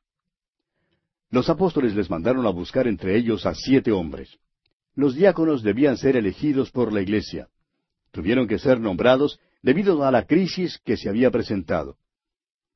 Los 1.31 1.49
apóstoles 1.49 1.95
les 1.95 2.09
mandaron 2.09 2.45
a 2.45 2.49
buscar 2.49 2.87
entre 2.87 3.17
ellos 3.17 3.45
a 3.47 3.55
siete 3.55 3.91
hombres. 3.91 4.37
Los 4.93 5.15
diáconos 5.15 5.63
debían 5.63 5.97
ser 5.97 6.15
elegidos 6.15 6.69
por 6.69 6.93
la 6.93 7.01
iglesia. 7.01 7.47
Tuvieron 8.11 8.47
que 8.47 8.59
ser 8.59 8.79
nombrados 8.79 9.39
debido 9.61 10.03
a 10.03 10.11
la 10.11 10.25
crisis 10.25 10.79
que 10.83 10.97
se 10.97 11.09
había 11.09 11.31
presentado. 11.31 11.97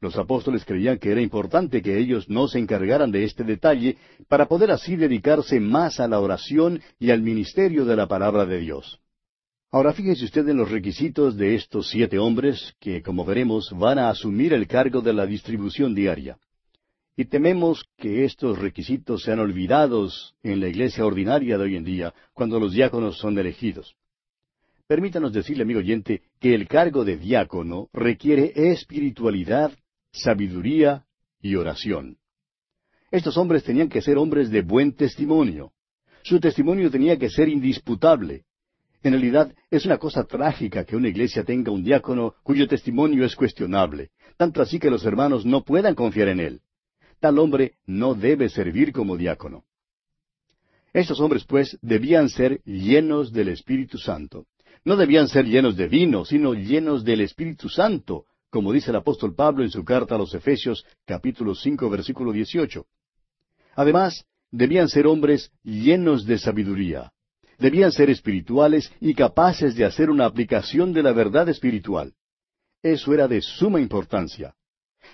Los 0.01 0.17
apóstoles 0.17 0.65
creían 0.65 0.99
que 0.99 1.11
era 1.11 1.21
importante 1.21 1.81
que 1.81 1.97
ellos 1.97 2.29
no 2.29 2.47
se 2.47 2.59
encargaran 2.59 3.11
de 3.11 3.23
este 3.23 3.43
detalle 3.43 3.97
para 4.27 4.47
poder 4.47 4.71
así 4.71 4.95
dedicarse 4.95 5.59
más 5.59 5.99
a 5.99 6.07
la 6.07 6.19
oración 6.19 6.81
y 6.99 7.11
al 7.11 7.21
ministerio 7.21 7.85
de 7.85 7.95
la 7.95 8.07
palabra 8.07 8.45
de 8.45 8.59
Dios. 8.59 8.99
Ahora 9.71 9.93
fíjese 9.93 10.25
usted 10.25 10.47
en 10.47 10.57
los 10.57 10.69
requisitos 10.69 11.37
de 11.37 11.55
estos 11.55 11.89
siete 11.89 12.19
hombres 12.19 12.75
que, 12.79 13.01
como 13.01 13.25
veremos, 13.25 13.71
van 13.71 13.99
a 13.99 14.09
asumir 14.09 14.53
el 14.53 14.67
cargo 14.67 15.01
de 15.01 15.13
la 15.13 15.25
distribución 15.25 15.95
diaria. 15.95 16.37
Y 17.17 17.25
tememos 17.25 17.83
que 17.97 18.25
estos 18.25 18.59
requisitos 18.59 19.23
sean 19.23 19.39
olvidados 19.39 20.35
en 20.43 20.59
la 20.59 20.67
iglesia 20.67 21.05
ordinaria 21.05 21.57
de 21.57 21.63
hoy 21.63 21.75
en 21.77 21.83
día, 21.83 22.13
cuando 22.33 22.59
los 22.59 22.73
diáconos 22.73 23.17
son 23.17 23.37
elegidos. 23.37 23.95
Permítanos 24.87 25.33
decirle, 25.33 25.63
amigo 25.63 25.79
oyente, 25.79 26.21
que 26.39 26.53
el 26.53 26.67
cargo 26.67 27.03
de 27.03 27.17
diácono 27.17 27.89
requiere 27.91 28.51
espiritualidad 28.55 29.71
sabiduría 30.11 31.05
y 31.41 31.55
oración. 31.55 32.17
Estos 33.09 33.35
hombres 33.37 33.63
tenían 33.63 33.89
que 33.89 34.01
ser 34.01 34.17
hombres 34.17 34.51
de 34.51 34.61
buen 34.61 34.93
testimonio. 34.93 35.71
Su 36.23 36.39
testimonio 36.39 36.91
tenía 36.91 37.17
que 37.17 37.29
ser 37.29 37.49
indisputable. 37.49 38.45
En 39.01 39.13
realidad, 39.13 39.53
es 39.71 39.85
una 39.85 39.97
cosa 39.97 40.23
trágica 40.23 40.83
que 40.83 40.95
una 40.95 41.09
iglesia 41.09 41.43
tenga 41.43 41.71
un 41.71 41.83
diácono 41.83 42.35
cuyo 42.43 42.67
testimonio 42.67 43.25
es 43.25 43.35
cuestionable, 43.35 44.11
tanto 44.37 44.61
así 44.61 44.79
que 44.79 44.91
los 44.91 45.05
hermanos 45.05 45.45
no 45.45 45.63
puedan 45.63 45.95
confiar 45.95 46.27
en 46.27 46.39
él. 46.39 46.61
Tal 47.19 47.39
hombre 47.39 47.73
no 47.87 48.13
debe 48.13 48.49
servir 48.49 48.91
como 48.91 49.17
diácono. 49.17 49.63
Estos 50.93 51.19
hombres, 51.19 51.43
pues, 51.45 51.77
debían 51.81 52.29
ser 52.29 52.61
llenos 52.63 53.33
del 53.33 53.49
Espíritu 53.49 53.97
Santo. 53.97 54.45
No 54.85 54.95
debían 54.95 55.27
ser 55.27 55.45
llenos 55.45 55.75
de 55.75 55.87
vino, 55.87 56.25
sino 56.25 56.53
llenos 56.53 57.03
del 57.03 57.21
Espíritu 57.21 57.69
Santo, 57.69 58.25
como 58.51 58.71
dice 58.71 58.91
el 58.91 58.97
apóstol 58.97 59.33
Pablo 59.33 59.63
en 59.63 59.71
su 59.71 59.83
carta 59.83 60.13
a 60.13 60.17
los 60.19 60.33
Efesios 60.35 60.85
capítulo 61.05 61.55
cinco 61.55 61.89
versículo 61.89 62.31
dieciocho. 62.31 62.85
Además, 63.75 64.25
debían 64.51 64.87
ser 64.87 65.07
hombres 65.07 65.51
llenos 65.63 66.25
de 66.25 66.37
sabiduría. 66.37 67.11
Debían 67.57 67.91
ser 67.91 68.11
espirituales 68.11 68.91
y 69.01 69.15
capaces 69.15 69.75
de 69.75 69.85
hacer 69.85 70.11
una 70.11 70.25
aplicación 70.25 70.93
de 70.93 71.01
la 71.01 71.13
verdad 71.13 71.49
espiritual. 71.49 72.13
Eso 72.83 73.11
era 73.11 73.27
de 73.27 73.41
suma 73.41 73.81
importancia. 73.81 74.53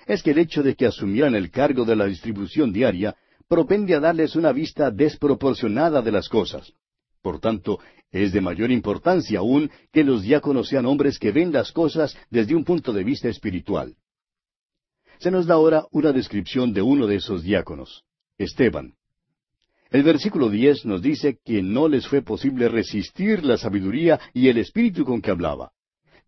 Es 0.06 0.22
que 0.22 0.32
el 0.32 0.38
hecho 0.38 0.62
de 0.62 0.74
que 0.74 0.86
asumieran 0.86 1.34
el 1.34 1.50
cargo 1.50 1.86
de 1.86 1.96
la 1.96 2.04
distribución 2.04 2.72
diaria 2.72 3.16
propende 3.48 3.94
a 3.94 4.00
darles 4.00 4.36
una 4.36 4.52
vista 4.52 4.90
desproporcionada 4.90 6.02
de 6.02 6.12
las 6.12 6.28
cosas. 6.28 6.72
Por 7.22 7.40
tanto, 7.40 7.78
es 8.12 8.32
de 8.32 8.42
mayor 8.42 8.70
importancia 8.70 9.38
aún 9.40 9.70
que 9.90 10.04
los 10.04 10.22
diáconos 10.22 10.68
sean 10.68 10.86
hombres 10.86 11.18
que 11.18 11.32
ven 11.32 11.50
las 11.50 11.72
cosas 11.72 12.16
desde 12.30 12.54
un 12.54 12.64
punto 12.64 12.92
de 12.92 13.02
vista 13.02 13.28
espiritual. 13.28 13.96
Se 15.18 15.30
nos 15.30 15.46
da 15.46 15.54
ahora 15.54 15.86
una 15.90 16.12
descripción 16.12 16.72
de 16.72 16.82
uno 16.82 17.06
de 17.06 17.16
esos 17.16 17.42
diáconos, 17.42 18.04
Esteban. 18.38 18.94
El 19.90 20.02
versículo 20.02 20.48
diez 20.48 20.84
nos 20.86 21.02
dice 21.02 21.38
que 21.44 21.62
no 21.62 21.86
les 21.86 22.06
fue 22.06 22.22
posible 22.22 22.68
resistir 22.68 23.44
la 23.44 23.56
sabiduría 23.56 24.18
y 24.32 24.48
el 24.48 24.58
espíritu 24.58 25.04
con 25.04 25.20
que 25.20 25.30
hablaba. 25.30 25.72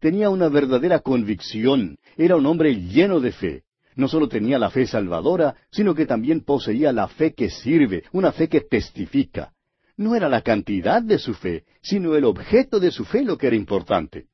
Tenía 0.00 0.28
una 0.28 0.50
verdadera 0.50 1.00
convicción, 1.00 1.96
era 2.18 2.36
un 2.36 2.44
hombre 2.44 2.74
lleno 2.74 3.20
de 3.20 3.32
fe. 3.32 3.62
No 3.96 4.06
solo 4.06 4.28
tenía 4.28 4.58
la 4.58 4.70
fe 4.70 4.86
salvadora, 4.86 5.54
sino 5.70 5.94
que 5.94 6.04
también 6.04 6.42
poseía 6.42 6.92
la 6.92 7.08
fe 7.08 7.32
que 7.32 7.48
sirve, 7.48 8.04
una 8.12 8.32
fe 8.32 8.48
que 8.48 8.60
testifica. 8.60 9.53
No 9.96 10.16
era 10.16 10.28
la 10.28 10.42
cantidad 10.42 11.02
de 11.02 11.18
su 11.18 11.34
fe, 11.34 11.64
sino 11.80 12.16
el 12.16 12.24
objeto 12.24 12.80
de 12.80 12.90
su 12.90 13.04
fe 13.04 13.24
lo 13.24 13.38
que 13.38 13.46
era 13.46 13.56
importante. 13.56 14.26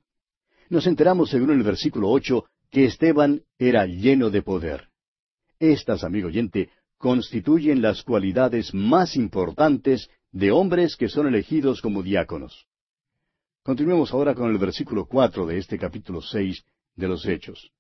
Nos 0.70 0.86
enteramos, 0.86 1.30
según 1.30 1.50
el 1.50 1.62
versículo 1.62 2.08
ocho, 2.08 2.44
que 2.70 2.84
Esteban 2.84 3.42
era 3.58 3.86
lleno 3.86 4.30
de 4.30 4.42
poder. 4.42 4.88
Estas, 5.58 6.04
amigo 6.04 6.28
oyente, 6.28 6.70
constituyen 6.96 7.82
las 7.82 8.02
cualidades 8.02 8.72
más 8.72 9.16
importantes 9.16 10.08
de 10.32 10.50
hombres 10.50 10.96
que 10.96 11.08
son 11.08 11.26
elegidos 11.26 11.82
como 11.82 12.02
diáconos. 12.02 12.66
Continuemos 13.62 14.12
ahora 14.12 14.34
con 14.34 14.50
el 14.50 14.58
versículo 14.58 15.06
cuatro 15.06 15.46
de 15.46 15.58
este 15.58 15.78
capítulo 15.78 16.22
seis 16.22 16.64
de 16.96 17.08
los 17.08 17.26
Hechos. 17.26 17.72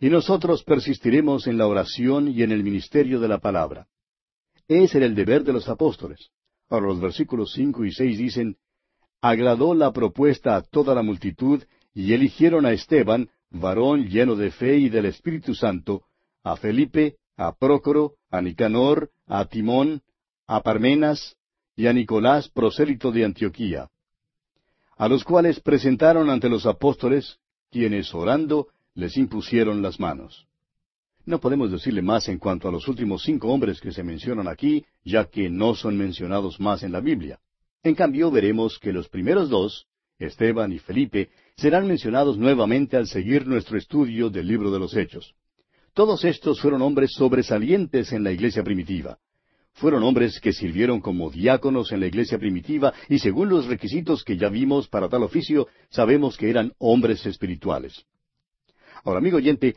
Y 0.00 0.10
nosotros 0.10 0.64
persistiremos 0.64 1.46
en 1.46 1.58
la 1.58 1.66
oración 1.68 2.28
y 2.28 2.42
en 2.42 2.50
el 2.50 2.64
ministerio 2.64 3.20
de 3.20 3.28
la 3.28 3.38
palabra. 3.38 3.86
Ese 4.66 4.98
era 4.98 5.06
el 5.06 5.14
deber 5.14 5.44
de 5.44 5.52
los 5.52 5.68
apóstoles. 5.68 6.30
Ahora 6.72 6.86
los 6.86 7.02
versículos 7.02 7.52
cinco 7.52 7.84
y 7.84 7.92
seis 7.92 8.16
dicen, 8.16 8.56
Agradó 9.20 9.74
la 9.74 9.92
propuesta 9.92 10.56
a 10.56 10.62
toda 10.62 10.94
la 10.94 11.02
multitud, 11.02 11.62
y 11.92 12.14
eligieron 12.14 12.64
a 12.64 12.72
Esteban, 12.72 13.28
varón 13.50 14.06
lleno 14.08 14.36
de 14.36 14.50
fe 14.50 14.78
y 14.78 14.88
del 14.88 15.04
Espíritu 15.04 15.54
Santo, 15.54 16.04
a 16.42 16.56
Felipe, 16.56 17.16
a 17.36 17.54
Prócoro, 17.54 18.14
a 18.30 18.40
Nicanor, 18.40 19.10
a 19.26 19.44
Timón, 19.44 20.00
a 20.46 20.62
Parmenas 20.62 21.36
y 21.76 21.88
a 21.88 21.92
Nicolás, 21.92 22.48
prosélito 22.48 23.12
de 23.12 23.26
Antioquía, 23.26 23.90
a 24.96 25.08
los 25.08 25.24
cuales 25.24 25.60
presentaron 25.60 26.30
ante 26.30 26.48
los 26.48 26.64
apóstoles, 26.64 27.36
quienes 27.70 28.14
orando 28.14 28.68
les 28.94 29.18
impusieron 29.18 29.82
las 29.82 30.00
manos. 30.00 30.46
No 31.24 31.38
podemos 31.38 31.70
decirle 31.70 32.02
más 32.02 32.28
en 32.28 32.38
cuanto 32.38 32.68
a 32.68 32.72
los 32.72 32.88
últimos 32.88 33.22
cinco 33.22 33.48
hombres 33.48 33.80
que 33.80 33.92
se 33.92 34.02
mencionan 34.02 34.48
aquí, 34.48 34.84
ya 35.04 35.26
que 35.26 35.48
no 35.48 35.74
son 35.74 35.96
mencionados 35.96 36.58
más 36.58 36.82
en 36.82 36.90
la 36.90 37.00
Biblia. 37.00 37.38
En 37.84 37.94
cambio, 37.94 38.30
veremos 38.30 38.78
que 38.78 38.92
los 38.92 39.08
primeros 39.08 39.48
dos, 39.48 39.86
Esteban 40.18 40.72
y 40.72 40.78
Felipe, 40.78 41.30
serán 41.56 41.86
mencionados 41.86 42.38
nuevamente 42.38 42.96
al 42.96 43.06
seguir 43.06 43.46
nuestro 43.46 43.78
estudio 43.78 44.30
del 44.30 44.48
libro 44.48 44.70
de 44.72 44.80
los 44.80 44.96
Hechos. 44.96 45.34
Todos 45.94 46.24
estos 46.24 46.60
fueron 46.60 46.82
hombres 46.82 47.12
sobresalientes 47.12 48.12
en 48.12 48.24
la 48.24 48.32
iglesia 48.32 48.64
primitiva. 48.64 49.18
Fueron 49.74 50.02
hombres 50.02 50.40
que 50.40 50.52
sirvieron 50.52 51.00
como 51.00 51.30
diáconos 51.30 51.92
en 51.92 52.00
la 52.00 52.06
iglesia 52.06 52.38
primitiva 52.38 52.92
y 53.08 53.18
según 53.18 53.48
los 53.48 53.66
requisitos 53.66 54.24
que 54.24 54.36
ya 54.36 54.48
vimos 54.48 54.88
para 54.88 55.08
tal 55.08 55.22
oficio, 55.22 55.68
sabemos 55.88 56.36
que 56.36 56.50
eran 56.50 56.72
hombres 56.78 57.24
espirituales. 57.26 58.04
Ahora, 59.04 59.18
amigo 59.18 59.38
oyente, 59.38 59.76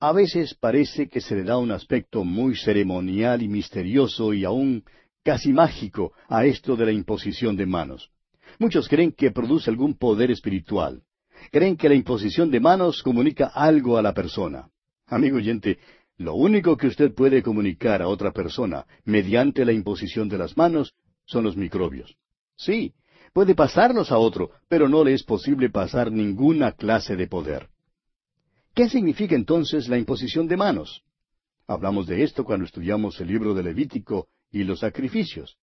a 0.00 0.12
veces 0.12 0.54
parece 0.54 1.08
que 1.08 1.20
se 1.20 1.36
le 1.36 1.44
da 1.44 1.58
un 1.58 1.70
aspecto 1.70 2.24
muy 2.24 2.56
ceremonial 2.56 3.42
y 3.42 3.48
misterioso 3.48 4.32
y 4.32 4.46
aún 4.46 4.82
casi 5.22 5.52
mágico 5.52 6.14
a 6.26 6.46
esto 6.46 6.74
de 6.74 6.86
la 6.86 6.92
imposición 6.92 7.54
de 7.54 7.66
manos. 7.66 8.10
Muchos 8.58 8.88
creen 8.88 9.12
que 9.12 9.30
produce 9.30 9.68
algún 9.68 9.94
poder 9.94 10.30
espiritual. 10.30 11.02
Creen 11.52 11.76
que 11.76 11.90
la 11.90 11.94
imposición 11.94 12.50
de 12.50 12.60
manos 12.60 13.02
comunica 13.02 13.48
algo 13.54 13.98
a 13.98 14.02
la 14.02 14.14
persona. 14.14 14.70
Amigo 15.06 15.36
oyente, 15.36 15.78
lo 16.16 16.34
único 16.34 16.78
que 16.78 16.86
usted 16.86 17.14
puede 17.14 17.42
comunicar 17.42 18.00
a 18.00 18.08
otra 18.08 18.32
persona 18.32 18.86
mediante 19.04 19.66
la 19.66 19.72
imposición 19.72 20.30
de 20.30 20.38
las 20.38 20.56
manos 20.56 20.94
son 21.26 21.44
los 21.44 21.56
microbios. 21.56 22.16
Sí, 22.56 22.94
puede 23.34 23.54
pasarlos 23.54 24.10
a 24.12 24.18
otro, 24.18 24.50
pero 24.66 24.88
no 24.88 25.04
le 25.04 25.12
es 25.12 25.24
posible 25.24 25.68
pasar 25.68 26.10
ninguna 26.10 26.72
clase 26.72 27.16
de 27.16 27.26
poder. 27.26 27.68
¿Qué 28.74 28.88
significa 28.88 29.34
entonces 29.34 29.88
la 29.88 29.98
imposición 29.98 30.46
de 30.46 30.56
manos? 30.56 31.02
Hablamos 31.66 32.06
de 32.06 32.22
esto 32.22 32.44
cuando 32.44 32.64
estudiamos 32.64 33.20
el 33.20 33.28
libro 33.28 33.54
de 33.54 33.62
Levítico 33.62 34.28
y 34.50 34.64
los 34.64 34.80
sacrificios. 34.80 35.56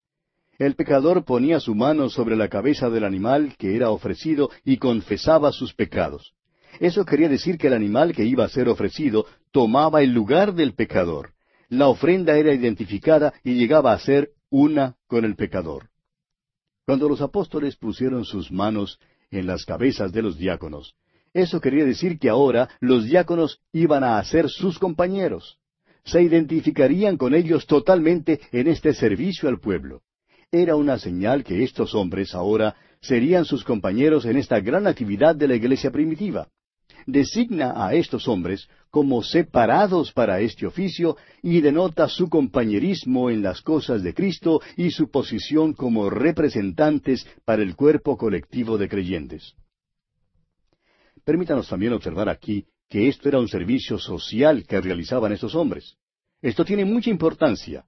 El 0.58 0.76
pecador 0.76 1.24
ponía 1.24 1.60
su 1.60 1.76
mano 1.76 2.10
sobre 2.10 2.36
la 2.36 2.50
cabeza 2.50 2.90
del 2.90 3.04
animal 3.04 3.56
que 3.58 3.76
era 3.76 3.92
ofrecido 3.92 4.50
y 4.66 4.78
confesaba 4.78 5.52
sus 5.52 5.74
pecados. 5.74 6.34
Eso 6.80 7.06
quería 7.06 7.30
decir 7.30 7.58
que 7.58 7.68
el 7.68 7.74
animal 7.74 8.14
que 8.14 8.26
iba 8.26 8.46
a 8.46 8.50
ser 8.50 8.68
ofrecido 8.68 9.26
tomaba 9.52 10.02
el 10.02 10.14
lugar 10.14 10.54
del 10.54 10.74
pecador. 10.74 11.34
La 11.70 11.88
ofrenda 11.88 12.38
era 12.38 12.54
identificada 12.54 13.34
y 13.44 13.54
llegaba 13.54 13.94
a 13.94 14.00
ser 14.00 14.32
una 14.50 14.96
con 15.08 15.26
el 15.26 15.36
pecador. 15.36 15.90
Cuando 16.86 17.10
los 17.10 17.22
apóstoles 17.22 17.76
pusieron 17.76 18.26
sus 18.26 18.52
manos 18.52 19.00
en 19.30 19.46
las 19.46 19.66
cabezas 19.66 20.12
de 20.12 20.22
los 20.22 20.38
diáconos, 20.38 20.96
eso 21.40 21.60
quería 21.62 21.86
decir 21.86 22.20
que 22.20 22.30
ahora 22.30 22.70
los 22.80 23.06
diáconos 23.06 23.60
iban 23.74 24.04
a 24.04 24.24
ser 24.24 24.50
sus 24.50 24.80
compañeros. 24.80 25.58
Se 26.04 26.22
identificarían 26.22 27.18
con 27.18 27.36
ellos 27.36 27.66
totalmente 27.66 28.40
en 28.52 28.68
este 28.68 28.94
servicio 28.94 29.50
al 29.50 29.60
pueblo. 29.60 30.02
Era 30.52 30.76
una 30.76 30.98
señal 30.98 31.44
que 31.44 31.64
estos 31.64 31.94
hombres 31.94 32.34
ahora 32.34 32.76
serían 33.02 33.46
sus 33.46 33.64
compañeros 33.64 34.26
en 34.26 34.38
esta 34.38 34.60
gran 34.60 34.88
actividad 34.88 35.36
de 35.36 35.48
la 35.48 35.56
iglesia 35.56 35.92
primitiva 35.92 36.48
designa 37.08 37.74
a 37.88 37.94
estos 37.94 38.28
hombres 38.28 38.68
como 38.92 39.24
separados 39.24 40.12
para 40.12 40.42
este 40.42 40.68
oficio 40.68 41.18
y 41.42 41.62
denota 41.62 42.08
su 42.10 42.30
compañerismo 42.30 43.30
en 43.30 43.42
las 43.42 43.62
cosas 43.62 44.04
de 44.04 44.14
Cristo 44.14 44.62
y 44.76 44.92
su 44.92 45.10
posición 45.10 45.74
como 45.74 46.10
representantes 46.10 47.26
para 47.46 47.64
el 47.64 47.76
cuerpo 47.76 48.18
colectivo 48.18 48.78
de 48.78 48.90
creyentes. 48.90 49.56
Permítanos 51.28 51.68
también 51.68 51.92
observar 51.92 52.30
aquí 52.30 52.66
que 52.88 53.10
esto 53.10 53.28
era 53.28 53.38
un 53.38 53.50
servicio 53.50 54.00
social 54.00 54.66
que 54.66 54.80
realizaban 54.80 55.34
estos 55.34 55.56
hombres. 55.56 55.98
Esto 56.42 56.64
tiene 56.64 56.86
mucha 56.86 57.10
importancia. 57.10 57.84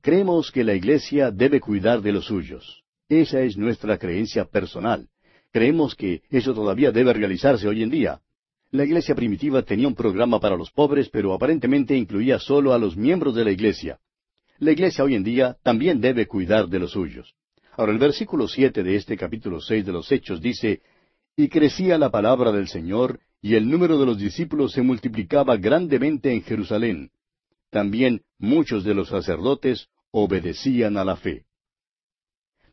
Creemos 0.00 0.50
que 0.50 0.64
la 0.64 0.72
Iglesia 0.72 1.30
debe 1.30 1.60
cuidar 1.60 2.00
de 2.00 2.12
los 2.12 2.24
suyos. 2.24 2.82
Esa 3.06 3.42
es 3.42 3.58
nuestra 3.58 3.98
creencia 3.98 4.46
personal. 4.46 5.06
Creemos 5.52 5.94
que 5.94 6.22
eso 6.30 6.54
todavía 6.54 6.90
debe 6.90 7.12
realizarse 7.12 7.68
hoy 7.68 7.82
en 7.82 7.90
día. 7.90 8.22
La 8.70 8.86
iglesia 8.86 9.14
primitiva 9.14 9.60
tenía 9.60 9.86
un 9.86 9.94
programa 9.94 10.40
para 10.40 10.56
los 10.56 10.70
pobres, 10.70 11.10
pero 11.10 11.34
aparentemente 11.34 11.94
incluía 11.94 12.38
solo 12.38 12.72
a 12.72 12.78
los 12.78 12.96
miembros 12.96 13.34
de 13.34 13.44
la 13.44 13.50
iglesia. 13.50 13.98
La 14.60 14.72
iglesia 14.72 15.04
hoy 15.04 15.14
en 15.14 15.24
día 15.24 15.58
también 15.62 16.00
debe 16.00 16.26
cuidar 16.26 16.68
de 16.68 16.78
los 16.78 16.92
suyos. 16.92 17.34
Ahora 17.76 17.92
el 17.92 17.98
versículo 17.98 18.48
siete 18.48 18.82
de 18.82 18.96
este 18.96 19.14
capítulo 19.18 19.60
seis 19.60 19.84
de 19.84 19.92
los 19.92 20.10
Hechos 20.10 20.40
dice 20.40 20.80
Y 21.38 21.50
crecía 21.50 21.98
la 21.98 22.10
palabra 22.10 22.50
del 22.50 22.66
Señor, 22.66 23.20
y 23.40 23.54
el 23.54 23.70
número 23.70 23.96
de 23.96 24.06
los 24.06 24.18
discípulos 24.18 24.72
se 24.72 24.82
multiplicaba 24.82 25.56
grandemente 25.56 26.32
en 26.32 26.42
Jerusalén. 26.42 27.12
También 27.70 28.22
muchos 28.40 28.82
de 28.82 28.92
los 28.92 29.10
sacerdotes 29.10 29.86
obedecían 30.10 30.96
a 30.96 31.04
la 31.04 31.14
fe. 31.14 31.44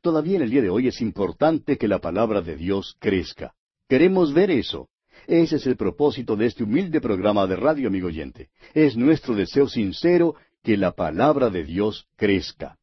Todavía 0.02 0.38
en 0.38 0.42
el 0.42 0.50
día 0.50 0.64
de 0.64 0.72
hoy 0.72 0.88
es 0.88 1.00
importante 1.00 1.78
que 1.78 1.88
la 1.88 2.00
palabra 2.00 2.42
de 2.42 2.56
Dios 2.56 2.98
crezca. 2.98 3.54
Queremos 3.88 4.34
ver 4.34 4.50
eso. 4.50 4.90
Ese 5.28 5.58
es 5.58 5.68
el 5.68 5.78
propósito 5.78 6.36
de 6.36 6.48
este 6.48 6.64
humilde 6.64 7.00
programa 7.00 7.46
de 7.46 7.58
radio, 7.58 7.90
amigo 7.90 8.08
oyente. 8.08 8.50
Es 8.74 8.98
nuestro 8.98 9.36
deseo 9.36 9.68
sincero 9.68 10.34
que 10.64 10.76
la 10.76 10.94
palabra 10.94 11.52
de 11.52 11.66
Dios 11.66 12.08
crezca. 12.16 12.80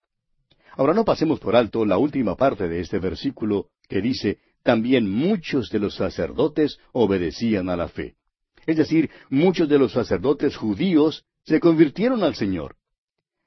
Ahora 0.76 0.95
no 0.95 1.05
pasemos 1.05 1.41
por 1.41 1.57
alto 1.57 1.85
la 1.85 1.99
última 1.99 2.37
parte 2.37 2.68
de 2.68 2.78
este 2.78 3.01
versículo 3.01 3.66
que 3.89 4.01
dice, 4.01 4.39
también 4.63 5.11
muchos 5.11 5.71
de 5.71 5.79
los 5.79 5.97
sacerdotes 5.97 6.79
obedecían 6.93 7.69
a 7.69 7.77
la 7.77 7.89
fe. 7.89 8.15
Es 8.67 8.77
decir, 8.77 9.11
muchos 9.29 9.69
de 9.69 9.79
los 9.79 9.93
sacerdotes 9.93 10.57
judíos 10.57 11.25
se 11.45 11.61
convirtieron 11.61 12.23
al 12.23 12.35
Señor. 12.35 12.77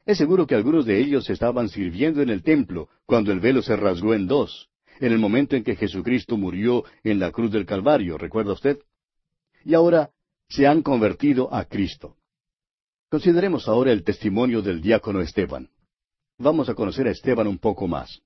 Es 0.05 0.17
seguro 0.17 0.45
que 0.45 0.55
algunos 0.55 0.85
de 0.85 0.99
ellos 0.99 1.29
estaban 1.29 1.69
sirviendo 1.69 2.21
en 2.21 2.29
el 2.29 2.43
templo 2.43 2.89
cuando 3.05 3.31
el 3.31 3.39
velo 3.39 3.61
se 3.61 3.75
rasgó 3.75 4.13
en 4.13 4.27
dos, 4.27 4.69
en 4.99 5.11
el 5.11 5.19
momento 5.19 5.55
en 5.55 5.63
que 5.63 5.75
Jesucristo 5.75 6.37
murió 6.37 6.83
en 7.03 7.19
la 7.19 7.31
cruz 7.31 7.51
del 7.51 7.65
Calvario, 7.65 8.17
¿recuerda 8.17 8.53
usted? 8.53 8.79
Y 9.63 9.73
ahora 9.73 10.11
se 10.49 10.67
han 10.67 10.83
convertido 10.83 11.51
a 11.53 11.65
Cristo. 11.65 12.17
Consideremos 13.09 13.67
ahora 13.67 13.91
el 13.91 14.03
testimonio 14.03 14.61
del 14.61 14.81
diácono 14.81 15.21
Esteban. 15.21 15.69
Vamos 16.37 16.69
a 16.69 16.75
conocer 16.75 17.07
a 17.07 17.11
Esteban 17.11 17.47
un 17.47 17.57
poco 17.57 17.87
más. 17.87 18.21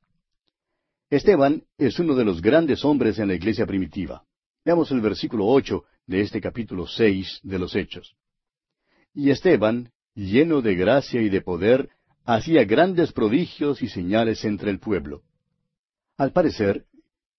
Esteban 1.10 1.64
es 1.80 1.98
uno 1.98 2.14
de 2.14 2.24
los 2.24 2.40
grandes 2.40 2.86
hombres 2.86 3.18
en 3.18 3.30
la 3.30 3.34
iglesia 3.34 3.66
primitiva. 3.66 4.24
Veamos 4.64 4.92
el 4.92 5.02
versículo 5.02 5.48
ocho 5.48 5.86
de 6.06 6.22
este 6.22 6.40
capítulo 6.40 6.86
seis 6.86 7.40
de 7.42 7.58
los 7.58 7.76
Hechos. 7.76 8.16
Y 9.16 9.32
Esteban, 9.32 9.92
lleno 10.14 10.62
de 10.62 10.76
gracia 10.76 11.20
y 11.22 11.30
de 11.30 11.42
poder, 11.42 11.90
hacía 12.26 12.64
grandes 12.64 13.12
prodigios 13.12 13.82
y 13.82 13.88
señales 13.88 14.46
entre 14.46 14.70
el 14.70 14.80
pueblo. 14.80 15.24
Al 16.16 16.32
parecer, 16.32 16.86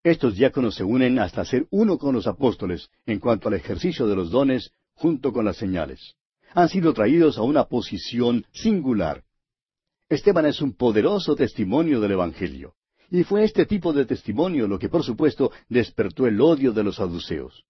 estos 0.03 0.35
diáconos 0.35 0.75
se 0.75 0.83
unen 0.83 1.21
hasta 1.21 1.45
ser 1.45 1.69
uno 1.71 1.97
con 1.97 2.17
los 2.17 2.27
apóstoles 2.27 2.91
en 3.07 3.21
cuanto 3.21 3.47
al 3.47 3.55
ejercicio 3.55 4.09
de 4.09 4.17
los 4.17 4.33
dones 4.33 4.73
junto 4.95 5.33
con 5.33 5.45
las 5.45 5.59
señales. 5.59 6.17
Han 6.55 6.69
sido 6.69 6.93
traídos 6.93 7.39
a 7.39 7.43
una 7.43 7.67
posición 7.67 8.45
singular. 8.53 9.23
Esteban 10.09 10.47
es 10.47 10.61
un 10.61 10.73
poderoso 10.73 11.37
testimonio 11.37 12.01
del 12.01 12.13
Evangelio. 12.13 12.75
Y 13.11 13.25
fue 13.25 13.45
este 13.45 13.67
tipo 13.67 13.93
de 13.93 14.07
testimonio 14.07 14.69
lo 14.69 14.79
que 14.79 14.89
por 14.89 15.03
supuesto 15.03 15.51
despertó 15.69 16.27
el 16.27 16.41
odio 16.41 16.73
de 16.73 16.85
los 16.85 16.97
saduceos. 16.97 17.65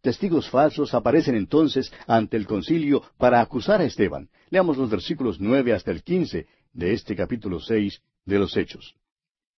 Testigos 0.00 0.48
falsos 0.48 0.94
aparecen 0.94 1.34
entonces 1.34 1.92
ante 2.06 2.36
el 2.36 2.46
concilio 2.46 3.02
para 3.18 3.40
acusar 3.40 3.80
a 3.80 3.84
Esteban. 3.84 4.28
Leamos 4.50 4.76
los 4.76 4.88
versículos 4.88 5.40
nueve 5.40 5.72
hasta 5.72 5.90
el 5.90 6.04
quince 6.04 6.46
de 6.72 6.92
este 6.92 7.16
capítulo 7.16 7.58
seis 7.58 8.00
de 8.24 8.38
los 8.38 8.56
Hechos. 8.56 8.94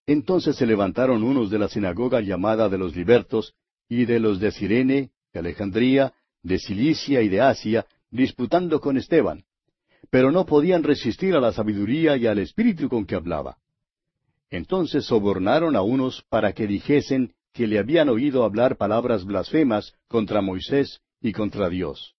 Entonces 0.07 0.57
se 0.57 0.67
levantaron 0.67 1.23
unos 1.23 1.51
de 1.51 1.59
la 1.59 1.69
sinagoga 1.69 2.21
llamada 2.21 2.71
de 2.71 2.79
los 2.79 2.97
libertos, 2.97 3.55
y 3.91 4.07
de 4.07 4.21
los 4.21 4.39
de 4.41 4.53
Sirene, 4.53 5.11
de 5.33 5.41
Alejandría, 5.41 6.15
de 6.43 6.59
Cilicia 6.59 7.21
y 7.23 7.29
de 7.29 7.41
Asia, 7.41 7.87
disputando 8.11 8.81
con 8.81 8.97
Esteban. 8.97 9.45
Pero 10.11 10.31
no 10.31 10.47
podían 10.47 10.83
resistir 10.83 11.35
a 11.35 11.41
la 11.41 11.53
sabiduría 11.53 12.17
y 12.17 12.27
al 12.27 12.39
espíritu 12.39 12.89
con 12.89 13.05
que 13.05 13.17
hablaba. 13.17 13.59
Entonces 14.51 15.05
sobornaron 15.07 15.77
a 15.77 15.83
unos 15.83 16.25
para 16.29 16.53
que 16.53 16.67
dijesen 16.67 17.35
que 17.53 17.67
le 17.67 17.79
habían 17.79 18.09
oído 18.09 18.45
hablar 18.45 18.77
palabras 18.77 19.25
blasfemas 19.25 19.95
contra 20.09 20.41
Moisés 20.41 21.01
y 21.21 21.33
contra 21.33 21.69
Dios. 21.69 22.15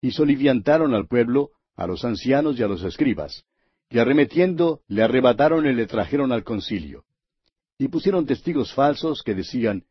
Y 0.00 0.12
soliviantaron 0.12 0.94
al 0.94 1.06
pueblo, 1.06 1.50
a 1.76 1.86
los 1.86 2.04
ancianos 2.04 2.58
y 2.58 2.62
a 2.62 2.68
los 2.68 2.82
escribas, 2.82 3.44
que 3.88 4.00
arremetiendo 4.00 4.80
le 4.88 5.02
arrebataron 5.02 5.66
y 5.66 5.72
le 5.72 5.86
trajeron 5.86 6.32
al 6.32 6.44
concilio. 6.44 7.04
Y 7.78 7.88
pusieron 7.88 8.26
testigos 8.26 8.72
falsos 8.72 9.22
que 9.22 9.34
decían, 9.34 9.84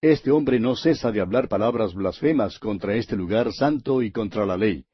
Este 0.00 0.30
hombre 0.30 0.58
no 0.60 0.76
cesa 0.76 1.12
de 1.12 1.20
hablar 1.20 1.48
palabras 1.48 1.94
blasfemas 1.94 2.58
contra 2.58 2.94
este 2.94 3.16
lugar 3.16 3.52
santo 3.52 4.02
y 4.02 4.10
contra 4.10 4.46
la 4.46 4.56
ley, 4.56 4.84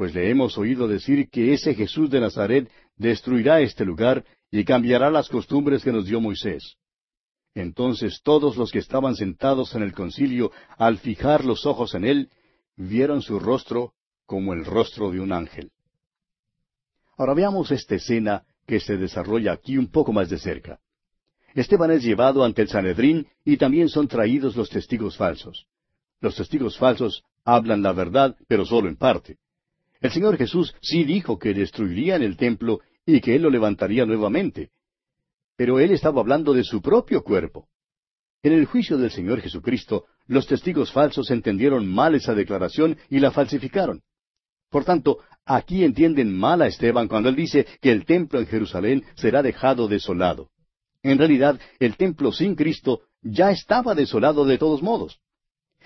pues 0.00 0.14
le 0.14 0.30
hemos 0.30 0.56
oído 0.56 0.88
decir 0.88 1.28
que 1.28 1.52
ese 1.52 1.74
Jesús 1.74 2.10
de 2.10 2.20
Nazaret 2.20 2.70
destruirá 2.96 3.60
este 3.60 3.84
lugar 3.84 4.24
y 4.50 4.64
cambiará 4.64 5.10
las 5.10 5.28
costumbres 5.28 5.82
que 5.84 5.92
nos 5.92 6.06
dio 6.06 6.20
Moisés. 6.20 6.76
Entonces 7.54 8.20
todos 8.22 8.56
los 8.56 8.70
que 8.70 8.78
estaban 8.78 9.16
sentados 9.16 9.74
en 9.74 9.82
el 9.82 9.92
concilio, 9.92 10.52
al 10.76 10.98
fijar 10.98 11.44
los 11.44 11.66
ojos 11.66 11.94
en 11.94 12.04
él, 12.04 12.30
vieron 12.76 13.22
su 13.22 13.38
rostro 13.38 13.92
como 14.26 14.52
el 14.52 14.64
rostro 14.64 15.10
de 15.10 15.20
un 15.20 15.32
ángel. 15.32 15.70
Ahora 17.16 17.34
veamos 17.34 17.70
esta 17.70 17.96
escena 17.96 18.44
que 18.66 18.80
se 18.80 18.96
desarrolla 18.96 19.52
aquí 19.52 19.76
un 19.76 19.88
poco 19.88 20.12
más 20.12 20.30
de 20.30 20.38
cerca. 20.38 20.78
Esteban 21.54 21.90
es 21.90 22.02
llevado 22.02 22.44
ante 22.44 22.62
el 22.62 22.68
Sanedrín 22.68 23.26
y 23.44 23.56
también 23.56 23.88
son 23.88 24.06
traídos 24.06 24.56
los 24.56 24.70
testigos 24.70 25.16
falsos. 25.16 25.66
Los 26.20 26.36
testigos 26.36 26.78
falsos 26.78 27.24
hablan 27.44 27.82
la 27.82 27.92
verdad, 27.92 28.36
pero 28.46 28.64
solo 28.64 28.88
en 28.88 28.96
parte. 28.96 29.38
El 30.00 30.12
Señor 30.12 30.36
Jesús 30.36 30.74
sí 30.80 31.04
dijo 31.04 31.38
que 31.38 31.52
destruirían 31.52 32.22
el 32.22 32.36
templo 32.36 32.80
y 33.16 33.20
que 33.20 33.36
Él 33.36 33.42
lo 33.42 33.50
levantaría 33.50 34.06
nuevamente 34.06 34.70
pero 35.60 35.78
él 35.78 35.90
estaba 35.90 36.22
hablando 36.22 36.54
de 36.54 36.64
su 36.64 36.80
propio 36.80 37.22
cuerpo. 37.22 37.68
En 38.42 38.54
el 38.54 38.64
juicio 38.64 38.96
del 38.96 39.10
Señor 39.10 39.42
Jesucristo, 39.42 40.06
los 40.26 40.46
testigos 40.46 40.90
falsos 40.90 41.30
entendieron 41.30 41.86
mal 41.86 42.14
esa 42.14 42.34
declaración 42.34 42.96
y 43.10 43.18
la 43.18 43.30
falsificaron. 43.30 44.00
Por 44.70 44.86
tanto, 44.86 45.18
aquí 45.44 45.84
entienden 45.84 46.34
mal 46.34 46.62
a 46.62 46.66
Esteban 46.66 47.08
cuando 47.08 47.28
él 47.28 47.36
dice 47.36 47.66
que 47.82 47.92
el 47.92 48.06
templo 48.06 48.40
en 48.40 48.46
Jerusalén 48.46 49.04
será 49.16 49.42
dejado 49.42 49.86
desolado. 49.86 50.48
En 51.02 51.18
realidad, 51.18 51.60
el 51.78 51.98
templo 51.98 52.32
sin 52.32 52.54
Cristo 52.54 53.02
ya 53.20 53.50
estaba 53.50 53.94
desolado 53.94 54.46
de 54.46 54.56
todos 54.56 54.82
modos. 54.82 55.20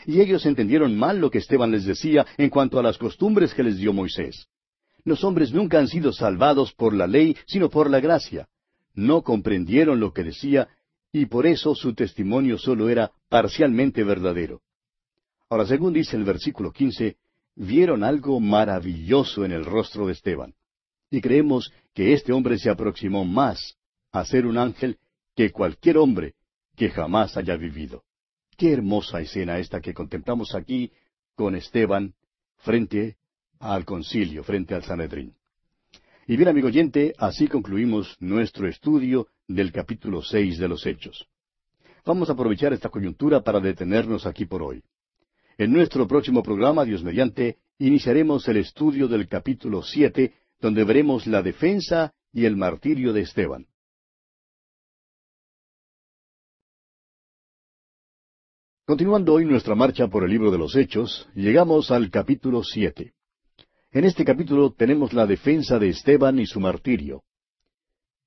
Y 0.07 0.20
ellos 0.20 0.47
entendieron 0.47 0.97
mal 0.97 1.18
lo 1.18 1.33
que 1.33 1.39
Esteban 1.39 1.72
les 1.72 1.85
decía 1.85 2.25
en 2.39 2.49
cuanto 2.49 2.79
a 2.79 2.83
las 2.85 2.97
costumbres 2.97 3.55
que 3.55 3.64
les 3.64 3.77
dio 3.77 3.93
Moisés. 3.93 4.47
Los 5.05 5.23
hombres 5.25 5.53
nunca 5.53 5.79
han 5.79 5.89
sido 5.89 6.13
salvados 6.13 6.73
por 6.73 6.95
la 6.95 7.07
ley, 7.07 7.37
sino 7.47 7.69
por 7.69 7.91
la 7.91 8.01
gracia 8.01 8.49
no 8.95 9.23
comprendieron 9.23 10.01
lo 10.01 10.13
que 10.13 10.25
decía 10.25 10.69
y 11.13 11.27
por 11.27 11.47
eso 11.47 11.75
su 11.75 11.95
testimonio 11.95 12.59
solo 12.59 12.89
era 12.89 13.13
parcialmente 13.29 14.03
verdadero. 14.03 14.63
Ahora, 15.49 15.67
según 15.67 15.93
dice 15.93 16.17
el 16.17 16.25
versículo 16.25 16.73
quince, 16.73 17.17
vieron 17.55 18.03
algo 18.03 18.41
maravilloso 18.41 19.45
en 19.45 19.53
el 19.53 19.65
rostro 19.65 20.07
de 20.07 20.13
Esteban. 20.13 20.55
Y 21.11 21.21
creemos 21.21 21.73
que 21.93 22.13
este 22.13 22.33
hombre 22.33 22.59
se 22.59 22.71
aproximó 22.71 23.25
más 23.25 23.77
a 24.11 24.25
ser 24.25 24.47
un 24.47 24.59
ángel 24.59 24.99
que 25.37 25.51
cualquier 25.51 25.99
hombre 25.99 26.35
que 26.77 26.91
jamás 26.91 27.37
haya 27.37 27.57
vivido. 27.57 28.03
Qué 28.57 28.73
hermosa 28.73 29.21
escena 29.21 29.59
esta 29.59 29.81
que 29.81 29.95
contemplamos 29.95 30.55
aquí 30.55 30.91
con 31.37 31.55
Esteban 31.55 32.15
frente 32.59 33.17
al 33.59 33.85
concilio, 33.85 34.43
frente 34.45 34.75
al 34.75 34.83
Sanedrín. 34.83 35.35
Y 36.27 36.37
bien, 36.37 36.49
amigo 36.49 36.69
oyente, 36.69 37.13
así 37.19 37.49
concluimos 37.49 38.17
nuestro 38.21 38.67
estudio 38.67 39.29
del 39.47 39.73
capítulo 39.73 40.23
seis 40.23 40.59
de 40.59 40.69
los 40.69 40.87
Hechos. 40.87 41.29
Vamos 42.07 42.29
a 42.29 42.33
aprovechar 42.33 42.73
esta 42.73 42.89
coyuntura 42.89 43.43
para 43.43 43.61
detenernos 43.61 44.27
aquí 44.27 44.47
por 44.47 44.63
hoy. 44.63 44.83
En 45.59 45.73
nuestro 45.73 46.09
próximo 46.09 46.43
programa, 46.43 46.85
Dios 46.85 47.03
mediante, 47.03 47.59
iniciaremos 47.79 48.49
el 48.49 48.57
estudio 48.57 49.09
del 49.09 49.29
capítulo 49.29 49.83
siete, 49.83 50.35
donde 50.61 50.85
veremos 50.85 51.27
la 51.27 51.43
defensa 51.43 52.13
y 52.33 52.47
el 52.47 52.57
martirio 52.57 53.13
de 53.13 53.21
Esteban. 53.21 53.67
Continuando 58.87 59.33
hoy 59.33 59.45
nuestra 59.47 59.75
marcha 59.75 60.09
por 60.09 60.25
el 60.25 60.31
libro 60.31 60.51
de 60.51 60.59
los 60.59 60.77
Hechos, 60.77 61.29
llegamos 61.35 61.91
al 61.91 62.11
capítulo 62.11 62.63
siete. 62.63 63.15
En 63.95 64.05
este 64.05 64.24
capítulo 64.24 64.72
tenemos 64.72 65.12
la 65.12 65.24
defensa 65.24 65.78
de 65.78 65.90
Esteban 65.90 66.40
y 66.40 66.47
su 66.47 66.59
martirio. 66.59 67.22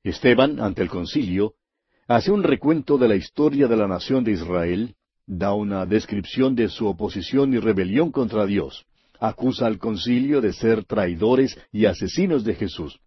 Esteban, 0.01 0.61
ante 0.61 0.81
el 0.81 0.87
concilio, 0.87 1.55
hace 2.07 2.31
un 2.31 2.41
recuento 2.41 2.97
de 2.97 3.09
la 3.09 3.17
historia 3.17 3.67
de 3.67 3.75
la 3.75 3.85
nación 3.85 4.23
de 4.23 4.31
Israel, 4.31 4.95
da 5.25 5.53
una 5.53 5.85
descripción 5.85 6.55
de 6.55 6.69
su 6.69 6.87
oposición 6.87 7.53
y 7.53 7.57
rebelión 7.57 8.13
contra 8.13 8.45
Dios, 8.45 8.85
acusa 9.19 9.65
al 9.65 9.77
concilio 9.77 10.39
de 10.39 10.53
ser 10.53 10.85
traidores 10.85 11.59
y 11.73 11.83
asesinos 11.83 12.45
de 12.45 12.55
Jesús. 12.55 13.01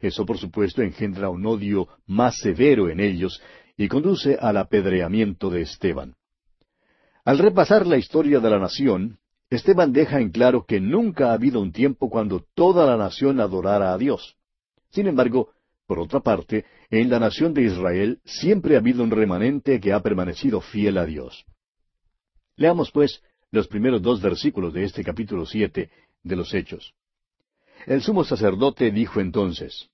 Eso, 0.00 0.24
por 0.24 0.38
supuesto, 0.38 0.80
engendra 0.80 1.28
un 1.28 1.44
odio 1.44 1.86
más 2.06 2.38
severo 2.38 2.88
en 2.88 3.00
ellos 3.00 3.42
y 3.76 3.88
conduce 3.88 4.38
al 4.40 4.56
apedreamiento 4.56 5.50
de 5.50 5.60
Esteban. 5.60 6.14
Al 7.26 7.36
repasar 7.36 7.86
la 7.86 7.98
historia 7.98 8.40
de 8.40 8.48
la 8.48 8.58
nación, 8.58 9.18
Esteban 9.48 9.92
deja 9.92 10.20
en 10.20 10.30
claro 10.30 10.64
que 10.66 10.80
nunca 10.80 11.30
ha 11.30 11.34
habido 11.34 11.60
un 11.60 11.72
tiempo 11.72 12.10
cuando 12.10 12.44
toda 12.54 12.86
la 12.86 12.96
nación 12.96 13.40
adorara 13.40 13.92
a 13.92 13.98
Dios. 13.98 14.36
Sin 14.90 15.06
embargo, 15.06 15.50
por 15.86 16.00
otra 16.00 16.20
parte, 16.20 16.64
en 16.90 17.08
la 17.10 17.20
nación 17.20 17.54
de 17.54 17.62
Israel 17.62 18.20
siempre 18.24 18.74
ha 18.74 18.78
habido 18.78 19.04
un 19.04 19.10
remanente 19.10 19.80
que 19.80 19.92
ha 19.92 20.00
permanecido 20.00 20.60
fiel 20.60 20.98
a 20.98 21.06
Dios. 21.06 21.44
Leamos, 22.56 22.90
pues, 22.90 23.22
los 23.52 23.68
primeros 23.68 24.02
dos 24.02 24.20
versículos 24.20 24.72
de 24.74 24.84
este 24.84 25.04
capítulo 25.04 25.46
siete 25.46 25.90
de 26.22 26.36
los 26.36 26.52
Hechos. 26.52 26.94
El 27.86 28.02
sumo 28.02 28.24
sacerdote 28.24 28.90
dijo 28.90 29.20
entonces, 29.20 29.90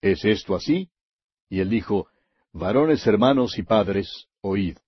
¿Es 0.00 0.24
esto 0.24 0.56
así? 0.56 0.90
Y 1.48 1.60
él 1.60 1.70
dijo, 1.70 2.08
Varones 2.52 3.06
hermanos 3.06 3.58
y 3.58 3.62
padres, 3.62 4.26
oíd. 4.40 4.78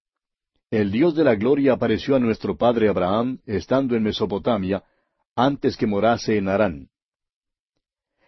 El 0.71 0.91
Dios 0.91 1.15
de 1.15 1.25
la 1.25 1.35
gloria 1.35 1.73
apareció 1.73 2.15
a 2.15 2.19
nuestro 2.19 2.59
padre 2.59 2.91
Abraham 2.91 3.39
estando 3.47 3.97
en 3.97 4.03
Mesopotamia, 4.03 4.85
antes 5.35 5.79
que 5.79 5.87
morase 5.87 6.37
en 6.37 6.47
Harán. 6.49 6.89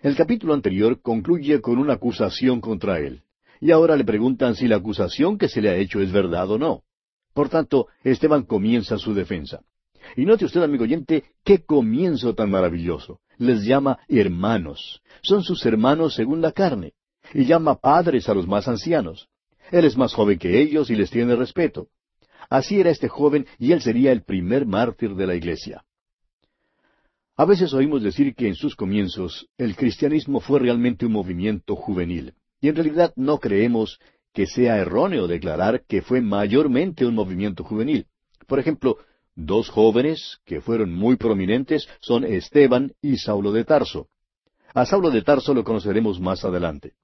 El 0.01 0.17
capítulo 0.17 0.55
anterior 0.55 1.03
concluye 1.03 1.61
con 1.61 1.77
una 1.77 1.95
acusación 1.95 2.63
contra 2.63 2.99
él, 2.99 3.25
y 3.61 3.73
ahora 3.73 3.95
le 3.95 4.07
preguntan 4.07 4.55
si 4.55 4.69
la 4.69 4.77
acusación 4.77 5.37
que 5.37 5.51
se 5.51 5.61
le 5.61 5.69
ha 5.69 5.77
hecho 5.77 6.01
es 6.01 6.13
verdad 6.13 6.51
o 6.51 6.57
no. 6.59 6.83
Por 7.35 7.51
tanto, 7.51 7.89
Esteban 8.03 8.45
comienza 8.45 8.97
su 8.97 9.13
defensa. 9.13 9.61
Y 10.17 10.25
note 10.25 10.47
usted, 10.47 10.63
amigo 10.63 10.85
oyente, 10.85 11.25
qué 11.45 11.63
comienzo 11.63 12.35
tan 12.35 12.51
maravilloso. 12.51 13.21
Les 13.37 13.65
llama 13.65 13.99
hermanos. 14.09 15.03
Son 15.21 15.43
sus 15.43 15.67
hermanos 15.67 16.15
según 16.15 16.41
la 16.41 16.53
carne. 16.53 16.95
Y 17.35 17.45
llama 17.45 17.75
padres 17.75 18.31
a 18.31 18.35
los 18.35 18.49
más 18.49 18.67
ancianos. 18.67 19.29
Él 19.71 19.85
es 19.85 19.99
más 19.99 20.15
joven 20.15 20.39
que 20.39 20.59
ellos 20.59 20.89
y 20.89 20.97
les 20.97 21.11
tiene 21.11 21.37
respeto. 21.37 21.89
Así 22.51 22.81
era 22.81 22.91
este 22.91 23.09
joven 23.09 23.47
y 23.59 23.73
él 23.73 23.81
sería 23.81 24.11
el 24.11 24.23
primer 24.23 24.67
mártir 24.67 25.15
de 25.15 25.27
la 25.27 25.37
iglesia. 25.37 25.85
A 27.37 27.45
veces 27.47 27.73
oímos 27.73 28.03
decir 28.03 28.35
que 28.35 28.49
en 28.49 28.57
sus 28.57 28.75
comienzos 28.75 29.49
el 29.57 29.77
cristianismo 29.77 30.41
fue 30.41 30.59
realmente 30.59 31.07
un 31.07 31.13
movimiento 31.13 31.77
juvenil, 31.77 32.35
y 32.61 32.69
en 32.69 32.75
realidad 32.75 33.13
no 33.17 33.39
creemos 33.39 33.99
que 34.35 34.47
sea 34.47 34.77
erróneo 34.77 35.27
declarar 35.27 35.85
que 35.87 36.03
fue 36.03 36.21
mayormente 36.21 37.07
un 37.07 37.15
movimiento 37.15 37.65
juvenil. 37.65 38.07
Por 38.47 38.59
ejemplo, 38.59 38.99
dos 39.35 39.69
jóvenes 39.71 40.41
que 40.45 40.61
fueron 40.61 40.93
muy 40.93 41.17
prominentes 41.17 41.89
son 42.01 42.25
Esteban 42.25 42.93
y 43.01 43.17
Saulo 43.17 43.53
de 43.53 43.65
Tarso. 43.65 44.09
A 44.75 44.85
Saulo 44.87 45.11
de 45.11 45.23
Tarso 45.23 45.55
lo 45.55 45.65
conoceremos 45.65 46.21
más 46.21 46.45
adelante. 46.45 46.95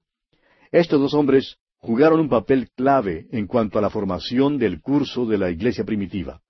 Estos 0.71 0.99
dos 0.99 1.13
hombres 1.13 1.57
jugaron 1.79 2.19
un 2.19 2.29
papel 2.29 2.69
clave 2.75 3.27
en 3.31 3.47
cuanto 3.47 3.79
a 3.79 3.81
la 3.81 3.89
formación 3.89 4.57
del 4.57 4.81
curso 4.81 5.25
de 5.25 5.37
la 5.37 5.49
iglesia 5.49 5.83
primitiva. 5.83 6.41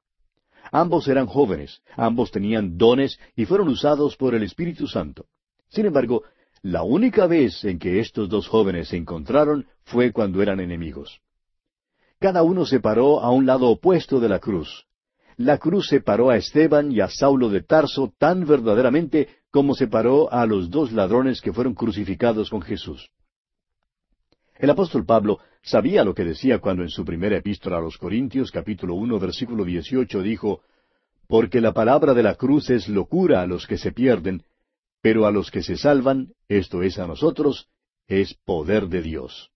Ambos 0.71 1.07
eran 1.07 1.27
jóvenes, 1.27 1.81
ambos 1.95 2.31
tenían 2.31 2.77
dones 2.77 3.19
y 3.35 3.45
fueron 3.45 3.69
usados 3.69 4.15
por 4.17 4.35
el 4.35 4.43
Espíritu 4.43 4.87
Santo. 4.87 5.25
Sin 5.69 5.85
embargo, 5.85 6.23
la 6.61 6.83
única 6.83 7.27
vez 7.27 7.63
en 7.63 7.79
que 7.79 7.99
estos 7.99 8.29
dos 8.29 8.47
jóvenes 8.47 8.89
se 8.89 8.97
encontraron 8.97 9.67
fue 9.83 10.11
cuando 10.11 10.41
eran 10.41 10.59
enemigos. 10.59 11.21
Cada 12.19 12.43
uno 12.43 12.65
se 12.65 12.79
paró 12.79 13.21
a 13.21 13.29
un 13.31 13.45
lado 13.45 13.67
opuesto 13.67 14.19
de 14.19 14.29
la 14.29 14.39
cruz. 14.39 14.85
La 15.37 15.59
cruz 15.59 15.87
separó 15.87 16.31
a 16.31 16.37
Esteban 16.37 16.91
y 16.91 16.99
a 16.99 17.09
Saulo 17.09 17.49
de 17.49 17.61
Tarso 17.61 18.11
tan 18.17 18.45
verdaderamente 18.45 19.29
como 19.51 19.75
separó 19.75 20.31
a 20.33 20.47
los 20.47 20.71
dos 20.71 20.91
ladrones 20.91 21.41
que 21.41 21.53
fueron 21.53 21.75
crucificados 21.75 22.49
con 22.49 22.61
Jesús. 22.61 23.11
El 24.59 24.71
apóstol 24.71 25.05
Pablo 25.05 25.39
sabía 25.61 26.03
lo 26.03 26.15
que 26.15 26.23
decía 26.23 26.59
cuando 26.59 26.81
en 26.81 26.89
su 26.89 27.05
primera 27.05 27.37
epístola 27.37 27.77
a 27.77 27.81
los 27.81 27.97
Corintios 27.97 28.51
capítulo 28.51 28.95
uno 28.95 29.19
versículo 29.19 29.63
dieciocho 29.63 30.21
dijo 30.21 30.61
Porque 31.27 31.61
la 31.61 31.73
palabra 31.73 32.15
de 32.15 32.23
la 32.23 32.35
cruz 32.35 32.69
es 32.71 32.87
locura 32.89 33.41
a 33.41 33.47
los 33.47 33.67
que 33.67 33.77
se 33.77 33.91
pierden, 33.91 34.43
pero 35.01 35.27
a 35.27 35.31
los 35.31 35.51
que 35.51 35.61
se 35.61 35.77
salvan, 35.77 36.33
esto 36.47 36.81
es 36.81 36.97
a 36.97 37.05
nosotros, 37.05 37.67
es 38.07 38.33
poder 38.45 38.87
de 38.87 39.03
Dios. 39.03 39.51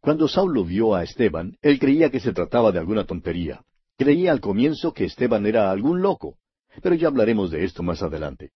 Cuando 0.00 0.26
Saulo 0.26 0.64
vio 0.64 0.94
a 0.94 1.04
Esteban, 1.04 1.56
él 1.62 1.78
creía 1.78 2.10
que 2.10 2.20
se 2.20 2.32
trataba 2.32 2.72
de 2.72 2.78
alguna 2.78 3.04
tontería. 3.04 3.64
Creía 3.96 4.32
al 4.32 4.40
comienzo 4.40 4.92
que 4.92 5.04
Esteban 5.04 5.46
era 5.46 5.70
algún 5.70 6.02
loco, 6.02 6.38
pero 6.82 6.94
ya 6.94 7.08
hablaremos 7.08 7.50
de 7.50 7.64
esto 7.64 7.82
más 7.82 8.02
adelante. 8.02 8.50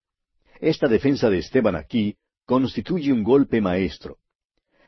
Esta 0.61 0.89
defensa 0.89 1.31
de 1.31 1.39
Esteban 1.39 1.77
aquí 1.77 2.17
constituye 2.47 3.13
un 3.13 3.23
golpe 3.23 3.61
maestro. 3.61 4.19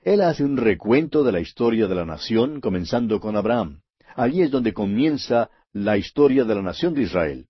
Él 0.04 0.20
hace 0.20 0.44
un 0.44 0.58
recuento 0.58 1.24
de 1.24 1.32
la 1.32 1.40
historia 1.40 1.86
de 1.86 1.94
la 1.94 2.04
nación, 2.04 2.60
comenzando 2.60 3.20
con 3.20 3.36
Abraham. 3.36 3.80
Allí 4.14 4.42
es 4.42 4.50
donde 4.50 4.74
comienza 4.74 5.50
la 5.72 5.96
historia 5.96 6.44
de 6.44 6.54
la 6.54 6.60
nación 6.60 6.92
de 6.92 7.02
Israel. 7.02 7.46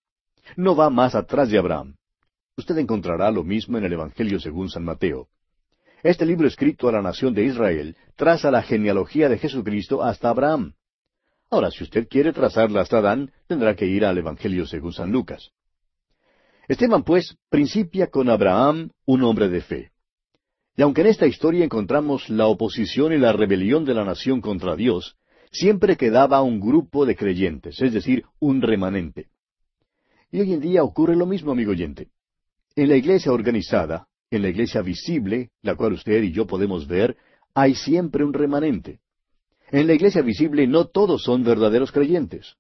No 0.57 0.77
va 0.77 0.89
más 0.89 1.17
atrás 1.17 1.51
de 1.51 1.59
Abraham. 1.59 1.97
Usted 2.57 2.79
encontrará 2.79 3.33
lo 3.33 3.43
mismo 3.43 3.77
en 3.77 3.85
el 3.85 3.95
Evangelio 3.95 4.39
según 4.39 4.71
San 4.71 4.85
Mateo. 4.85 5.27
Este 6.05 6.25
libro 6.25 6.47
escrito 6.47 6.89
a 6.89 6.93
la 6.93 7.03
nación 7.03 7.35
de 7.35 7.45
Israel 7.45 7.97
traza 8.15 8.53
la 8.53 8.63
genealogía 8.63 9.29
de 9.29 9.39
Jesucristo 9.39 10.01
hasta 10.05 10.29
Abraham. 10.29 10.75
Ahora, 11.51 11.73
si 11.73 11.83
usted 11.83 12.07
quiere 12.09 12.33
trazarla 12.33 12.83
hasta 12.83 12.99
Adán, 12.99 13.33
tendrá 13.49 13.75
que 13.75 13.87
ir 13.87 14.05
al 14.05 14.17
Evangelio 14.17 14.65
según 14.65 14.93
San 14.93 15.11
Lucas. 15.11 15.51
Esteban, 16.69 17.03
pues, 17.03 17.37
principia 17.51 18.07
con 18.07 18.31
Abraham, 18.31 18.91
un 19.07 19.25
hombre 19.25 19.49
de 19.49 19.61
fe. 19.61 19.94
Y 20.77 20.83
aunque 20.83 21.03
en 21.03 21.09
esta 21.09 21.27
historia 21.27 21.65
encontramos 21.65 22.29
la 22.29 22.47
oposición 22.47 23.13
y 23.13 23.19
la 23.19 23.33
rebelión 23.33 23.85
de 23.85 23.95
la 23.95 24.05
nación 24.05 24.41
contra 24.41 24.75
Dios, 24.75 25.17
siempre 25.53 25.97
quedaba 25.97 26.43
un 26.43 26.61
grupo 26.61 27.07
de 27.07 27.15
creyentes, 27.15 27.81
es 27.81 27.93
decir, 27.93 28.25
un 28.41 28.61
remanente. 28.61 29.29
Y 30.33 30.41
hoy 30.41 30.53
en 30.53 30.61
día 30.61 30.83
ocurre 30.83 31.15
lo 31.15 31.27
mismo, 31.27 31.53
amigo 31.53 31.71
oyente. 31.71 32.09
En 32.75 32.89
la 32.89 32.97
iglesia 32.97 33.33
organizada, 33.33 34.09
en 34.31 34.43
la 34.43 34.49
iglesia 34.49 34.83
visible, 34.83 35.51
la 35.63 35.77
cual 35.77 35.93
usted 35.93 36.23
y 36.25 36.33
yo 36.33 36.47
podemos 36.47 36.89
ver, 36.89 37.17
hay 37.55 37.77
siempre 37.77 38.25
un 38.25 38.33
remanente. 38.33 38.99
En 39.71 39.87
la 39.87 39.95
iglesia 39.95 40.23
visible 40.23 40.67
no 40.67 40.87
todos 40.87 41.23
son 41.23 41.45
verdaderos 41.45 41.93
creyentes. 41.93 42.57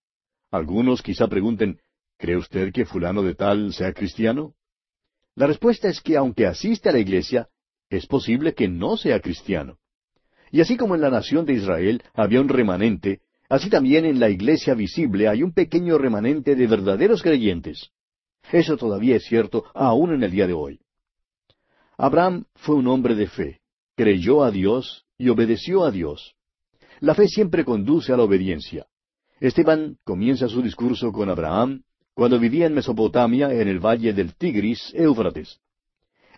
Algunos 0.52 1.02
quizá 1.02 1.26
pregunten, 1.26 1.80
¿cree 2.16 2.36
usted 2.36 2.72
que 2.72 2.84
fulano 2.84 3.22
de 3.22 3.34
tal 3.34 3.72
sea 3.72 3.92
cristiano? 3.92 4.54
La 5.34 5.48
respuesta 5.48 5.88
es 5.88 6.00
que 6.00 6.16
aunque 6.16 6.46
asiste 6.46 6.88
a 6.88 6.92
la 6.92 7.00
iglesia, 7.00 7.48
es 7.96 8.06
posible 8.06 8.54
que 8.54 8.68
no 8.68 8.96
sea 8.96 9.20
cristiano. 9.20 9.78
Y 10.50 10.60
así 10.60 10.76
como 10.76 10.94
en 10.94 11.00
la 11.00 11.10
nación 11.10 11.46
de 11.46 11.54
Israel 11.54 12.02
había 12.14 12.40
un 12.40 12.48
remanente, 12.48 13.20
así 13.48 13.70
también 13.70 14.04
en 14.04 14.20
la 14.20 14.30
iglesia 14.30 14.74
visible 14.74 15.28
hay 15.28 15.42
un 15.42 15.52
pequeño 15.52 15.98
remanente 15.98 16.54
de 16.54 16.66
verdaderos 16.66 17.22
creyentes. 17.22 17.90
Eso 18.52 18.76
todavía 18.76 19.16
es 19.16 19.24
cierto 19.24 19.64
aún 19.74 20.14
en 20.14 20.22
el 20.22 20.30
día 20.30 20.46
de 20.46 20.52
hoy. 20.52 20.80
Abraham 21.96 22.44
fue 22.54 22.76
un 22.76 22.86
hombre 22.88 23.14
de 23.14 23.26
fe, 23.26 23.60
creyó 23.96 24.44
a 24.44 24.50
Dios 24.50 25.06
y 25.18 25.28
obedeció 25.28 25.84
a 25.84 25.90
Dios. 25.90 26.34
La 27.00 27.14
fe 27.14 27.28
siempre 27.28 27.64
conduce 27.64 28.12
a 28.12 28.16
la 28.16 28.24
obediencia. 28.24 28.86
Esteban 29.40 29.98
comienza 30.04 30.48
su 30.48 30.62
discurso 30.62 31.12
con 31.12 31.28
Abraham 31.28 31.82
cuando 32.14 32.38
vivía 32.38 32.66
en 32.66 32.74
Mesopotamia 32.74 33.52
en 33.52 33.68
el 33.68 33.80
valle 33.80 34.12
del 34.12 34.34
Tigris, 34.34 34.92
Éufrates. 34.94 35.60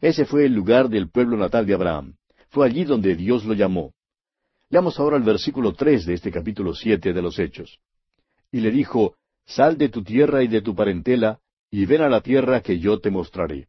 Ese 0.01 0.25
fue 0.25 0.45
el 0.47 0.53
lugar 0.53 0.89
del 0.89 1.09
pueblo 1.09 1.37
natal 1.37 1.67
de 1.67 1.75
Abraham. 1.75 2.17
Fue 2.51 2.67
allí 2.67 2.85
donde 2.85 3.15
Dios 3.17 3.45
lo 3.45 3.55
llamó. 3.55 3.93
Leamos 4.69 4.99
ahora 4.99 5.17
el 5.17 5.23
versículo 5.23 5.75
tres 5.75 6.07
de 6.07 6.15
este 6.15 6.31
capítulo 6.31 6.75
siete 6.75 7.13
de 7.13 7.23
los 7.23 7.39
Hechos. 7.39 7.79
Y 8.51 8.61
le 8.61 8.71
dijo, 8.71 9.17
Sal 9.45 9.79
de 9.79 9.89
tu 9.89 10.03
tierra 10.03 10.43
y 10.43 10.49
de 10.49 10.61
tu 10.61 10.75
parentela, 10.75 11.39
y 11.71 11.87
ven 11.87 12.03
a 12.03 12.09
la 12.09 12.21
tierra 12.21 12.61
que 12.61 12.79
yo 12.79 12.99
te 12.99 13.11
mostraré. 13.11 13.69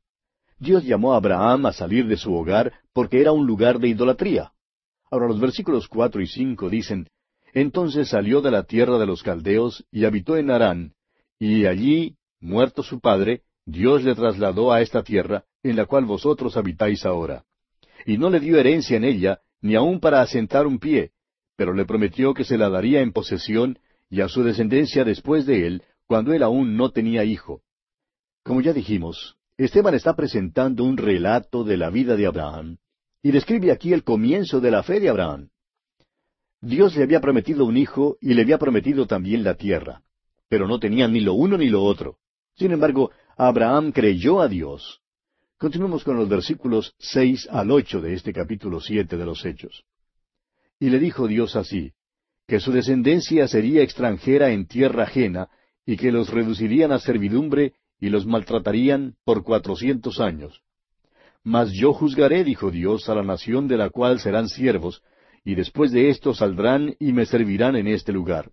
Dios 0.59 0.83
llamó 0.83 1.13
a 1.13 1.17
Abraham 1.17 1.67
a 1.67 1.73
salir 1.73 2.07
de 2.07 2.17
su 2.17 2.33
hogar 2.33 2.73
porque 2.93 3.21
era 3.21 3.31
un 3.31 3.45
lugar 3.45 3.79
de 3.79 3.89
idolatría. 3.89 4.51
Ahora 5.11 5.27
los 5.27 5.39
versículos 5.39 5.87
cuatro 5.87 6.21
y 6.21 6.27
cinco 6.27 6.69
dicen, 6.69 7.07
Entonces 7.53 8.09
salió 8.09 8.41
de 8.41 8.51
la 8.51 8.63
tierra 8.63 8.97
de 8.97 9.05
los 9.05 9.21
caldeos 9.23 9.85
y 9.91 10.05
habitó 10.05 10.35
en 10.35 10.49
Harán, 10.49 10.93
y 11.39 11.65
allí, 11.67 12.17
muerto 12.39 12.81
su 12.81 12.99
padre, 12.99 13.43
Dios 13.65 14.03
le 14.03 14.15
trasladó 14.15 14.71
a 14.71 14.81
esta 14.81 15.03
tierra, 15.03 15.43
en 15.69 15.75
la 15.75 15.85
cual 15.85 16.05
vosotros 16.05 16.57
habitáis 16.57 17.05
ahora. 17.05 17.43
Y 18.05 18.17
no 18.17 18.29
le 18.29 18.39
dio 18.39 18.57
herencia 18.57 18.97
en 18.97 19.03
ella, 19.03 19.41
ni 19.61 19.75
aun 19.75 19.99
para 19.99 20.21
asentar 20.21 20.67
un 20.67 20.79
pie, 20.79 21.11
pero 21.55 21.73
le 21.73 21.85
prometió 21.85 22.33
que 22.33 22.43
se 22.43 22.57
la 22.57 22.69
daría 22.69 23.01
en 23.01 23.11
posesión, 23.11 23.79
y 24.09 24.21
a 24.21 24.29
su 24.29 24.43
descendencia 24.43 25.03
después 25.03 25.45
de 25.45 25.67
él, 25.67 25.83
cuando 26.05 26.33
él 26.33 26.43
aún 26.43 26.77
no 26.77 26.91
tenía 26.91 27.23
hijo. 27.23 27.61
Como 28.43 28.61
ya 28.61 28.71
dijimos, 28.73 29.37
Esteban 29.57 29.95
está 29.95 30.15
presentando 30.15 30.83
un 30.83 30.97
relato 30.97 31.63
de 31.63 31.77
la 31.77 31.89
vida 31.89 32.15
de 32.15 32.27
Abraham, 32.27 32.77
y 33.21 33.31
describe 33.31 33.71
aquí 33.71 33.91
el 33.91 34.03
comienzo 34.03 34.61
de 34.61 34.71
la 34.71 34.83
fe 34.83 34.99
de 34.99 35.09
Abraham. 35.09 35.49
Dios 36.61 36.95
le 36.95 37.03
había 37.03 37.19
prometido 37.19 37.65
un 37.65 37.77
hijo 37.77 38.17
y 38.21 38.33
le 38.33 38.43
había 38.43 38.57
prometido 38.57 39.05
también 39.05 39.43
la 39.43 39.55
tierra, 39.55 40.03
pero 40.47 40.67
no 40.67 40.79
tenía 40.79 41.07
ni 41.07 41.19
lo 41.19 41.33
uno 41.33 41.57
ni 41.57 41.69
lo 41.69 41.83
otro. 41.83 42.17
Sin 42.55 42.71
embargo, 42.71 43.11
Abraham 43.35 43.91
creyó 43.91 44.41
a 44.41 44.47
Dios. 44.47 45.01
Continuemos 45.57 46.03
con 46.03 46.17
los 46.17 46.29
versículos 46.29 46.93
seis 46.99 47.47
al 47.49 47.71
ocho 47.71 47.99
de 47.99 48.13
este 48.13 48.31
capítulo 48.31 48.79
siete 48.79 49.17
de 49.17 49.25
los 49.25 49.43
Hechos. 49.43 49.85
Y 50.79 50.91
le 50.91 50.99
dijo 50.99 51.27
Dios 51.27 51.55
así, 51.55 51.93
que 52.47 52.59
su 52.59 52.71
descendencia 52.71 53.47
sería 53.47 53.81
extranjera 53.81 54.51
en 54.51 54.67
tierra 54.67 55.03
ajena, 55.03 55.49
y 55.83 55.97
que 55.97 56.11
los 56.11 56.29
reducirían 56.29 56.91
a 56.91 56.99
servidumbre 56.99 57.73
y 57.99 58.09
los 58.09 58.27
maltratarían 58.27 59.15
por 59.23 59.43
cuatrocientos 59.43 60.19
años. 60.19 60.61
Mas 61.43 61.71
yo 61.71 61.91
juzgaré, 61.91 62.43
dijo 62.43 62.69
Dios, 62.69 63.09
a 63.09 63.15
la 63.15 63.23
nación 63.23 63.67
de 63.67 63.77
la 63.77 63.89
cual 63.89 64.19
serán 64.19 64.49
siervos, 64.49 65.01
y 65.43 65.55
después 65.55 65.91
de 65.91 66.09
esto 66.09 66.35
saldrán 66.35 66.95
y 66.99 67.13
me 67.13 67.25
servirán 67.25 67.75
en 67.75 67.87
este 67.87 68.11
lugar. 68.11 68.51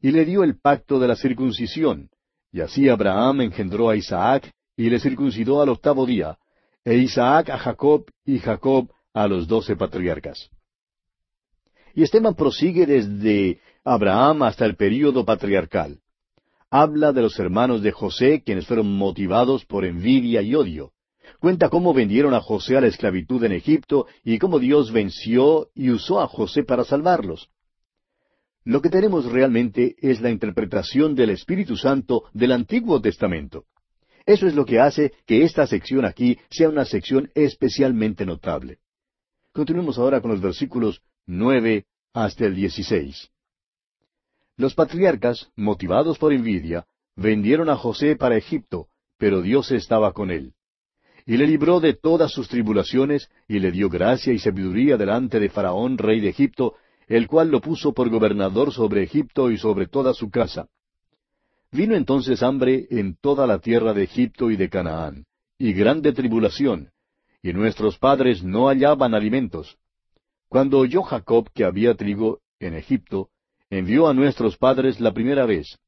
Y 0.00 0.12
le 0.12 0.24
dio 0.24 0.44
el 0.44 0.58
pacto 0.58 0.98
de 0.98 1.08
la 1.08 1.16
circuncisión, 1.16 2.08
y 2.52 2.60
así 2.60 2.88
Abraham 2.88 3.42
engendró 3.42 3.90
a 3.90 3.96
Isaac, 3.96 4.50
y 4.80 4.88
le 4.88 4.98
circuncidó 4.98 5.60
al 5.60 5.68
octavo 5.68 6.06
día, 6.06 6.38
e 6.86 6.96
Isaac 6.96 7.50
a 7.50 7.58
Jacob, 7.58 8.06
y 8.24 8.38
Jacob 8.38 8.90
a 9.12 9.28
los 9.28 9.46
doce 9.46 9.76
patriarcas. 9.76 10.48
Y 11.94 12.02
Esteban 12.02 12.34
prosigue 12.34 12.86
desde 12.86 13.60
Abraham 13.84 14.44
hasta 14.44 14.64
el 14.64 14.76
período 14.76 15.26
patriarcal. 15.26 15.98
Habla 16.70 17.12
de 17.12 17.20
los 17.20 17.38
hermanos 17.38 17.82
de 17.82 17.92
José, 17.92 18.42
quienes 18.42 18.66
fueron 18.66 18.96
motivados 18.96 19.66
por 19.66 19.84
envidia 19.84 20.40
y 20.40 20.54
odio. 20.54 20.92
Cuenta 21.40 21.68
cómo 21.68 21.92
vendieron 21.92 22.32
a 22.32 22.40
José 22.40 22.78
a 22.78 22.80
la 22.80 22.86
esclavitud 22.86 23.44
en 23.44 23.52
Egipto 23.52 24.06
y 24.24 24.38
cómo 24.38 24.58
Dios 24.58 24.92
venció 24.92 25.68
y 25.74 25.90
usó 25.90 26.22
a 26.22 26.26
José 26.26 26.62
para 26.62 26.84
salvarlos. 26.84 27.50
Lo 28.64 28.80
que 28.80 28.88
tenemos 28.88 29.26
realmente 29.30 29.96
es 29.98 30.22
la 30.22 30.30
interpretación 30.30 31.14
del 31.14 31.28
Espíritu 31.28 31.76
Santo 31.76 32.24
del 32.32 32.52
Antiguo 32.52 32.98
Testamento. 33.02 33.66
Eso 34.26 34.46
es 34.46 34.54
lo 34.54 34.64
que 34.64 34.80
hace 34.80 35.12
que 35.26 35.42
esta 35.42 35.66
sección 35.66 36.04
aquí 36.04 36.38
sea 36.50 36.68
una 36.68 36.84
sección 36.84 37.30
especialmente 37.34 38.24
notable. 38.26 38.78
Continuemos 39.52 39.98
ahora 39.98 40.20
con 40.20 40.30
los 40.30 40.40
versículos 40.40 41.02
nueve 41.26 41.86
hasta 42.12 42.46
el 42.46 42.54
dieciséis. 42.54 43.30
Los 44.56 44.74
patriarcas, 44.74 45.50
motivados 45.56 46.18
por 46.18 46.32
envidia, 46.32 46.86
vendieron 47.16 47.68
a 47.70 47.76
José 47.76 48.16
para 48.16 48.36
Egipto, 48.36 48.88
pero 49.16 49.42
Dios 49.42 49.70
estaba 49.70 50.12
con 50.12 50.30
él. 50.30 50.52
Y 51.26 51.36
le 51.36 51.46
libró 51.46 51.80
de 51.80 51.94
todas 51.94 52.32
sus 52.32 52.48
tribulaciones, 52.48 53.30
y 53.48 53.58
le 53.58 53.70
dio 53.70 53.88
gracia 53.88 54.32
y 54.32 54.38
sabiduría 54.38 54.96
delante 54.96 55.38
de 55.38 55.48
Faraón, 55.48 55.98
rey 55.98 56.20
de 56.20 56.28
Egipto, 56.28 56.74
el 57.06 57.26
cual 57.26 57.50
lo 57.50 57.60
puso 57.60 57.92
por 57.92 58.08
gobernador 58.08 58.72
sobre 58.72 59.02
Egipto 59.02 59.50
y 59.50 59.58
sobre 59.58 59.86
toda 59.86 60.14
su 60.14 60.30
casa. 60.30 60.68
Vino 61.72 61.94
entonces 61.94 62.42
hambre 62.42 62.86
en 62.90 63.14
toda 63.14 63.46
la 63.46 63.60
tierra 63.60 63.94
de 63.94 64.02
Egipto 64.02 64.50
y 64.50 64.56
de 64.56 64.68
Canaán, 64.68 65.26
y 65.56 65.72
grande 65.72 66.12
tribulación, 66.12 66.90
y 67.42 67.52
nuestros 67.52 67.96
padres 67.96 68.42
no 68.42 68.68
hallaban 68.68 69.14
alimentos. 69.14 69.78
Cuando 70.48 70.78
oyó 70.78 71.02
Jacob 71.02 71.48
que 71.54 71.64
había 71.64 71.94
trigo 71.94 72.40
en 72.58 72.74
Egipto, 72.74 73.28
envió 73.70 74.08
a 74.08 74.14
nuestros 74.14 74.56
padres 74.56 74.98
la 74.98 75.12
primera 75.12 75.46
vez, 75.46 75.78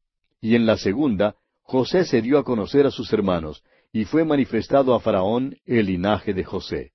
y 0.41 0.55
en 0.55 0.67
la 0.67 0.77
segunda, 0.77 1.35
José 1.63 2.05
se 2.05 2.23
dio 2.23 2.39
a 2.39 2.45
conocer 2.45 2.87
a 2.87 2.93
sus 2.93 3.13
hermanos, 3.13 3.65
y 3.93 4.05
fue 4.05 4.25
manifestado 4.25 4.95
a 4.95 5.01
Faraón 5.01 5.57
el 5.67 5.87
linaje 5.87 6.33
de 6.33 6.45
José. 6.45 6.93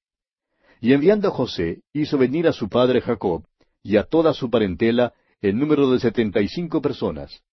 Y 0.80 0.94
enviando 0.94 1.28
a 1.28 1.32
José, 1.32 1.82
hizo 1.92 2.18
venir 2.18 2.48
a 2.48 2.54
su 2.54 2.70
padre 2.70 3.02
Jacob, 3.02 3.44
y 3.84 3.98
a 3.98 4.04
toda 4.04 4.34
su 4.34 4.50
parentela, 4.50 5.14
en 5.42 5.60
número 5.60 5.92
de 5.92 6.00
setenta 6.00 6.40
y 6.40 6.48
cinco 6.48 6.82
personas. 6.82 7.44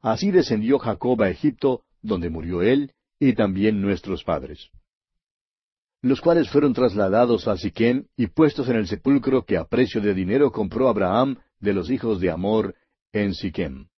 Así 0.00 0.30
descendió 0.30 0.78
Jacob 0.78 1.22
a 1.22 1.30
Egipto, 1.30 1.82
donde 2.02 2.30
murió 2.30 2.62
él, 2.62 2.92
y 3.18 3.34
también 3.34 3.82
nuestros 3.82 4.24
padres. 4.24 4.70
Los 6.02 6.22
cuales 6.22 6.48
fueron 6.48 6.72
trasladados 6.72 7.46
a 7.46 7.58
Siquem 7.58 8.06
y 8.16 8.28
puestos 8.28 8.68
en 8.70 8.76
el 8.76 8.86
sepulcro 8.86 9.44
que 9.44 9.58
a 9.58 9.64
precio 9.64 10.00
de 10.00 10.14
dinero 10.14 10.50
compró 10.50 10.88
Abraham 10.88 11.36
de 11.58 11.74
los 11.74 11.90
hijos 11.90 12.20
de 12.20 12.30
Amor 12.30 12.74
en 13.12 13.34
Siquem. 13.34 13.88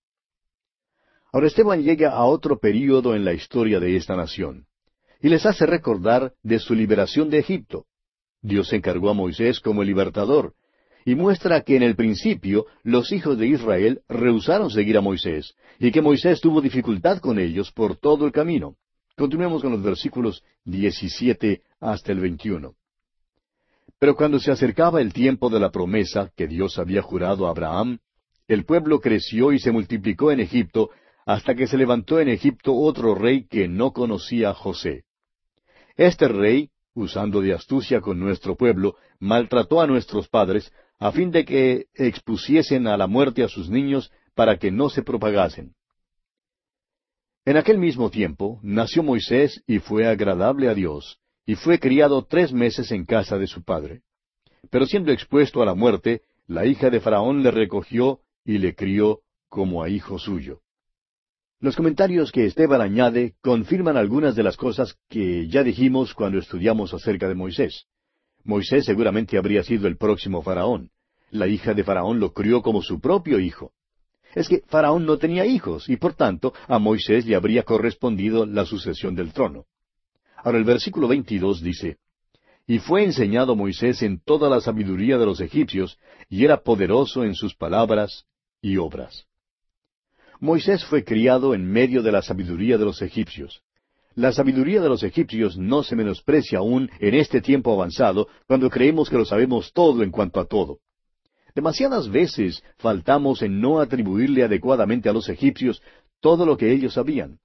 Ahora 1.32 1.46
Esteban 1.46 1.82
llega 1.82 2.10
a 2.10 2.24
otro 2.24 2.58
período 2.58 3.14
en 3.14 3.24
la 3.24 3.32
historia 3.32 3.78
de 3.78 3.96
esta 3.96 4.16
nación, 4.16 4.66
y 5.20 5.28
les 5.28 5.46
hace 5.46 5.64
recordar 5.64 6.34
de 6.42 6.58
su 6.58 6.74
liberación 6.74 7.30
de 7.30 7.38
Egipto. 7.38 7.86
Dios 8.42 8.72
encargó 8.72 9.08
a 9.08 9.14
Moisés 9.14 9.60
como 9.60 9.84
libertador, 9.84 10.54
y 11.04 11.14
muestra 11.14 11.62
que 11.62 11.76
en 11.76 11.82
el 11.82 11.96
principio 11.96 12.66
los 12.82 13.12
hijos 13.12 13.38
de 13.38 13.48
Israel 13.48 14.02
rehusaron 14.08 14.70
seguir 14.70 14.96
a 14.96 15.00
Moisés, 15.00 15.54
y 15.78 15.90
que 15.90 16.02
Moisés 16.02 16.40
tuvo 16.40 16.60
dificultad 16.60 17.18
con 17.18 17.38
ellos 17.38 17.72
por 17.72 17.96
todo 17.96 18.26
el 18.26 18.32
camino. 18.32 18.76
Continuemos 19.16 19.62
con 19.62 19.72
los 19.72 19.82
versículos 19.82 20.42
17 20.64 21.62
hasta 21.80 22.12
el 22.12 22.20
21. 22.20 22.74
Pero 23.98 24.16
cuando 24.16 24.38
se 24.40 24.50
acercaba 24.50 25.00
el 25.00 25.12
tiempo 25.12 25.48
de 25.50 25.60
la 25.60 25.70
promesa 25.70 26.30
que 26.36 26.46
Dios 26.46 26.78
había 26.78 27.02
jurado 27.02 27.46
a 27.46 27.50
Abraham, 27.50 27.98
el 28.48 28.64
pueblo 28.64 29.00
creció 29.00 29.52
y 29.52 29.58
se 29.58 29.70
multiplicó 29.70 30.32
en 30.32 30.40
Egipto, 30.40 30.90
hasta 31.24 31.54
que 31.54 31.66
se 31.66 31.76
levantó 31.76 32.18
en 32.18 32.28
Egipto 32.28 32.74
otro 32.74 33.14
rey 33.14 33.46
que 33.46 33.68
no 33.68 33.92
conocía 33.92 34.50
a 34.50 34.54
José. 34.54 35.04
Este 35.96 36.26
rey, 36.26 36.70
usando 36.94 37.40
de 37.40 37.54
astucia 37.54 38.00
con 38.00 38.18
nuestro 38.18 38.56
pueblo, 38.56 38.96
maltrató 39.20 39.80
a 39.80 39.86
nuestros 39.86 40.28
padres, 40.28 40.72
a 41.02 41.10
fin 41.10 41.32
de 41.32 41.44
que 41.44 41.86
expusiesen 41.94 42.86
a 42.86 42.96
la 42.96 43.08
muerte 43.08 43.42
a 43.42 43.48
sus 43.48 43.68
niños 43.68 44.12
para 44.36 44.56
que 44.56 44.70
no 44.70 44.88
se 44.88 45.02
propagasen. 45.02 45.74
En 47.44 47.56
aquel 47.56 47.78
mismo 47.78 48.08
tiempo 48.08 48.60
nació 48.62 49.02
Moisés 49.02 49.64
y 49.66 49.80
fue 49.80 50.06
agradable 50.06 50.68
a 50.68 50.74
Dios, 50.74 51.18
y 51.44 51.56
fue 51.56 51.80
criado 51.80 52.24
tres 52.24 52.52
meses 52.52 52.92
en 52.92 53.04
casa 53.04 53.36
de 53.36 53.48
su 53.48 53.64
padre. 53.64 54.02
Pero 54.70 54.86
siendo 54.86 55.10
expuesto 55.10 55.60
a 55.60 55.66
la 55.66 55.74
muerte, 55.74 56.22
la 56.46 56.66
hija 56.66 56.88
de 56.88 57.00
Faraón 57.00 57.42
le 57.42 57.50
recogió 57.50 58.20
y 58.44 58.58
le 58.58 58.76
crió 58.76 59.22
como 59.48 59.82
a 59.82 59.88
hijo 59.88 60.20
suyo. 60.20 60.60
Los 61.58 61.74
comentarios 61.74 62.30
que 62.30 62.46
Esteban 62.46 62.80
añade 62.80 63.34
confirman 63.40 63.96
algunas 63.96 64.36
de 64.36 64.44
las 64.44 64.56
cosas 64.56 64.96
que 65.08 65.48
ya 65.48 65.64
dijimos 65.64 66.14
cuando 66.14 66.38
estudiamos 66.38 66.94
acerca 66.94 67.26
de 67.26 67.34
Moisés. 67.34 67.88
Moisés 68.44 68.84
seguramente 68.84 69.38
habría 69.38 69.62
sido 69.62 69.86
el 69.86 69.96
próximo 69.96 70.42
faraón. 70.42 70.90
La 71.30 71.46
hija 71.46 71.74
de 71.74 71.84
faraón 71.84 72.20
lo 72.20 72.32
crió 72.32 72.62
como 72.62 72.82
su 72.82 73.00
propio 73.00 73.38
hijo. 73.38 73.72
Es 74.34 74.48
que 74.48 74.62
faraón 74.66 75.06
no 75.06 75.18
tenía 75.18 75.44
hijos 75.46 75.88
y 75.88 75.96
por 75.96 76.14
tanto 76.14 76.52
a 76.66 76.78
Moisés 76.78 77.26
le 77.26 77.36
habría 77.36 77.62
correspondido 77.62 78.46
la 78.46 78.64
sucesión 78.64 79.14
del 79.14 79.32
trono. 79.32 79.66
Ahora 80.36 80.58
el 80.58 80.64
versículo 80.64 81.08
22 81.08 81.62
dice, 81.62 81.98
Y 82.66 82.78
fue 82.78 83.04
enseñado 83.04 83.54
Moisés 83.54 84.02
en 84.02 84.20
toda 84.20 84.48
la 84.50 84.60
sabiduría 84.60 85.18
de 85.18 85.26
los 85.26 85.40
egipcios, 85.40 85.98
y 86.28 86.44
era 86.44 86.62
poderoso 86.62 87.24
en 87.24 87.34
sus 87.34 87.54
palabras 87.54 88.24
y 88.60 88.76
obras. 88.76 89.26
Moisés 90.40 90.84
fue 90.84 91.04
criado 91.04 91.54
en 91.54 91.64
medio 91.64 92.02
de 92.02 92.10
la 92.10 92.22
sabiduría 92.22 92.76
de 92.76 92.84
los 92.84 93.00
egipcios. 93.02 93.62
La 94.14 94.30
sabiduría 94.32 94.82
de 94.82 94.90
los 94.90 95.02
egipcios 95.02 95.56
no 95.56 95.82
se 95.82 95.96
menosprecia 95.96 96.58
aún 96.58 96.90
en 97.00 97.14
este 97.14 97.40
tiempo 97.40 97.72
avanzado, 97.72 98.28
cuando 98.46 98.68
creemos 98.68 99.08
que 99.08 99.16
lo 99.16 99.24
sabemos 99.24 99.72
todo 99.72 100.02
en 100.02 100.10
cuanto 100.10 100.38
a 100.38 100.44
todo. 100.44 100.80
Demasiadas 101.54 102.10
veces 102.10 102.62
faltamos 102.76 103.42
en 103.42 103.60
no 103.60 103.80
atribuirle 103.80 104.42
adecuadamente 104.42 105.08
a 105.08 105.12
los 105.12 105.28
egipcios 105.28 105.82
todo 106.20 106.44
lo 106.44 106.56
que 106.56 106.72
ellos 106.72 106.94
sabían. 106.94 107.38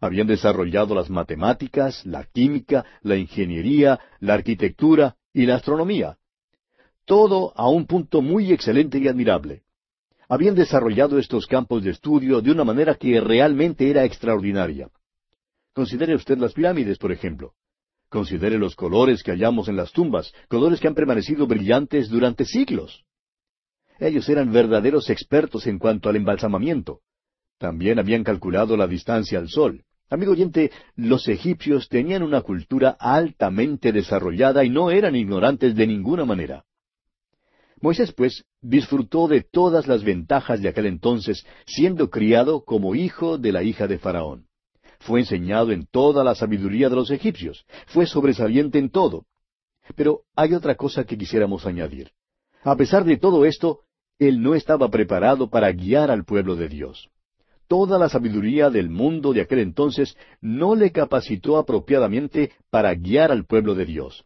Habían 0.00 0.26
desarrollado 0.26 0.94
las 0.94 1.10
matemáticas, 1.10 2.04
la 2.06 2.24
química, 2.24 2.84
la 3.02 3.16
ingeniería, 3.16 3.98
la 4.20 4.34
arquitectura 4.34 5.16
y 5.32 5.46
la 5.46 5.56
astronomía. 5.56 6.16
Todo 7.04 7.52
a 7.56 7.68
un 7.68 7.86
punto 7.86 8.22
muy 8.22 8.52
excelente 8.52 8.98
y 8.98 9.08
admirable. 9.08 9.62
Habían 10.28 10.54
desarrollado 10.54 11.18
estos 11.18 11.46
campos 11.46 11.82
de 11.82 11.90
estudio 11.90 12.40
de 12.40 12.50
una 12.50 12.64
manera 12.64 12.94
que 12.94 13.20
realmente 13.20 13.90
era 13.90 14.04
extraordinaria. 14.04 14.88
Considere 15.74 16.14
usted 16.14 16.38
las 16.38 16.52
pirámides, 16.52 16.98
por 16.98 17.10
ejemplo. 17.10 17.54
Considere 18.08 18.58
los 18.58 18.76
colores 18.76 19.24
que 19.24 19.32
hallamos 19.32 19.68
en 19.68 19.74
las 19.74 19.90
tumbas, 19.90 20.32
colores 20.48 20.80
que 20.80 20.86
han 20.86 20.94
permanecido 20.94 21.48
brillantes 21.48 22.08
durante 22.08 22.44
siglos. 22.44 23.04
Ellos 23.98 24.28
eran 24.28 24.52
verdaderos 24.52 25.10
expertos 25.10 25.66
en 25.66 25.80
cuanto 25.80 26.08
al 26.08 26.16
embalsamamiento. 26.16 27.00
También 27.58 27.98
habían 27.98 28.22
calculado 28.22 28.76
la 28.76 28.86
distancia 28.86 29.38
al 29.38 29.48
sol. 29.48 29.84
Amigo 30.10 30.32
oyente, 30.32 30.70
los 30.94 31.26
egipcios 31.26 31.88
tenían 31.88 32.22
una 32.22 32.42
cultura 32.42 32.96
altamente 33.00 33.90
desarrollada 33.90 34.64
y 34.64 34.70
no 34.70 34.92
eran 34.92 35.16
ignorantes 35.16 35.74
de 35.74 35.86
ninguna 35.88 36.24
manera. 36.24 36.64
Moisés, 37.80 38.12
pues, 38.12 38.44
disfrutó 38.60 39.26
de 39.26 39.42
todas 39.42 39.88
las 39.88 40.04
ventajas 40.04 40.62
de 40.62 40.68
aquel 40.68 40.86
entonces, 40.86 41.44
siendo 41.66 42.10
criado 42.10 42.64
como 42.64 42.94
hijo 42.94 43.38
de 43.38 43.50
la 43.50 43.64
hija 43.64 43.88
de 43.88 43.98
Faraón. 43.98 44.46
Fue 45.04 45.20
enseñado 45.20 45.70
en 45.70 45.84
toda 45.84 46.24
la 46.24 46.34
sabiduría 46.34 46.88
de 46.88 46.96
los 46.96 47.10
egipcios. 47.10 47.66
Fue 47.88 48.06
sobresaliente 48.06 48.78
en 48.78 48.88
todo. 48.88 49.26
Pero 49.96 50.22
hay 50.34 50.54
otra 50.54 50.76
cosa 50.76 51.04
que 51.04 51.18
quisiéramos 51.18 51.66
añadir. 51.66 52.12
A 52.62 52.74
pesar 52.74 53.04
de 53.04 53.18
todo 53.18 53.44
esto, 53.44 53.80
él 54.18 54.42
no 54.42 54.54
estaba 54.54 54.88
preparado 54.88 55.50
para 55.50 55.70
guiar 55.72 56.10
al 56.10 56.24
pueblo 56.24 56.56
de 56.56 56.68
Dios. 56.68 57.10
Toda 57.68 57.98
la 57.98 58.08
sabiduría 58.08 58.70
del 58.70 58.88
mundo 58.88 59.34
de 59.34 59.42
aquel 59.42 59.58
entonces 59.58 60.16
no 60.40 60.74
le 60.74 60.90
capacitó 60.90 61.58
apropiadamente 61.58 62.52
para 62.70 62.94
guiar 62.94 63.30
al 63.30 63.44
pueblo 63.44 63.74
de 63.74 63.84
Dios. 63.84 64.24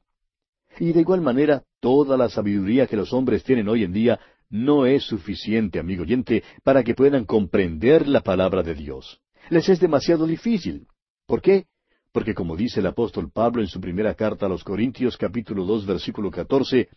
Y 0.78 0.92
de 0.92 1.00
igual 1.00 1.22
manera, 1.22 1.64
toda 1.80 2.16
la 2.16 2.28
sabiduría 2.28 2.86
que 2.86 2.96
los 2.96 3.12
hombres 3.12 3.42
tienen 3.42 3.68
hoy 3.68 3.82
en 3.82 3.92
día 3.92 4.20
no 4.48 4.86
es 4.86 5.02
suficiente, 5.02 5.80
amigo 5.80 6.02
oyente, 6.02 6.44
para 6.62 6.84
que 6.84 6.94
puedan 6.94 7.24
comprender 7.24 8.06
la 8.06 8.20
palabra 8.20 8.62
de 8.62 8.74
Dios 8.74 9.20
les 9.50 9.68
es 9.68 9.80
demasiado 9.80 10.26
difícil. 10.26 10.86
¿Por 11.26 11.42
qué? 11.42 11.66
Porque 12.12 12.34
como 12.34 12.56
dice 12.56 12.80
el 12.80 12.86
apóstol 12.86 13.30
Pablo 13.30 13.62
en 13.62 13.68
su 13.68 13.80
primera 13.80 14.14
carta 14.14 14.46
a 14.46 14.48
los 14.48 14.64
Corintios 14.64 15.16
capítulo 15.16 15.64
dos 15.64 15.86
versículo 15.86 16.30
catorce, 16.30 16.88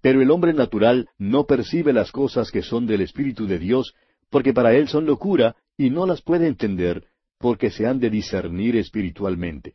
pero 0.00 0.22
el 0.22 0.30
hombre 0.30 0.52
natural 0.52 1.08
no 1.18 1.44
percibe 1.44 1.92
las 1.92 2.12
cosas 2.12 2.50
que 2.50 2.62
son 2.62 2.86
del 2.86 3.00
Espíritu 3.00 3.46
de 3.46 3.58
Dios, 3.58 3.94
porque 4.30 4.52
para 4.52 4.74
él 4.74 4.88
son 4.88 5.06
locura 5.06 5.56
y 5.76 5.90
no 5.90 6.06
las 6.06 6.22
puede 6.22 6.46
entender, 6.46 7.04
porque 7.38 7.70
se 7.70 7.86
han 7.86 7.98
de 7.98 8.10
discernir 8.10 8.76
espiritualmente. 8.76 9.74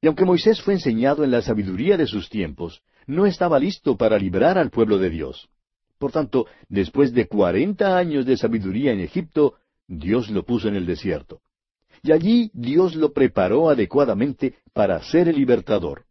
Y 0.00 0.06
aunque 0.06 0.24
Moisés 0.24 0.60
fue 0.62 0.74
enseñado 0.74 1.24
en 1.24 1.30
la 1.30 1.42
sabiduría 1.42 1.96
de 1.96 2.06
sus 2.06 2.28
tiempos, 2.28 2.82
no 3.06 3.26
estaba 3.26 3.58
listo 3.58 3.96
para 3.96 4.18
liberar 4.18 4.58
al 4.58 4.70
pueblo 4.70 4.98
de 4.98 5.10
Dios. 5.10 5.48
Por 5.98 6.12
tanto, 6.12 6.46
después 6.68 7.12
de 7.12 7.26
cuarenta 7.26 7.96
años 7.96 8.26
de 8.26 8.36
sabiduría 8.36 8.92
en 8.92 9.00
Egipto, 9.00 9.54
Dios 9.88 10.30
lo 10.30 10.44
puso 10.44 10.68
en 10.68 10.76
el 10.76 10.86
desierto. 10.86 11.40
y 12.02 12.12
allí 12.12 12.50
Dios 12.52 12.94
lo 12.94 13.12
preparó 13.12 13.68
adecuadamente 13.70 14.54
para 14.72 15.02
ser 15.02 15.28
el 15.28 15.36
libertador. 15.36 16.04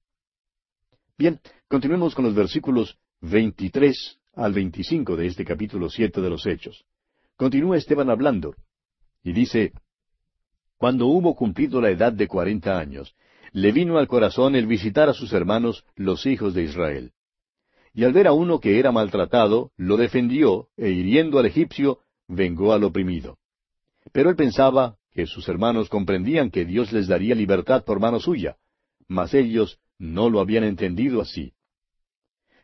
Bien, 1.17 1.39
continuemos 1.69 2.15
con 2.15 2.26
los 2.26 2.36
versículos 2.36 2.97
23 3.21 4.19
al 4.34 4.51
25 4.51 5.15
de 5.15 5.28
este 5.28 5.45
capítulo 5.45 5.89
7 5.89 6.19
de 6.19 6.30
los 6.30 6.45
Hechos. 6.45 6.86
Continúa 7.38 7.78
Esteban 7.78 8.09
hablando, 8.09 8.55
y 9.23 9.34
dice, 9.34 9.73
Cuando 10.78 11.07
hubo 11.07 11.36
cumplido 11.36 11.82
la 11.82 11.89
edad 11.89 12.13
de 12.13 12.28
cuarenta 12.28 12.78
años, 12.78 13.15
le 13.51 13.71
vino 13.71 13.97
al 13.97 14.07
corazón 14.07 14.55
el 14.55 14.67
visitar 14.67 15.07
a 15.07 15.13
sus 15.13 15.32
hermanos, 15.34 15.86
los 15.95 16.26
hijos 16.26 16.53
de 16.53 16.63
Israel. 16.63 17.13
Y 17.93 18.03
al 18.03 18.11
ver 18.11 18.28
a 18.28 18.34
uno 18.34 18.59
que 18.59 18.80
era 18.80 18.91
maltratado, 18.91 19.71
lo 19.78 19.95
defendió, 19.95 20.67
e 20.76 20.89
hiriendo 20.89 21.39
al 21.39 21.45
egipcio, 21.45 21.99
vengó 22.28 22.73
al 22.73 22.84
oprimido. 22.84 23.38
Pero 24.11 24.29
él 24.29 24.35
pensaba 24.35 24.97
que 25.11 25.25
sus 25.25 25.47
hermanos 25.47 25.89
comprendían 25.89 26.51
que 26.51 26.65
Dios 26.65 26.91
les 26.91 27.07
daría 27.07 27.35
libertad 27.35 27.83
por 27.85 27.99
mano 27.99 28.19
suya, 28.19 28.57
mas 29.07 29.33
ellos 29.33 29.79
no 29.97 30.29
lo 30.29 30.39
habían 30.39 30.63
entendido 30.63 31.21
así. 31.21 31.53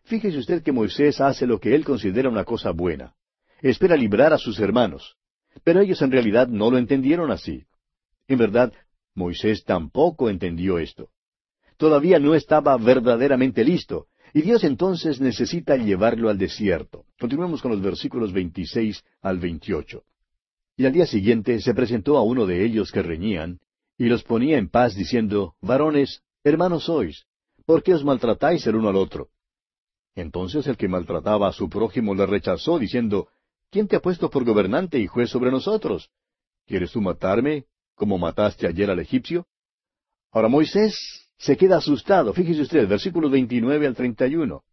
Fíjese 0.03 0.37
usted 0.37 0.63
que 0.63 0.71
Moisés 0.71 1.21
hace 1.21 1.45
lo 1.45 1.59
que 1.59 1.75
él 1.75 1.85
considera 1.85 2.29
una 2.29 2.43
cosa 2.43 2.71
buena. 2.71 3.15
Espera 3.61 3.95
librar 3.95 4.33
a 4.33 4.37
sus 4.37 4.59
hermanos. 4.59 5.15
Pero 5.63 5.81
ellos 5.81 6.01
en 6.01 6.11
realidad 6.11 6.47
no 6.47 6.71
lo 6.71 6.77
entendieron 6.77 7.31
así. 7.31 7.65
En 8.27 8.37
verdad, 8.37 8.73
Moisés 9.13 9.63
tampoco 9.63 10.29
entendió 10.29 10.79
esto. 10.79 11.09
Todavía 11.77 12.19
no 12.19 12.35
estaba 12.35 12.77
verdaderamente 12.77 13.63
listo, 13.63 14.07
y 14.33 14.41
Dios 14.41 14.63
entonces 14.63 15.19
necesita 15.19 15.75
llevarlo 15.75 16.29
al 16.29 16.37
desierto. 16.37 17.05
Continuemos 17.19 17.61
con 17.61 17.71
los 17.71 17.81
versículos 17.81 18.31
26 18.31 19.03
al 19.21 19.39
28. 19.39 20.03
Y 20.81 20.85
al 20.87 20.93
día 20.93 21.05
siguiente 21.05 21.61
se 21.61 21.75
presentó 21.75 22.17
a 22.17 22.23
uno 22.23 22.47
de 22.47 22.65
ellos 22.65 22.91
que 22.91 23.03
reñían, 23.03 23.59
y 23.99 24.05
los 24.05 24.23
ponía 24.23 24.57
en 24.57 24.67
paz 24.67 24.95
diciendo, 24.95 25.53
Varones, 25.61 26.23
hermanos 26.43 26.85
sois, 26.85 27.27
¿por 27.67 27.83
qué 27.83 27.93
os 27.93 28.03
maltratáis 28.03 28.65
el 28.65 28.77
uno 28.77 28.89
al 28.89 28.95
otro? 28.95 29.29
Entonces 30.15 30.65
el 30.65 30.77
que 30.77 30.87
maltrataba 30.87 31.47
a 31.47 31.51
su 31.51 31.69
prójimo 31.69 32.15
le 32.15 32.25
rechazó, 32.25 32.79
diciendo, 32.79 33.27
¿Quién 33.69 33.87
te 33.87 33.95
ha 33.95 33.99
puesto 33.99 34.31
por 34.31 34.43
gobernante 34.43 34.97
y 34.97 35.05
juez 35.05 35.29
sobre 35.29 35.51
nosotros? 35.51 36.09
¿Quieres 36.65 36.91
tú 36.91 36.99
matarme, 36.99 37.65
como 37.93 38.17
mataste 38.17 38.65
ayer 38.65 38.89
al 38.89 38.97
egipcio? 38.97 39.45
Ahora 40.31 40.47
Moisés 40.47 40.97
se 41.37 41.57
queda 41.57 41.77
asustado. 41.77 42.33
Fíjese 42.33 42.63
usted, 42.63 42.87
versículos 42.87 43.29
29 43.29 43.85
al 43.85 43.95
31. 43.95 44.63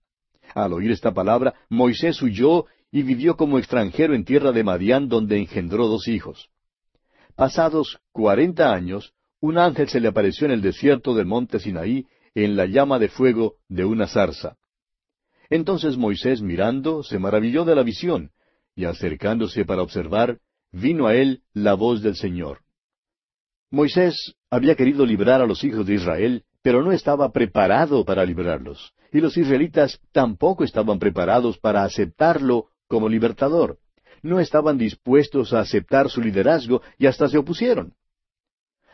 Al 0.54 0.72
oír 0.72 0.90
esta 0.90 1.12
palabra, 1.12 1.54
Moisés 1.68 2.22
huyó 2.22 2.64
y 2.90 3.02
vivió 3.02 3.36
como 3.36 3.58
extranjero 3.58 4.14
en 4.14 4.24
tierra 4.24 4.52
de 4.52 4.64
Madián, 4.64 5.08
donde 5.08 5.38
engendró 5.38 5.88
dos 5.88 6.08
hijos. 6.08 6.48
Pasados 7.36 7.98
cuarenta 8.12 8.72
años, 8.72 9.12
un 9.40 9.58
ángel 9.58 9.88
se 9.88 10.00
le 10.00 10.08
apareció 10.08 10.46
en 10.46 10.52
el 10.52 10.62
desierto 10.62 11.14
del 11.14 11.26
monte 11.26 11.60
Sinaí, 11.60 12.06
en 12.34 12.56
la 12.56 12.66
llama 12.66 12.98
de 12.98 13.08
fuego 13.08 13.56
de 13.68 13.84
una 13.84 14.06
zarza. 14.06 14.56
Entonces 15.50 15.96
Moisés 15.96 16.42
mirando, 16.42 17.02
se 17.02 17.18
maravilló 17.18 17.64
de 17.64 17.74
la 17.74 17.82
visión, 17.82 18.30
y 18.74 18.84
acercándose 18.84 19.64
para 19.64 19.82
observar, 19.82 20.38
vino 20.72 21.06
a 21.06 21.14
él 21.14 21.42
la 21.52 21.74
voz 21.74 22.02
del 22.02 22.16
Señor. 22.16 22.60
Moisés 23.70 24.34
había 24.50 24.74
querido 24.74 25.04
librar 25.04 25.40
a 25.40 25.46
los 25.46 25.62
hijos 25.64 25.86
de 25.86 25.94
Israel, 25.94 26.44
pero 26.62 26.82
no 26.82 26.92
estaba 26.92 27.32
preparado 27.32 28.04
para 28.04 28.24
librarlos, 28.24 28.92
y 29.12 29.20
los 29.20 29.36
israelitas 29.36 30.00
tampoco 30.12 30.64
estaban 30.64 30.98
preparados 30.98 31.58
para 31.58 31.84
aceptarlo 31.84 32.68
como 32.88 33.08
libertador. 33.08 33.78
No 34.22 34.40
estaban 34.40 34.78
dispuestos 34.78 35.52
a 35.52 35.60
aceptar 35.60 36.10
su 36.10 36.20
liderazgo 36.20 36.82
y 36.98 37.06
hasta 37.06 37.28
se 37.28 37.38
opusieron. 37.38 37.94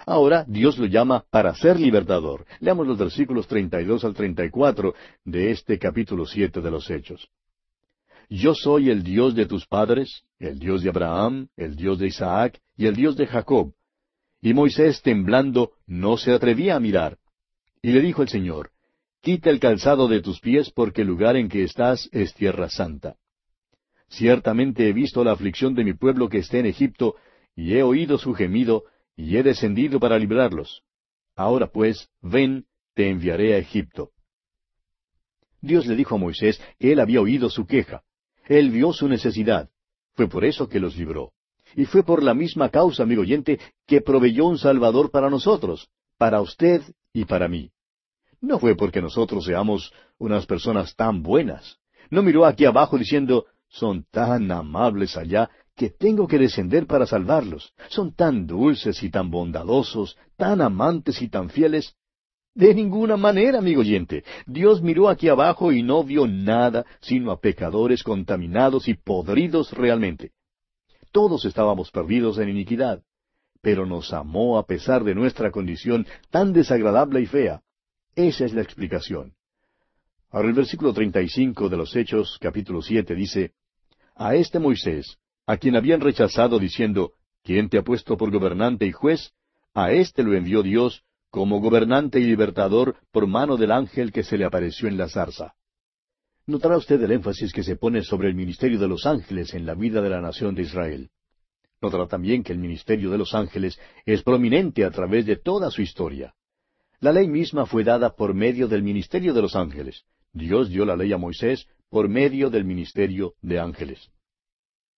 Ahora 0.06 0.44
Dios 0.46 0.76
lo 0.76 0.86
llama 0.86 1.24
para 1.30 1.54
ser 1.54 1.80
libertador. 1.80 2.44
Leamos 2.60 2.86
los 2.86 2.98
versículos 2.98 3.46
32 3.46 4.04
al 4.04 4.12
34 4.12 4.94
de 5.24 5.50
este 5.50 5.78
capítulo 5.78 6.26
7 6.26 6.60
de 6.60 6.70
los 6.70 6.90
Hechos. 6.90 7.30
Yo 8.28 8.54
soy 8.54 8.90
el 8.90 9.02
Dios 9.02 9.34
de 9.34 9.46
tus 9.46 9.66
padres, 9.66 10.24
el 10.38 10.58
Dios 10.58 10.82
de 10.82 10.90
Abraham, 10.90 11.48
el 11.56 11.76
Dios 11.76 11.98
de 11.98 12.08
Isaac 12.08 12.60
y 12.76 12.86
el 12.86 12.94
Dios 12.94 13.16
de 13.16 13.26
Jacob. 13.26 13.72
Y 14.42 14.52
Moisés, 14.52 15.00
temblando, 15.00 15.72
no 15.86 16.18
se 16.18 16.32
atrevía 16.32 16.76
a 16.76 16.80
mirar. 16.80 17.18
Y 17.80 17.92
le 17.92 18.00
dijo 18.00 18.22
el 18.22 18.28
Señor, 18.28 18.70
Quita 19.24 19.48
el 19.48 19.58
calzado 19.58 20.06
de 20.06 20.20
tus 20.20 20.38
pies 20.38 20.70
porque 20.70 21.00
el 21.00 21.08
lugar 21.08 21.36
en 21.36 21.48
que 21.48 21.62
estás 21.62 22.10
es 22.12 22.34
tierra 22.34 22.68
santa. 22.68 23.16
Ciertamente 24.08 24.88
he 24.88 24.92
visto 24.92 25.24
la 25.24 25.32
aflicción 25.32 25.74
de 25.74 25.84
mi 25.84 25.94
pueblo 25.94 26.28
que 26.28 26.38
está 26.38 26.58
en 26.58 26.66
Egipto, 26.66 27.16
y 27.56 27.74
he 27.74 27.82
oído 27.82 28.18
su 28.18 28.34
gemido, 28.34 28.84
y 29.16 29.36
he 29.36 29.42
descendido 29.42 30.00
para 30.00 30.18
librarlos. 30.18 30.82
Ahora 31.36 31.66
pues, 31.68 32.08
ven, 32.20 32.66
te 32.94 33.08
enviaré 33.08 33.54
a 33.54 33.58
Egipto. 33.58 34.10
Dios 35.60 35.86
le 35.86 35.96
dijo 35.96 36.16
a 36.16 36.18
Moisés 36.18 36.60
que 36.78 36.92
él 36.92 37.00
había 37.00 37.20
oído 37.20 37.48
su 37.48 37.66
queja. 37.66 38.02
Él 38.46 38.70
vio 38.70 38.92
su 38.92 39.08
necesidad. 39.08 39.70
Fue 40.12 40.28
por 40.28 40.44
eso 40.44 40.68
que 40.68 40.78
los 40.78 40.96
libró. 40.96 41.32
Y 41.74 41.86
fue 41.86 42.04
por 42.04 42.22
la 42.22 42.34
misma 42.34 42.68
causa, 42.68 43.02
amigo 43.02 43.22
oyente, 43.22 43.58
que 43.86 44.00
proveyó 44.00 44.46
un 44.46 44.58
Salvador 44.58 45.10
para 45.10 45.30
nosotros, 45.30 45.88
para 46.18 46.40
usted 46.40 46.82
y 47.12 47.24
para 47.24 47.48
mí. 47.48 47.70
No 48.40 48.58
fue 48.58 48.76
porque 48.76 49.00
nosotros 49.00 49.46
seamos 49.46 49.92
unas 50.18 50.46
personas 50.46 50.94
tan 50.94 51.22
buenas. 51.22 51.78
No 52.10 52.22
miró 52.22 52.44
aquí 52.44 52.66
abajo 52.66 52.98
diciendo, 52.98 53.46
son 53.74 54.04
tan 54.10 54.52
amables 54.52 55.16
allá 55.16 55.50
que 55.74 55.90
tengo 55.90 56.28
que 56.28 56.38
descender 56.38 56.86
para 56.86 57.06
salvarlos. 57.06 57.72
Son 57.88 58.14
tan 58.14 58.46
dulces 58.46 59.02
y 59.02 59.10
tan 59.10 59.30
bondadosos, 59.30 60.16
tan 60.36 60.60
amantes 60.60 61.20
y 61.20 61.28
tan 61.28 61.50
fieles. 61.50 61.96
De 62.54 62.72
ninguna 62.72 63.16
manera, 63.16 63.58
amigo 63.58 63.80
oyente. 63.80 64.22
Dios 64.46 64.80
miró 64.80 65.08
aquí 65.08 65.28
abajo 65.28 65.72
y 65.72 65.82
no 65.82 66.04
vio 66.04 66.28
nada 66.28 66.86
sino 67.00 67.32
a 67.32 67.40
pecadores 67.40 68.04
contaminados 68.04 68.86
y 68.86 68.94
podridos 68.94 69.72
realmente. 69.72 70.30
Todos 71.10 71.44
estábamos 71.44 71.90
perdidos 71.90 72.38
en 72.38 72.50
iniquidad, 72.50 73.02
pero 73.60 73.86
nos 73.86 74.12
amó 74.12 74.56
a 74.56 74.66
pesar 74.66 75.02
de 75.02 75.16
nuestra 75.16 75.50
condición 75.50 76.06
tan 76.30 76.52
desagradable 76.52 77.22
y 77.22 77.26
fea. 77.26 77.62
Esa 78.14 78.44
es 78.44 78.54
la 78.54 78.62
explicación. 78.62 79.34
Ahora 80.30 80.48
el 80.48 80.54
versículo 80.54 80.92
35 80.92 81.68
de 81.68 81.76
los 81.76 81.94
Hechos, 81.96 82.38
capítulo 82.40 82.82
7, 82.82 83.14
dice, 83.16 83.52
A 84.16 84.36
este 84.36 84.60
Moisés, 84.60 85.18
a 85.46 85.56
quien 85.56 85.76
habían 85.76 86.00
rechazado 86.00 86.58
diciendo, 86.58 87.12
¿quién 87.42 87.68
te 87.68 87.78
ha 87.78 87.82
puesto 87.82 88.16
por 88.16 88.30
gobernante 88.30 88.86
y 88.86 88.92
juez? 88.92 89.32
A 89.74 89.90
éste 89.90 90.22
lo 90.22 90.34
envió 90.34 90.62
Dios 90.62 91.02
como 91.30 91.60
gobernante 91.60 92.20
y 92.20 92.24
libertador 92.24 92.96
por 93.10 93.26
mano 93.26 93.56
del 93.56 93.72
ángel 93.72 94.12
que 94.12 94.22
se 94.22 94.38
le 94.38 94.44
apareció 94.44 94.86
en 94.86 94.96
la 94.96 95.08
zarza. 95.08 95.54
Notará 96.46 96.76
usted 96.76 97.02
el 97.02 97.10
énfasis 97.10 97.52
que 97.52 97.64
se 97.64 97.74
pone 97.74 98.02
sobre 98.02 98.28
el 98.28 98.36
ministerio 98.36 98.78
de 98.78 98.86
los 98.86 99.04
ángeles 99.04 99.52
en 99.52 99.66
la 99.66 99.74
vida 99.74 100.00
de 100.00 100.10
la 100.10 100.20
nación 100.20 100.54
de 100.54 100.62
Israel. 100.62 101.10
Notará 101.82 102.06
también 102.06 102.44
que 102.44 102.52
el 102.52 102.58
ministerio 102.58 103.10
de 103.10 103.18
los 103.18 103.34
ángeles 103.34 103.80
es 104.06 104.22
prominente 104.22 104.84
a 104.84 104.92
través 104.92 105.26
de 105.26 105.36
toda 105.36 105.72
su 105.72 105.82
historia. 105.82 106.34
La 107.00 107.10
ley 107.10 107.26
misma 107.26 107.66
fue 107.66 107.82
dada 107.82 108.14
por 108.14 108.32
medio 108.32 108.68
del 108.68 108.84
ministerio 108.84 109.34
de 109.34 109.42
los 109.42 109.56
ángeles. 109.56 110.04
Dios 110.32 110.68
dio 110.68 110.84
la 110.84 110.96
ley 110.96 111.12
a 111.12 111.18
Moisés 111.18 111.66
por 111.90 112.08
medio 112.08 112.50
del 112.50 112.64
ministerio 112.64 113.34
de 113.40 113.60
ángeles. 113.60 114.10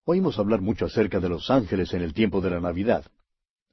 Oímos 0.05 0.39
hablar 0.39 0.61
mucho 0.61 0.85
acerca 0.85 1.19
de 1.19 1.29
los 1.29 1.49
ángeles 1.49 1.93
en 1.93 2.01
el 2.01 2.13
tiempo 2.13 2.41
de 2.41 2.49
la 2.49 2.59
Navidad. 2.59 3.05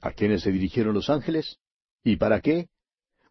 ¿A 0.01 0.13
quiénes 0.13 0.43
se 0.43 0.53
dirigieron 0.53 0.95
los 0.95 1.09
ángeles? 1.09 1.59
¿Y 2.03 2.17
para 2.17 2.41
qué? 2.41 2.69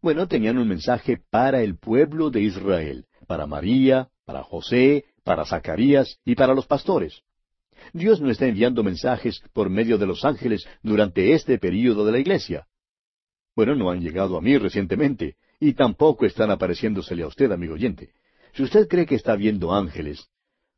Bueno, 0.02 0.28
tenían 0.28 0.58
un 0.58 0.68
mensaje 0.68 1.22
para 1.30 1.62
el 1.62 1.78
pueblo 1.78 2.30
de 2.30 2.42
Israel, 2.42 3.06
para 3.28 3.46
María, 3.46 4.10
para 4.26 4.44
José, 4.44 5.06
para 5.24 5.46
Zacarías 5.46 6.20
y 6.26 6.36
para 6.36 6.54
los 6.54 6.66
pastores. 6.66 7.22
Dios 7.92 8.22
no 8.22 8.30
está 8.30 8.48
enviando 8.48 8.84
mensajes 8.84 9.42
por 9.54 9.70
medio 9.70 9.98
de 9.98 10.06
los 10.06 10.26
ángeles 10.26 10.66
durante 10.82 11.34
este 11.34 11.58
período 11.58 12.06
de 12.06 12.12
la 12.12 12.20
iglesia. 12.20 12.68
Bueno, 13.56 13.76
no 13.76 13.92
han 13.92 14.02
llegado 14.02 14.38
a 14.38 14.42
mí 14.42 14.58
recientemente, 14.58 15.36
y 15.60 15.74
tampoco 15.74 16.26
están 16.26 16.52
apareciéndosele 16.52 17.24
a 17.24 17.28
usted, 17.28 17.52
amigo 17.52 17.76
oyente. 17.76 18.14
Si 18.54 18.64
usted 18.64 18.88
cree 18.88 19.06
que 19.06 19.16
está 19.16 19.36
viendo 19.36 19.74
ángeles, 19.74 20.30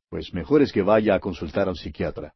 pues 0.09 0.34
mejor 0.34 0.61
es 0.61 0.71
que 0.71 0.82
vaya 0.82 1.15
a 1.15 1.19
consultar 1.19 1.67
a 1.67 1.71
un 1.71 1.76
psiquiatra. 1.76 2.34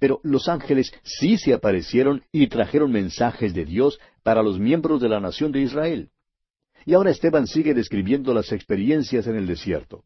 Pero 0.00 0.20
los 0.24 0.48
ángeles 0.48 0.92
sí 1.04 1.38
se 1.38 1.54
aparecieron 1.54 2.24
y 2.32 2.48
trajeron 2.48 2.90
mensajes 2.90 3.54
de 3.54 3.64
Dios 3.64 4.00
para 4.22 4.42
los 4.42 4.58
miembros 4.58 5.00
de 5.00 5.08
la 5.08 5.20
nación 5.20 5.52
de 5.52 5.60
Israel. 5.60 6.10
Y 6.84 6.94
ahora 6.94 7.10
Esteban 7.10 7.46
sigue 7.46 7.74
describiendo 7.74 8.34
las 8.34 8.50
experiencias 8.50 9.26
en 9.26 9.36
el 9.36 9.46
desierto. 9.46 10.04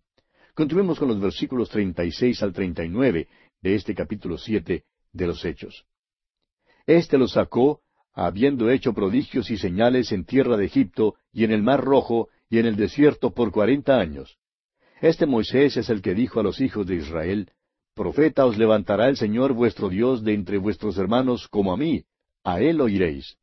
Continuemos 0.54 0.98
con 0.98 1.08
los 1.08 1.20
versículos 1.20 1.70
36 1.70 2.42
al 2.42 2.52
39 2.52 3.28
de 3.62 3.74
este 3.74 3.94
capítulo 3.94 4.36
7 4.36 4.84
de 5.12 5.26
los 5.26 5.44
Hechos. 5.44 5.86
Este 6.86 7.16
los 7.16 7.32
sacó, 7.32 7.80
habiendo 8.12 8.70
hecho 8.70 8.92
prodigios 8.92 9.50
y 9.50 9.56
señales 9.56 10.12
en 10.12 10.24
tierra 10.24 10.56
de 10.56 10.66
Egipto 10.66 11.14
y 11.32 11.44
en 11.44 11.52
el 11.52 11.62
mar 11.62 11.82
rojo 11.82 12.28
y 12.50 12.58
en 12.58 12.66
el 12.66 12.76
desierto 12.76 13.32
por 13.32 13.52
cuarenta 13.52 13.98
años. 13.98 14.38
Este 15.00 15.26
Moisés 15.26 15.76
es 15.76 15.90
el 15.90 16.00
que 16.00 16.14
dijo 16.14 16.40
a 16.40 16.42
los 16.42 16.60
hijos 16.60 16.86
de 16.86 16.96
Israel, 16.96 17.50
Profeta 17.94 18.46
os 18.46 18.56
levantará 18.56 19.08
el 19.08 19.16
Señor 19.16 19.52
vuestro 19.52 19.88
Dios 19.88 20.22
de 20.22 20.34
entre 20.34 20.58
vuestros 20.58 20.96
hermanos 20.98 21.48
como 21.48 21.72
a 21.72 21.76
mí, 21.76 22.04
a 22.44 22.60
él 22.60 22.80
oiréis. 22.80 23.36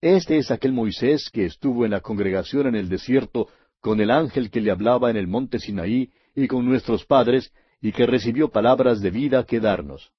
Este 0.00 0.38
es 0.38 0.50
aquel 0.50 0.72
Moisés 0.72 1.30
que 1.30 1.46
estuvo 1.46 1.84
en 1.84 1.92
la 1.92 2.00
congregación 2.00 2.66
en 2.66 2.74
el 2.74 2.88
desierto 2.88 3.48
con 3.80 4.00
el 4.00 4.10
ángel 4.10 4.50
que 4.50 4.60
le 4.60 4.70
hablaba 4.70 5.10
en 5.10 5.16
el 5.16 5.26
monte 5.26 5.58
Sinaí 5.58 6.10
y 6.34 6.46
con 6.46 6.66
nuestros 6.66 7.06
padres, 7.06 7.52
y 7.80 7.92
que 7.92 8.06
recibió 8.06 8.48
palabras 8.48 9.00
de 9.00 9.10
vida 9.10 9.44
que 9.44 9.60
darnos, 9.60 10.12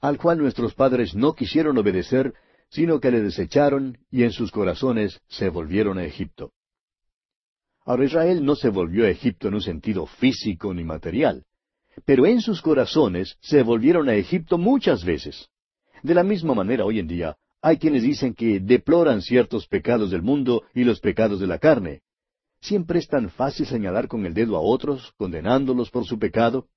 al 0.00 0.16
cual 0.16 0.38
nuestros 0.38 0.74
padres 0.74 1.14
no 1.14 1.34
quisieron 1.34 1.76
obedecer, 1.76 2.32
sino 2.70 3.00
que 3.00 3.10
le 3.10 3.20
desecharon 3.20 3.98
y 4.10 4.22
en 4.22 4.32
sus 4.32 4.50
corazones 4.50 5.20
se 5.28 5.48
volvieron 5.50 5.98
a 5.98 6.04
Egipto. 6.04 6.52
Ahora 7.84 8.04
Israel 8.04 8.44
no 8.44 8.56
se 8.56 8.70
volvió 8.70 9.04
a 9.04 9.10
Egipto 9.10 9.48
en 9.48 9.54
un 9.54 9.60
sentido 9.60 10.06
físico 10.06 10.72
ni 10.72 10.84
material, 10.84 11.44
pero 12.06 12.24
en 12.26 12.40
sus 12.40 12.62
corazones 12.62 13.36
se 13.40 13.62
volvieron 13.62 14.08
a 14.08 14.14
Egipto 14.14 14.56
muchas 14.56 15.04
veces. 15.04 15.48
De 16.02 16.14
la 16.14 16.22
misma 16.22 16.54
manera 16.54 16.84
hoy 16.84 16.98
en 16.98 17.06
día 17.06 17.36
hay 17.60 17.78
quienes 17.78 18.02
dicen 18.02 18.34
que 18.34 18.60
deploran 18.60 19.22
ciertos 19.22 19.66
pecados 19.66 20.10
del 20.10 20.22
mundo 20.22 20.64
y 20.74 20.84
los 20.84 21.00
pecados 21.00 21.40
de 21.40 21.46
la 21.46 21.58
carne. 21.58 22.00
Siempre 22.60 22.98
es 22.98 23.08
tan 23.08 23.28
fácil 23.30 23.66
señalar 23.66 24.08
con 24.08 24.24
el 24.24 24.32
dedo 24.32 24.56
a 24.56 24.60
otros, 24.60 25.12
condenándolos 25.18 25.90
por 25.90 26.06
su 26.06 26.18
pecado. 26.18 26.68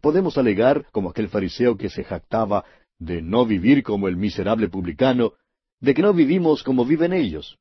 Podemos 0.00 0.36
alegar, 0.38 0.86
como 0.92 1.10
aquel 1.10 1.28
fariseo 1.28 1.76
que 1.76 1.90
se 1.90 2.04
jactaba 2.04 2.64
de 2.98 3.22
no 3.22 3.46
vivir 3.46 3.82
como 3.82 4.08
el 4.08 4.16
miserable 4.16 4.68
publicano, 4.68 5.32
de 5.80 5.94
que 5.94 6.02
no 6.02 6.12
vivimos 6.12 6.62
como 6.62 6.84
viven 6.84 7.12
ellos. 7.12 7.58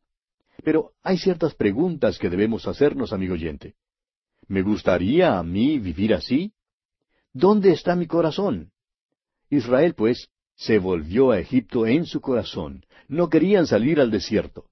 Pero 0.64 0.92
hay 1.04 1.18
ciertas 1.18 1.56
preguntas 1.56 2.18
que 2.18 2.30
debemos 2.30 2.68
hacernos, 2.68 3.14
amigo 3.14 3.34
oyente. 3.34 3.76
¿Me 4.48 4.62
gustaría 4.62 5.38
a 5.38 5.44
mí 5.44 5.80
vivir 5.80 6.14
así? 6.14 6.54
¿Dónde 7.34 7.72
está 7.72 7.96
mi 7.96 8.08
corazón? 8.08 8.72
Israel, 9.50 9.94
pues, 9.96 10.30
se 10.56 10.80
volvió 10.80 11.32
a 11.32 11.40
Egipto 11.40 11.86
en 11.86 12.06
su 12.06 12.20
corazón. 12.20 12.86
No 13.08 13.30
querían 13.30 13.68
salir 13.68 14.00
al 14.00 14.12
desierto. 14.12 14.66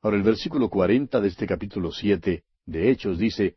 Ahora 0.00 0.16
el 0.16 0.22
versículo 0.22 0.68
cuarenta 0.68 1.20
de 1.20 1.28
este 1.28 1.46
capítulo 1.46 1.92
siete 1.92 2.44
de 2.66 2.90
Hechos 2.90 3.18
dice, 3.18 3.56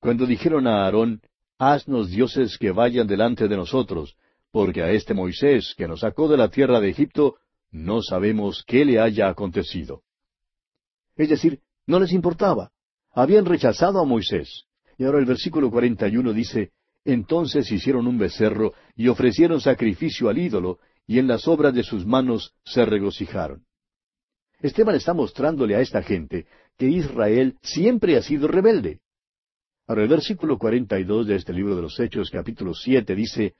Cuando 0.00 0.26
dijeron 0.26 0.66
a 0.66 0.84
Aarón, 0.84 1.22
Haznos 1.58 2.10
dioses 2.10 2.58
que 2.58 2.72
vayan 2.72 3.06
delante 3.06 3.46
de 3.46 3.56
nosotros, 3.56 4.16
porque 4.50 4.82
a 4.82 4.90
este 4.90 5.14
Moisés 5.14 5.74
que 5.76 5.86
nos 5.86 6.00
sacó 6.00 6.28
de 6.28 6.36
la 6.36 6.48
tierra 6.48 6.80
de 6.80 6.90
Egipto, 6.90 7.36
no 7.70 8.02
sabemos 8.02 8.64
qué 8.66 8.84
le 8.84 9.00
haya 9.00 9.28
acontecido. 9.28 10.02
Es 11.16 11.28
decir, 11.28 11.60
no 11.86 12.00
les 12.00 12.12
importaba. 12.12 12.70
Habían 13.12 13.44
rechazado 13.44 14.00
a 14.00 14.04
Moisés. 14.04 14.64
Y 14.98 15.04
ahora 15.04 15.18
el 15.18 15.26
versículo 15.26 15.70
cuarenta 15.70 16.08
y 16.08 16.16
uno 16.16 16.32
dice, 16.32 16.72
Entonces 17.04 17.70
hicieron 17.70 18.06
un 18.06 18.18
becerro 18.18 18.72
y 18.96 19.08
ofrecieron 19.08 19.60
sacrificio 19.60 20.28
al 20.28 20.38
ídolo, 20.38 20.78
y 21.06 21.18
en 21.18 21.26
las 21.26 21.46
obras 21.48 21.74
de 21.74 21.82
sus 21.82 22.06
manos 22.06 22.54
se 22.64 22.84
regocijaron. 22.84 23.64
Esteban 24.60 24.94
está 24.94 25.12
mostrándole 25.12 25.76
a 25.76 25.80
esta 25.80 26.02
gente 26.02 26.46
que 26.78 26.88
Israel 26.88 27.58
siempre 27.62 28.16
ha 28.16 28.22
sido 28.22 28.48
rebelde. 28.48 29.00
Ahora 29.86 30.02
el 30.02 30.08
versículo 30.08 30.58
cuarenta 30.58 30.98
y 30.98 31.04
dos 31.04 31.26
de 31.26 31.36
este 31.36 31.52
libro 31.52 31.76
de 31.76 31.82
los 31.82 32.00
Hechos, 32.00 32.30
capítulo 32.30 32.72
siete, 32.72 33.14
dice, 33.14 33.54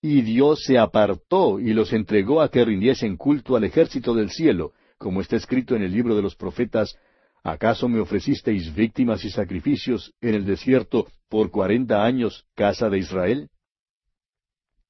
Y 0.00 0.22
Dios 0.22 0.62
se 0.64 0.78
apartó 0.78 1.58
y 1.58 1.72
los 1.72 1.92
entregó 1.92 2.40
a 2.40 2.50
que 2.50 2.64
rindiesen 2.64 3.16
culto 3.16 3.56
al 3.56 3.64
ejército 3.64 4.14
del 4.14 4.30
cielo, 4.30 4.72
como 5.00 5.22
está 5.22 5.36
escrito 5.36 5.74
en 5.74 5.82
el 5.82 5.92
libro 5.92 6.14
de 6.14 6.20
los 6.20 6.36
profetas, 6.36 6.94
¿acaso 7.42 7.88
me 7.88 8.00
ofrecisteis 8.00 8.74
víctimas 8.74 9.24
y 9.24 9.30
sacrificios 9.30 10.12
en 10.20 10.34
el 10.34 10.44
desierto 10.44 11.06
por 11.30 11.50
cuarenta 11.50 12.04
años, 12.04 12.44
casa 12.54 12.90
de 12.90 12.98
Israel? 12.98 13.48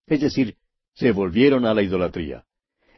Es 0.09 0.21
decir, 0.21 0.57
se 0.95 1.13
volvieron 1.13 1.65
a 1.65 1.75
la 1.75 1.83
idolatría. 1.83 2.45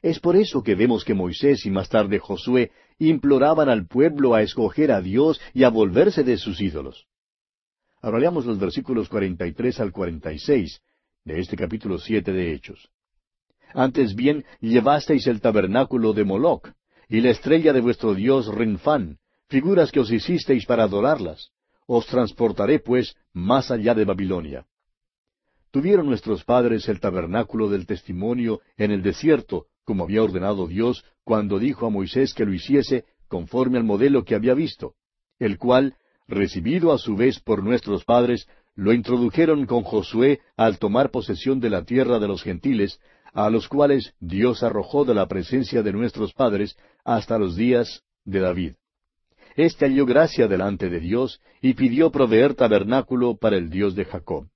Es 0.00 0.20
por 0.20 0.36
eso 0.36 0.62
que 0.62 0.74
vemos 0.74 1.04
que 1.04 1.12
Moisés 1.12 1.66
y 1.66 1.70
más 1.70 1.90
tarde 1.90 2.18
Josué 2.18 2.70
imploraban 2.98 3.68
al 3.68 3.86
pueblo 3.86 4.34
a 4.34 4.40
escoger 4.40 4.90
a 4.90 5.02
Dios 5.02 5.38
y 5.52 5.64
a 5.64 5.68
volverse 5.68 6.24
de 6.24 6.38
sus 6.38 6.62
ídolos. 6.62 7.06
Ahora 8.00 8.20
leamos 8.20 8.46
los 8.46 8.58
versículos 8.58 9.10
43 9.10 9.80
al 9.80 9.92
46 9.92 10.80
de 11.24 11.40
este 11.40 11.56
capítulo 11.56 11.98
siete 11.98 12.32
de 12.32 12.54
Hechos. 12.54 12.88
Antes 13.74 14.14
bien 14.14 14.46
llevasteis 14.60 15.26
el 15.26 15.42
tabernáculo 15.42 16.14
de 16.14 16.24
Moloc, 16.24 16.72
y 17.12 17.20
la 17.20 17.28
estrella 17.28 17.74
de 17.74 17.82
vuestro 17.82 18.14
dios 18.14 18.46
Renfán, 18.46 19.18
figuras 19.50 19.92
que 19.92 20.00
os 20.00 20.10
hicisteis 20.10 20.64
para 20.64 20.84
adorarlas. 20.84 21.50
Os 21.86 22.06
transportaré, 22.06 22.78
pues, 22.78 23.14
más 23.34 23.70
allá 23.70 23.94
de 23.94 24.06
Babilonia. 24.06 24.64
Tuvieron 25.70 26.06
nuestros 26.06 26.42
padres 26.42 26.88
el 26.88 27.00
tabernáculo 27.00 27.68
del 27.68 27.86
testimonio 27.86 28.62
en 28.78 28.92
el 28.92 29.02
desierto, 29.02 29.66
como 29.84 30.04
había 30.04 30.22
ordenado 30.22 30.66
Dios 30.66 31.04
cuando 31.22 31.58
dijo 31.58 31.84
a 31.84 31.90
Moisés 31.90 32.32
que 32.32 32.46
lo 32.46 32.54
hiciese 32.54 33.04
conforme 33.28 33.76
al 33.76 33.84
modelo 33.84 34.24
que 34.24 34.34
había 34.34 34.54
visto, 34.54 34.94
el 35.38 35.58
cual, 35.58 35.96
recibido 36.26 36.94
a 36.94 36.98
su 36.98 37.14
vez 37.14 37.40
por 37.40 37.62
nuestros 37.62 38.06
padres, 38.06 38.48
lo 38.74 38.94
introdujeron 38.94 39.66
con 39.66 39.82
Josué 39.82 40.40
al 40.56 40.78
tomar 40.78 41.10
posesión 41.10 41.60
de 41.60 41.68
la 41.68 41.84
tierra 41.84 42.18
de 42.18 42.28
los 42.28 42.42
gentiles, 42.42 42.98
a 43.32 43.48
los 43.50 43.68
cuales 43.68 44.14
Dios 44.20 44.62
arrojó 44.62 45.04
de 45.04 45.14
la 45.14 45.26
presencia 45.26 45.82
de 45.82 45.92
nuestros 45.92 46.34
padres 46.34 46.76
hasta 47.04 47.38
los 47.38 47.56
días 47.56 48.02
de 48.24 48.40
David. 48.40 48.74
Este 49.56 49.86
halló 49.86 50.06
gracia 50.06 50.48
delante 50.48 50.88
de 50.88 51.00
Dios 51.00 51.40
y 51.60 51.74
pidió 51.74 52.10
proveer 52.10 52.54
tabernáculo 52.54 53.36
para 53.36 53.56
el 53.56 53.70
Dios 53.70 53.94
de 53.94 54.04
Jacob. 54.04 54.48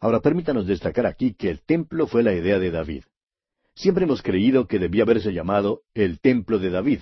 Ahora 0.00 0.20
permítanos 0.20 0.66
destacar 0.66 1.06
aquí 1.06 1.34
que 1.34 1.50
el 1.50 1.62
templo 1.62 2.06
fue 2.06 2.22
la 2.22 2.32
idea 2.32 2.58
de 2.58 2.70
David. 2.70 3.04
Siempre 3.74 4.04
hemos 4.04 4.22
creído 4.22 4.66
que 4.66 4.78
debía 4.78 5.02
haberse 5.02 5.32
llamado 5.32 5.82
el 5.94 6.20
templo 6.20 6.58
de 6.58 6.70
David, 6.70 7.00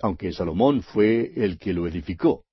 aunque 0.00 0.32
Salomón 0.32 0.82
fue 0.82 1.32
el 1.36 1.58
que 1.58 1.72
lo 1.72 1.86
edificó. 1.86 2.44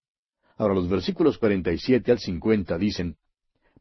Ahora 0.57 0.75
los 0.75 0.89
versículos 0.89 1.37
47 1.37 2.11
al 2.11 2.19
50 2.19 2.77
dicen, 2.77 3.17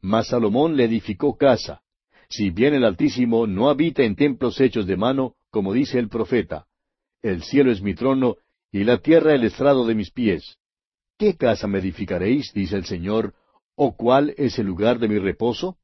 Mas 0.00 0.28
Salomón 0.28 0.76
le 0.76 0.84
edificó 0.84 1.36
casa, 1.36 1.82
si 2.30 2.50
bien 2.50 2.74
el 2.74 2.84
Altísimo 2.84 3.48
no 3.48 3.68
habita 3.68 4.04
en 4.04 4.14
templos 4.14 4.60
hechos 4.60 4.86
de 4.86 4.96
mano, 4.96 5.34
como 5.50 5.72
dice 5.72 5.98
el 5.98 6.08
profeta, 6.08 6.66
el 7.22 7.42
cielo 7.42 7.72
es 7.72 7.82
mi 7.82 7.94
trono 7.94 8.36
y 8.70 8.84
la 8.84 8.98
tierra 8.98 9.34
el 9.34 9.42
estrado 9.42 9.84
de 9.84 9.96
mis 9.96 10.12
pies. 10.12 10.56
¿Qué 11.18 11.36
casa 11.36 11.66
me 11.66 11.80
edificaréis? 11.80 12.52
dice 12.54 12.76
el 12.76 12.86
Señor, 12.86 13.34
o 13.74 13.96
cuál 13.96 14.32
es 14.38 14.58
el 14.60 14.66
lugar 14.66 15.00
de 15.00 15.08
mi 15.08 15.18
reposo? 15.18 15.76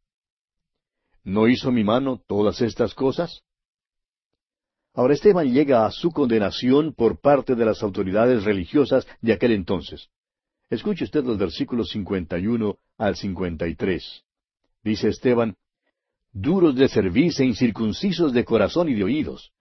¿No 1.24 1.49
hizo 1.49 1.72
mi 1.72 1.82
mano 1.82 2.22
todas 2.28 2.61
estas 2.61 2.94
cosas? 2.94 3.42
Ahora 4.94 5.14
Esteban 5.14 5.53
llega 5.53 5.84
a 5.84 5.90
su 5.90 6.12
condenación 6.12 6.94
por 6.94 7.20
parte 7.20 7.57
de 7.57 7.64
las 7.64 7.82
autoridades 7.82 8.44
religiosas 8.44 9.07
de 9.20 9.32
aquel 9.32 9.51
entonces. 9.51 10.09
Escuche 10.70 11.05
usted 11.05 11.24
los 11.24 11.38
versículos 11.38 11.88
51 11.90 12.78
al 12.97 13.16
53. 13.16 14.24
Dice 14.84 15.09
Esteban, 15.09 15.57
duros 16.39 16.76
de 16.76 16.89
cerviz 16.89 17.41
e 17.41 17.47
incircuncisos 17.47 18.32
de 18.32 18.45
corazón 18.45 18.91
y 18.91 18.95
de 18.95 19.05
oídos. 19.05 19.53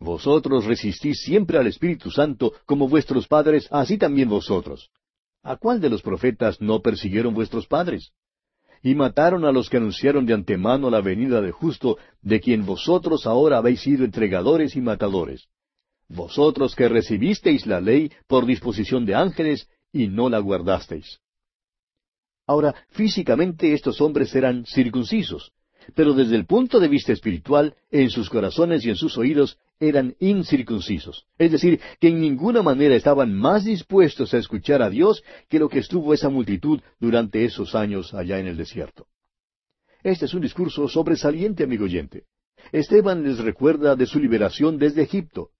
Vosotros 0.00 0.64
resistís 0.64 1.20
siempre 1.22 1.58
al 1.58 1.68
Espíritu 1.68 2.10
Santo 2.10 2.52
como 2.66 2.88
vuestros 2.88 3.28
padres, 3.28 3.68
así 3.70 3.98
también 3.98 4.28
vosotros. 4.28 4.90
¿A 5.44 5.56
cuál 5.56 5.80
de 5.80 5.90
los 5.90 6.02
profetas 6.02 6.60
no 6.60 6.82
persiguieron 6.82 7.34
vuestros 7.34 7.68
padres? 7.68 8.10
Y 8.82 8.96
mataron 8.96 9.44
a 9.44 9.52
los 9.52 9.70
que 9.70 9.76
anunciaron 9.76 10.26
de 10.26 10.34
antemano 10.34 10.90
la 10.90 11.00
venida 11.00 11.40
de 11.40 11.52
justo, 11.52 11.98
de 12.20 12.40
quien 12.40 12.66
vosotros 12.66 13.26
ahora 13.26 13.58
habéis 13.58 13.80
sido 13.80 14.04
entregadores 14.04 14.74
y 14.74 14.80
matadores. 14.80 15.46
Vosotros 16.08 16.74
que 16.74 16.88
recibisteis 16.88 17.64
la 17.64 17.80
ley 17.80 18.10
por 18.26 18.44
disposición 18.44 19.06
de 19.06 19.14
ángeles 19.14 19.68
y 19.92 20.08
no 20.08 20.28
la 20.28 20.40
guardasteis. 20.40 21.20
Ahora, 22.46 22.74
físicamente 22.90 23.72
estos 23.72 24.00
hombres 24.00 24.34
eran 24.34 24.66
circuncisos, 24.66 25.52
pero 25.94 26.14
desde 26.14 26.36
el 26.36 26.46
punto 26.46 26.80
de 26.80 26.88
vista 26.88 27.12
espiritual, 27.12 27.74
en 27.90 28.10
sus 28.10 28.30
corazones 28.30 28.84
y 28.84 28.90
en 28.90 28.96
sus 28.96 29.18
oídos 29.18 29.58
eran 29.80 30.14
incircuncisos. 30.20 31.26
Es 31.38 31.52
decir, 31.52 31.80
que 32.00 32.08
en 32.08 32.20
ninguna 32.20 32.62
manera 32.62 32.94
estaban 32.94 33.34
más 33.34 33.64
dispuestos 33.64 34.32
a 34.34 34.38
escuchar 34.38 34.82
a 34.82 34.90
Dios 34.90 35.22
que 35.48 35.58
lo 35.58 35.68
que 35.68 35.80
estuvo 35.80 36.14
esa 36.14 36.28
multitud 36.28 36.80
durante 37.00 37.44
esos 37.44 37.74
años 37.74 38.14
allá 38.14 38.38
en 38.38 38.46
el 38.46 38.56
desierto. 38.56 39.06
Este 40.02 40.26
es 40.26 40.34
un 40.34 40.42
discurso 40.42 40.88
sobresaliente, 40.88 41.64
amigo 41.64 41.84
oyente. 41.84 42.24
Esteban 42.72 43.22
les 43.22 43.38
recuerda 43.38 43.96
de 43.96 44.06
su 44.06 44.18
liberación 44.18 44.78
desde 44.78 45.02
Egipto. 45.02 45.50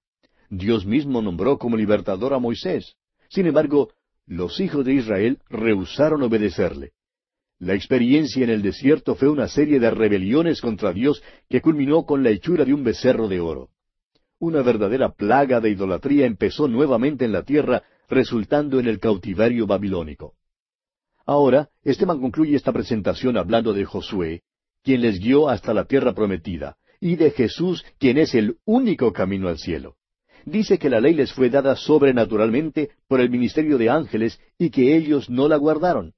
Dios 0.50 0.86
mismo 0.86 1.22
nombró 1.22 1.58
como 1.58 1.76
libertador 1.76 2.34
a 2.34 2.38
Moisés. 2.38 2.96
Sin 3.28 3.46
embargo, 3.46 3.90
los 4.26 4.60
hijos 4.60 4.84
de 4.84 4.94
Israel 4.94 5.38
rehusaron 5.48 6.22
obedecerle. 6.22 6.92
La 7.64 7.72
experiencia 7.72 8.44
en 8.44 8.50
el 8.50 8.60
desierto 8.60 9.14
fue 9.14 9.30
una 9.30 9.48
serie 9.48 9.80
de 9.80 9.90
rebeliones 9.90 10.60
contra 10.60 10.92
Dios 10.92 11.22
que 11.48 11.62
culminó 11.62 12.04
con 12.04 12.22
la 12.22 12.28
hechura 12.28 12.66
de 12.66 12.74
un 12.74 12.84
becerro 12.84 13.26
de 13.26 13.40
oro. 13.40 13.70
Una 14.38 14.60
verdadera 14.60 15.14
plaga 15.14 15.60
de 15.60 15.70
idolatría 15.70 16.26
empezó 16.26 16.68
nuevamente 16.68 17.24
en 17.24 17.32
la 17.32 17.42
tierra, 17.42 17.82
resultando 18.06 18.78
en 18.80 18.86
el 18.86 19.00
cautiverio 19.00 19.66
babilónico. 19.66 20.34
Ahora, 21.24 21.70
Esteban 21.82 22.20
concluye 22.20 22.54
esta 22.54 22.70
presentación 22.70 23.38
hablando 23.38 23.72
de 23.72 23.86
Josué, 23.86 24.42
quien 24.82 25.00
les 25.00 25.18
guió 25.18 25.48
hasta 25.48 25.72
la 25.72 25.86
tierra 25.86 26.12
prometida, 26.12 26.76
y 27.00 27.16
de 27.16 27.30
Jesús, 27.30 27.82
quien 27.98 28.18
es 28.18 28.34
el 28.34 28.58
único 28.66 29.10
camino 29.14 29.48
al 29.48 29.56
cielo. 29.56 29.96
dice 30.44 30.78
que 30.78 30.90
la 30.90 31.00
ley 31.00 31.14
les 31.14 31.32
fue 31.32 31.48
dada 31.48 31.76
sobrenaturalmente 31.76 32.90
por 33.08 33.22
el 33.22 33.30
ministerio 33.30 33.78
de 33.78 33.88
ángeles 33.88 34.38
y 34.58 34.68
que 34.68 34.94
ellos 34.94 35.30
no 35.30 35.48
la 35.48 35.56
guardaron. 35.56 36.12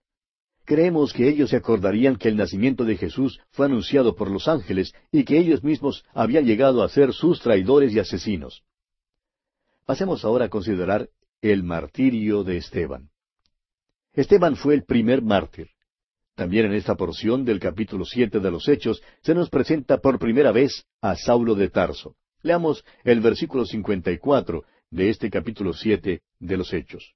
Creemos 0.67 1.13
que 1.13 1.29
ellos 1.29 1.51
se 1.51 1.57
acordarían 1.57 2.17
que 2.17 2.29
el 2.29 2.37
nacimiento 2.37 2.85
de 2.85 2.97
Jesús 2.97 3.41
fue 3.51 3.67
anunciado 3.67 4.17
por 4.17 4.29
los 4.29 4.49
ángeles 4.49 4.93
y 5.13 5.25
que 5.25 5.39
ellos 5.39 5.63
mismos 5.63 6.05
habían 6.13 6.45
llegado 6.45 6.83
a 6.83 6.89
ser 6.89 7.13
sus 7.13 7.41
traidores 7.41 7.95
y 7.95 8.01
asesinos. 8.01 8.65
Pasemos 9.85 10.25
ahora 10.25 10.47
a 10.47 10.49
considerar 10.49 11.09
el 11.41 11.63
martirio 11.63 12.43
de 12.43 12.57
Esteban. 12.57 13.11
Esteban 14.13 14.57
fue 14.57 14.75
el 14.75 14.85
primer 14.85 15.23
mártir. 15.23 15.69
También 16.35 16.67
en 16.67 16.75
esta 16.75 16.97
porción 16.97 17.45
del 17.45 17.61
capítulo 17.61 18.05
siete 18.05 18.41
de 18.41 18.51
los 18.51 18.69
Hechos 18.69 19.01
se 19.23 19.35
nos 19.35 19.49
presenta 19.49 19.99
por 19.99 20.19
primera 20.19 20.51
vez 20.51 20.85
a 21.01 21.15
Saulo 21.15 21.55
de 21.55 21.71
Tarso. 21.71 22.17
Leamos 22.43 22.85
el 23.05 23.21
versículo 23.21 23.65
cincuenta 23.67 24.11
y 24.11 24.19
cuatro 24.19 24.65
de 24.91 25.11
este 25.11 25.31
capítulo 25.31 25.73
siete 25.73 26.23
de 26.41 26.57
los 26.57 26.73
Hechos. 26.73 27.15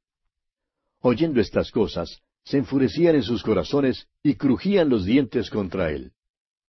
Oyendo 1.00 1.40
estas 1.40 1.72
cosas, 1.72 2.22
se 2.44 2.58
enfurecían 2.58 3.14
en 3.16 3.22
sus 3.22 3.42
corazones 3.42 4.08
y 4.22 4.34
crujían 4.34 4.88
los 4.88 5.04
dientes 5.04 5.50
contra 5.50 5.90
él. 5.90 6.12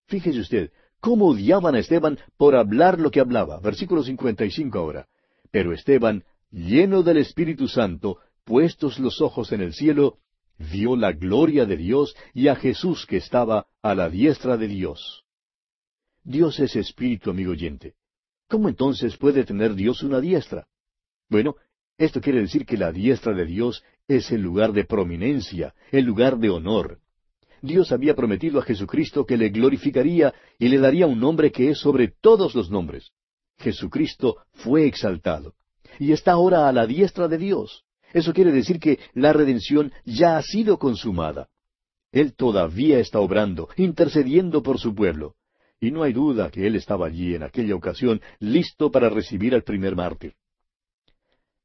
Fíjese 0.06 0.40
usted, 0.40 0.72
cómo 1.00 1.28
odiaban 1.28 1.74
a 1.74 1.80
Esteban 1.80 2.18
por 2.36 2.54
hablar 2.54 3.00
lo 3.00 3.10
que 3.10 3.20
hablaba. 3.20 3.60
Versículo 3.60 4.02
55 4.02 4.78
ahora. 4.78 5.08
Pero 5.50 5.72
Esteban, 5.72 6.24
lleno 6.50 7.02
del 7.02 7.18
Espíritu 7.18 7.68
Santo, 7.68 8.18
puestos 8.44 8.98
los 8.98 9.20
ojos 9.20 9.52
en 9.52 9.60
el 9.60 9.74
cielo, 9.74 10.18
vio 10.58 10.96
la 10.96 11.12
gloria 11.12 11.66
de 11.66 11.76
Dios 11.76 12.14
y 12.32 12.48
a 12.48 12.56
Jesús 12.56 13.06
que 13.06 13.16
estaba 13.16 13.66
a 13.82 13.94
la 13.94 14.08
diestra 14.08 14.56
de 14.56 14.68
Dios. 14.68 15.24
Dios 16.24 16.60
es 16.60 16.76
espíritu, 16.76 17.30
amigo 17.30 17.52
oyente. 17.52 17.94
¿Cómo 18.48 18.68
entonces 18.68 19.16
puede 19.16 19.44
tener 19.44 19.74
Dios 19.74 20.02
una 20.02 20.20
diestra? 20.20 20.68
Bueno, 21.28 21.56
esto 21.98 22.20
quiere 22.20 22.40
decir 22.40 22.64
que 22.64 22.76
la 22.76 22.92
diestra 22.92 23.34
de 23.34 23.46
Dios 23.46 23.82
es 24.16 24.30
el 24.32 24.42
lugar 24.42 24.72
de 24.72 24.84
prominencia, 24.84 25.74
el 25.90 26.04
lugar 26.04 26.38
de 26.38 26.50
honor. 26.50 26.98
Dios 27.60 27.92
había 27.92 28.14
prometido 28.14 28.58
a 28.58 28.62
Jesucristo 28.62 29.24
que 29.24 29.36
le 29.36 29.50
glorificaría 29.50 30.34
y 30.58 30.68
le 30.68 30.78
daría 30.78 31.06
un 31.06 31.20
nombre 31.20 31.52
que 31.52 31.70
es 31.70 31.78
sobre 31.78 32.08
todos 32.08 32.54
los 32.54 32.70
nombres. 32.70 33.12
Jesucristo 33.58 34.38
fue 34.52 34.86
exaltado 34.86 35.54
y 35.98 36.12
está 36.12 36.32
ahora 36.32 36.68
a 36.68 36.72
la 36.72 36.86
diestra 36.86 37.28
de 37.28 37.38
Dios. 37.38 37.84
Eso 38.12 38.32
quiere 38.32 38.52
decir 38.52 38.78
que 38.78 38.98
la 39.14 39.32
redención 39.32 39.92
ya 40.04 40.36
ha 40.36 40.42
sido 40.42 40.78
consumada. 40.78 41.48
Él 42.10 42.34
todavía 42.34 42.98
está 42.98 43.20
obrando, 43.20 43.68
intercediendo 43.76 44.62
por 44.62 44.78
su 44.78 44.94
pueblo. 44.94 45.34
Y 45.80 45.90
no 45.90 46.02
hay 46.02 46.12
duda 46.12 46.50
que 46.50 46.66
Él 46.66 46.76
estaba 46.76 47.06
allí 47.06 47.34
en 47.34 47.42
aquella 47.42 47.74
ocasión, 47.74 48.20
listo 48.38 48.90
para 48.90 49.08
recibir 49.08 49.54
al 49.54 49.62
primer 49.62 49.96
mártir. 49.96 50.34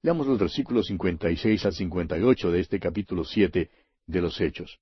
Leamos 0.04 0.28
los 0.28 0.38
versículos 0.38 0.88
56 0.88 1.66
al 1.66 1.74
58 1.74 2.52
de 2.52 2.60
este 2.60 2.80
capítulo 2.80 3.24
7 3.24 3.70
de 4.06 4.22
los 4.22 4.39
Hechos. 4.39 4.80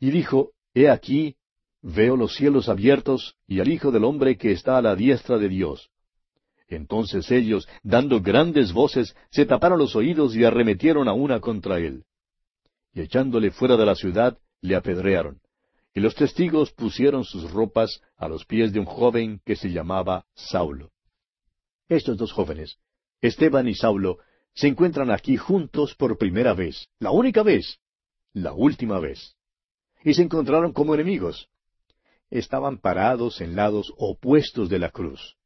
Y 0.00 0.10
dijo, 0.10 0.52
He 0.74 0.90
aquí, 0.90 1.36
veo 1.82 2.16
los 2.16 2.34
cielos 2.34 2.68
abiertos 2.68 3.36
y 3.46 3.60
al 3.60 3.68
Hijo 3.68 3.90
del 3.90 4.04
Hombre 4.04 4.36
que 4.36 4.52
está 4.52 4.76
a 4.76 4.82
la 4.82 4.96
diestra 4.96 5.38
de 5.38 5.48
Dios. 5.48 5.90
Entonces 6.68 7.30
ellos, 7.30 7.66
dando 7.82 8.20
grandes 8.20 8.72
voces, 8.72 9.16
se 9.30 9.46
taparon 9.46 9.78
los 9.78 9.96
oídos 9.96 10.36
y 10.36 10.44
arremetieron 10.44 11.08
a 11.08 11.14
una 11.14 11.40
contra 11.40 11.78
él. 11.78 12.04
Y 12.92 13.00
echándole 13.00 13.50
fuera 13.50 13.76
de 13.76 13.86
la 13.86 13.94
ciudad, 13.94 14.38
le 14.60 14.76
apedrearon. 14.76 15.40
Y 15.94 16.00
los 16.00 16.14
testigos 16.14 16.72
pusieron 16.72 17.24
sus 17.24 17.50
ropas 17.50 18.02
a 18.16 18.28
los 18.28 18.44
pies 18.44 18.72
de 18.72 18.80
un 18.80 18.86
joven 18.86 19.40
que 19.44 19.56
se 19.56 19.70
llamaba 19.70 20.26
Saulo. 20.34 20.90
Estos 21.88 22.18
dos 22.18 22.32
jóvenes, 22.32 22.78
Esteban 23.20 23.68
y 23.68 23.74
Saulo 23.74 24.18
se 24.54 24.68
encuentran 24.68 25.10
aquí 25.10 25.36
juntos 25.36 25.94
por 25.94 26.18
primera 26.18 26.54
vez, 26.54 26.88
la 26.98 27.10
única 27.10 27.42
vez, 27.42 27.78
la 28.32 28.52
última 28.52 28.98
vez. 28.98 29.36
Y 30.04 30.14
se 30.14 30.22
encontraron 30.22 30.72
como 30.72 30.94
enemigos. 30.94 31.48
Estaban 32.30 32.78
parados 32.78 33.40
en 33.40 33.56
lados 33.56 33.92
opuestos 33.96 34.68
de 34.68 34.78
la 34.78 34.90
cruz. 34.90 35.36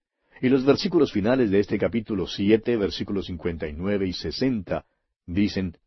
Y 0.41 0.49
los 0.49 0.65
versículos 0.65 1.13
finales 1.13 1.51
de 1.51 1.61
este 1.61 1.79
capítulo 1.79 2.27
siete, 2.27 2.77
versículos 2.77 3.27
cincuenta 3.27 3.69
y 3.69 3.73
nueve 3.73 4.09
y 4.09 4.13
sesenta, 4.13 4.85
dicen, 5.27 5.79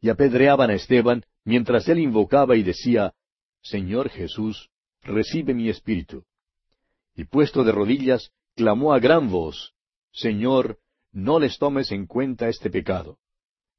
Y 0.00 0.08
apedreaban 0.10 0.70
a 0.70 0.74
Esteban 0.74 1.24
mientras 1.44 1.88
él 1.88 1.98
invocaba 1.98 2.56
y 2.56 2.62
decía, 2.62 3.14
Señor 3.62 4.08
Jesús, 4.08 4.70
recibe 5.02 5.54
mi 5.54 5.68
espíritu. 5.68 6.24
Y 7.16 7.24
puesto 7.24 7.64
de 7.64 7.72
rodillas, 7.72 8.30
clamó 8.54 8.92
a 8.92 9.00
gran 9.00 9.28
voz, 9.30 9.74
Señor, 10.12 10.78
no 11.18 11.40
les 11.40 11.58
tomes 11.58 11.90
en 11.90 12.06
cuenta 12.06 12.48
este 12.48 12.70
pecado. 12.70 13.18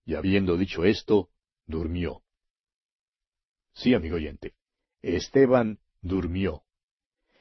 Y 0.06 0.16
habiendo 0.16 0.58
dicho 0.58 0.84
esto, 0.84 1.30
durmió. 1.66 2.22
Sí, 3.74 3.94
amigo 3.94 4.18
oyente, 4.18 4.56
Esteban 5.02 5.80
durmió. 6.02 6.64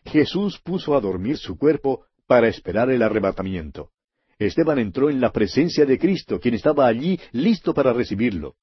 Jesús 0.05 0.61
puso 0.61 0.95
a 0.95 1.01
dormir 1.01 1.37
su 1.37 1.59
cuerpo 1.59 2.07
para 2.27 2.49
esperar 2.49 2.91
el 2.91 3.03
arrebatamiento. 3.03 3.91
Esteban 4.39 4.79
entró 4.79 5.11
en 5.11 5.21
la 5.21 5.33
presencia 5.33 5.85
de 5.85 5.99
Cristo, 5.99 6.39
quien 6.39 6.55
estaba 6.55 6.87
allí 6.87 7.19
listo 7.33 7.75
para 7.75 7.93
recibirlo. 7.93 8.55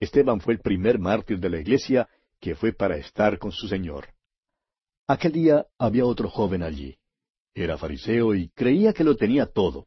Esteban 0.00 0.40
fue 0.40 0.54
el 0.54 0.60
primer 0.60 0.98
mártir 0.98 1.38
de 1.38 1.50
la 1.50 1.60
iglesia 1.60 2.08
que 2.40 2.54
fue 2.54 2.72
para 2.72 2.96
estar 2.96 3.38
con 3.38 3.52
su 3.52 3.68
Señor. 3.68 4.08
Aquel 5.06 5.32
día 5.32 5.66
había 5.78 6.06
otro 6.06 6.30
joven 6.30 6.62
allí. 6.62 6.96
Era 7.54 7.76
fariseo 7.76 8.34
y 8.34 8.48
creía 8.48 8.94
que 8.94 9.04
lo 9.04 9.16
tenía 9.16 9.46
todo. 9.46 9.86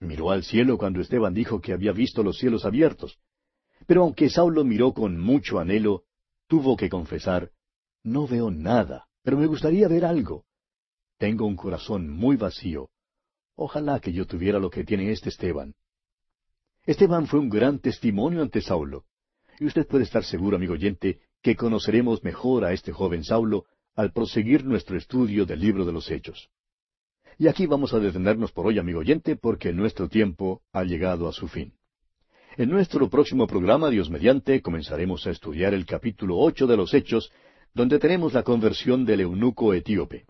Miró 0.00 0.30
al 0.30 0.44
cielo 0.44 0.76
cuando 0.78 1.00
Esteban 1.00 1.32
dijo 1.32 1.60
que 1.60 1.72
había 1.72 1.92
visto 1.92 2.22
los 2.22 2.38
cielos 2.38 2.64
abiertos. 2.64 3.18
Pero 3.86 4.02
aunque 4.02 4.28
Saulo 4.28 4.64
miró 4.64 4.92
con 4.92 5.18
mucho 5.18 5.58
anhelo, 5.58 6.04
tuvo 6.46 6.76
que 6.76 6.88
confesar, 6.88 7.50
no 8.02 8.26
veo 8.26 8.50
nada, 8.50 9.08
pero 9.22 9.36
me 9.36 9.46
gustaría 9.46 9.88
ver 9.88 10.04
algo. 10.04 10.44
Tengo 11.18 11.46
un 11.46 11.56
corazón 11.56 12.10
muy 12.10 12.36
vacío. 12.36 12.90
Ojalá 13.54 14.00
que 14.00 14.12
yo 14.12 14.26
tuviera 14.26 14.58
lo 14.58 14.70
que 14.70 14.84
tiene 14.84 15.10
este 15.10 15.30
Esteban. 15.30 15.74
Esteban 16.84 17.26
fue 17.26 17.40
un 17.40 17.48
gran 17.48 17.80
testimonio 17.80 18.42
ante 18.42 18.60
Saulo. 18.60 19.06
Y 19.58 19.64
usted 19.64 19.86
puede 19.86 20.04
estar 20.04 20.24
seguro, 20.24 20.56
amigo 20.56 20.74
oyente, 20.74 21.20
que 21.42 21.56
conoceremos 21.56 22.22
mejor 22.22 22.64
a 22.64 22.72
este 22.72 22.92
joven 22.92 23.24
Saulo 23.24 23.64
al 23.94 24.12
proseguir 24.12 24.64
nuestro 24.64 24.96
estudio 24.96 25.46
del 25.46 25.60
libro 25.60 25.84
de 25.84 25.92
los 25.92 26.10
Hechos. 26.10 26.50
Y 27.38 27.48
aquí 27.48 27.66
vamos 27.66 27.92
a 27.92 28.00
detenernos 28.00 28.52
por 28.52 28.66
hoy, 28.66 28.78
amigo 28.78 29.00
oyente, 29.00 29.36
porque 29.36 29.72
nuestro 29.72 30.08
tiempo 30.08 30.62
ha 30.72 30.84
llegado 30.84 31.28
a 31.28 31.32
su 31.32 31.48
fin. 31.48 31.74
En 32.56 32.70
nuestro 32.70 33.10
próximo 33.10 33.46
programa, 33.46 33.90
Dios 33.90 34.08
mediante, 34.08 34.62
comenzaremos 34.62 35.26
a 35.26 35.30
estudiar 35.30 35.74
el 35.74 35.84
capítulo 35.84 36.38
ocho 36.38 36.66
de 36.66 36.78
los 36.78 36.94
Hechos, 36.94 37.30
donde 37.74 37.98
tenemos 37.98 38.32
la 38.32 38.42
conversión 38.42 39.04
del 39.04 39.20
eunuco 39.20 39.74
etíope. 39.74 40.24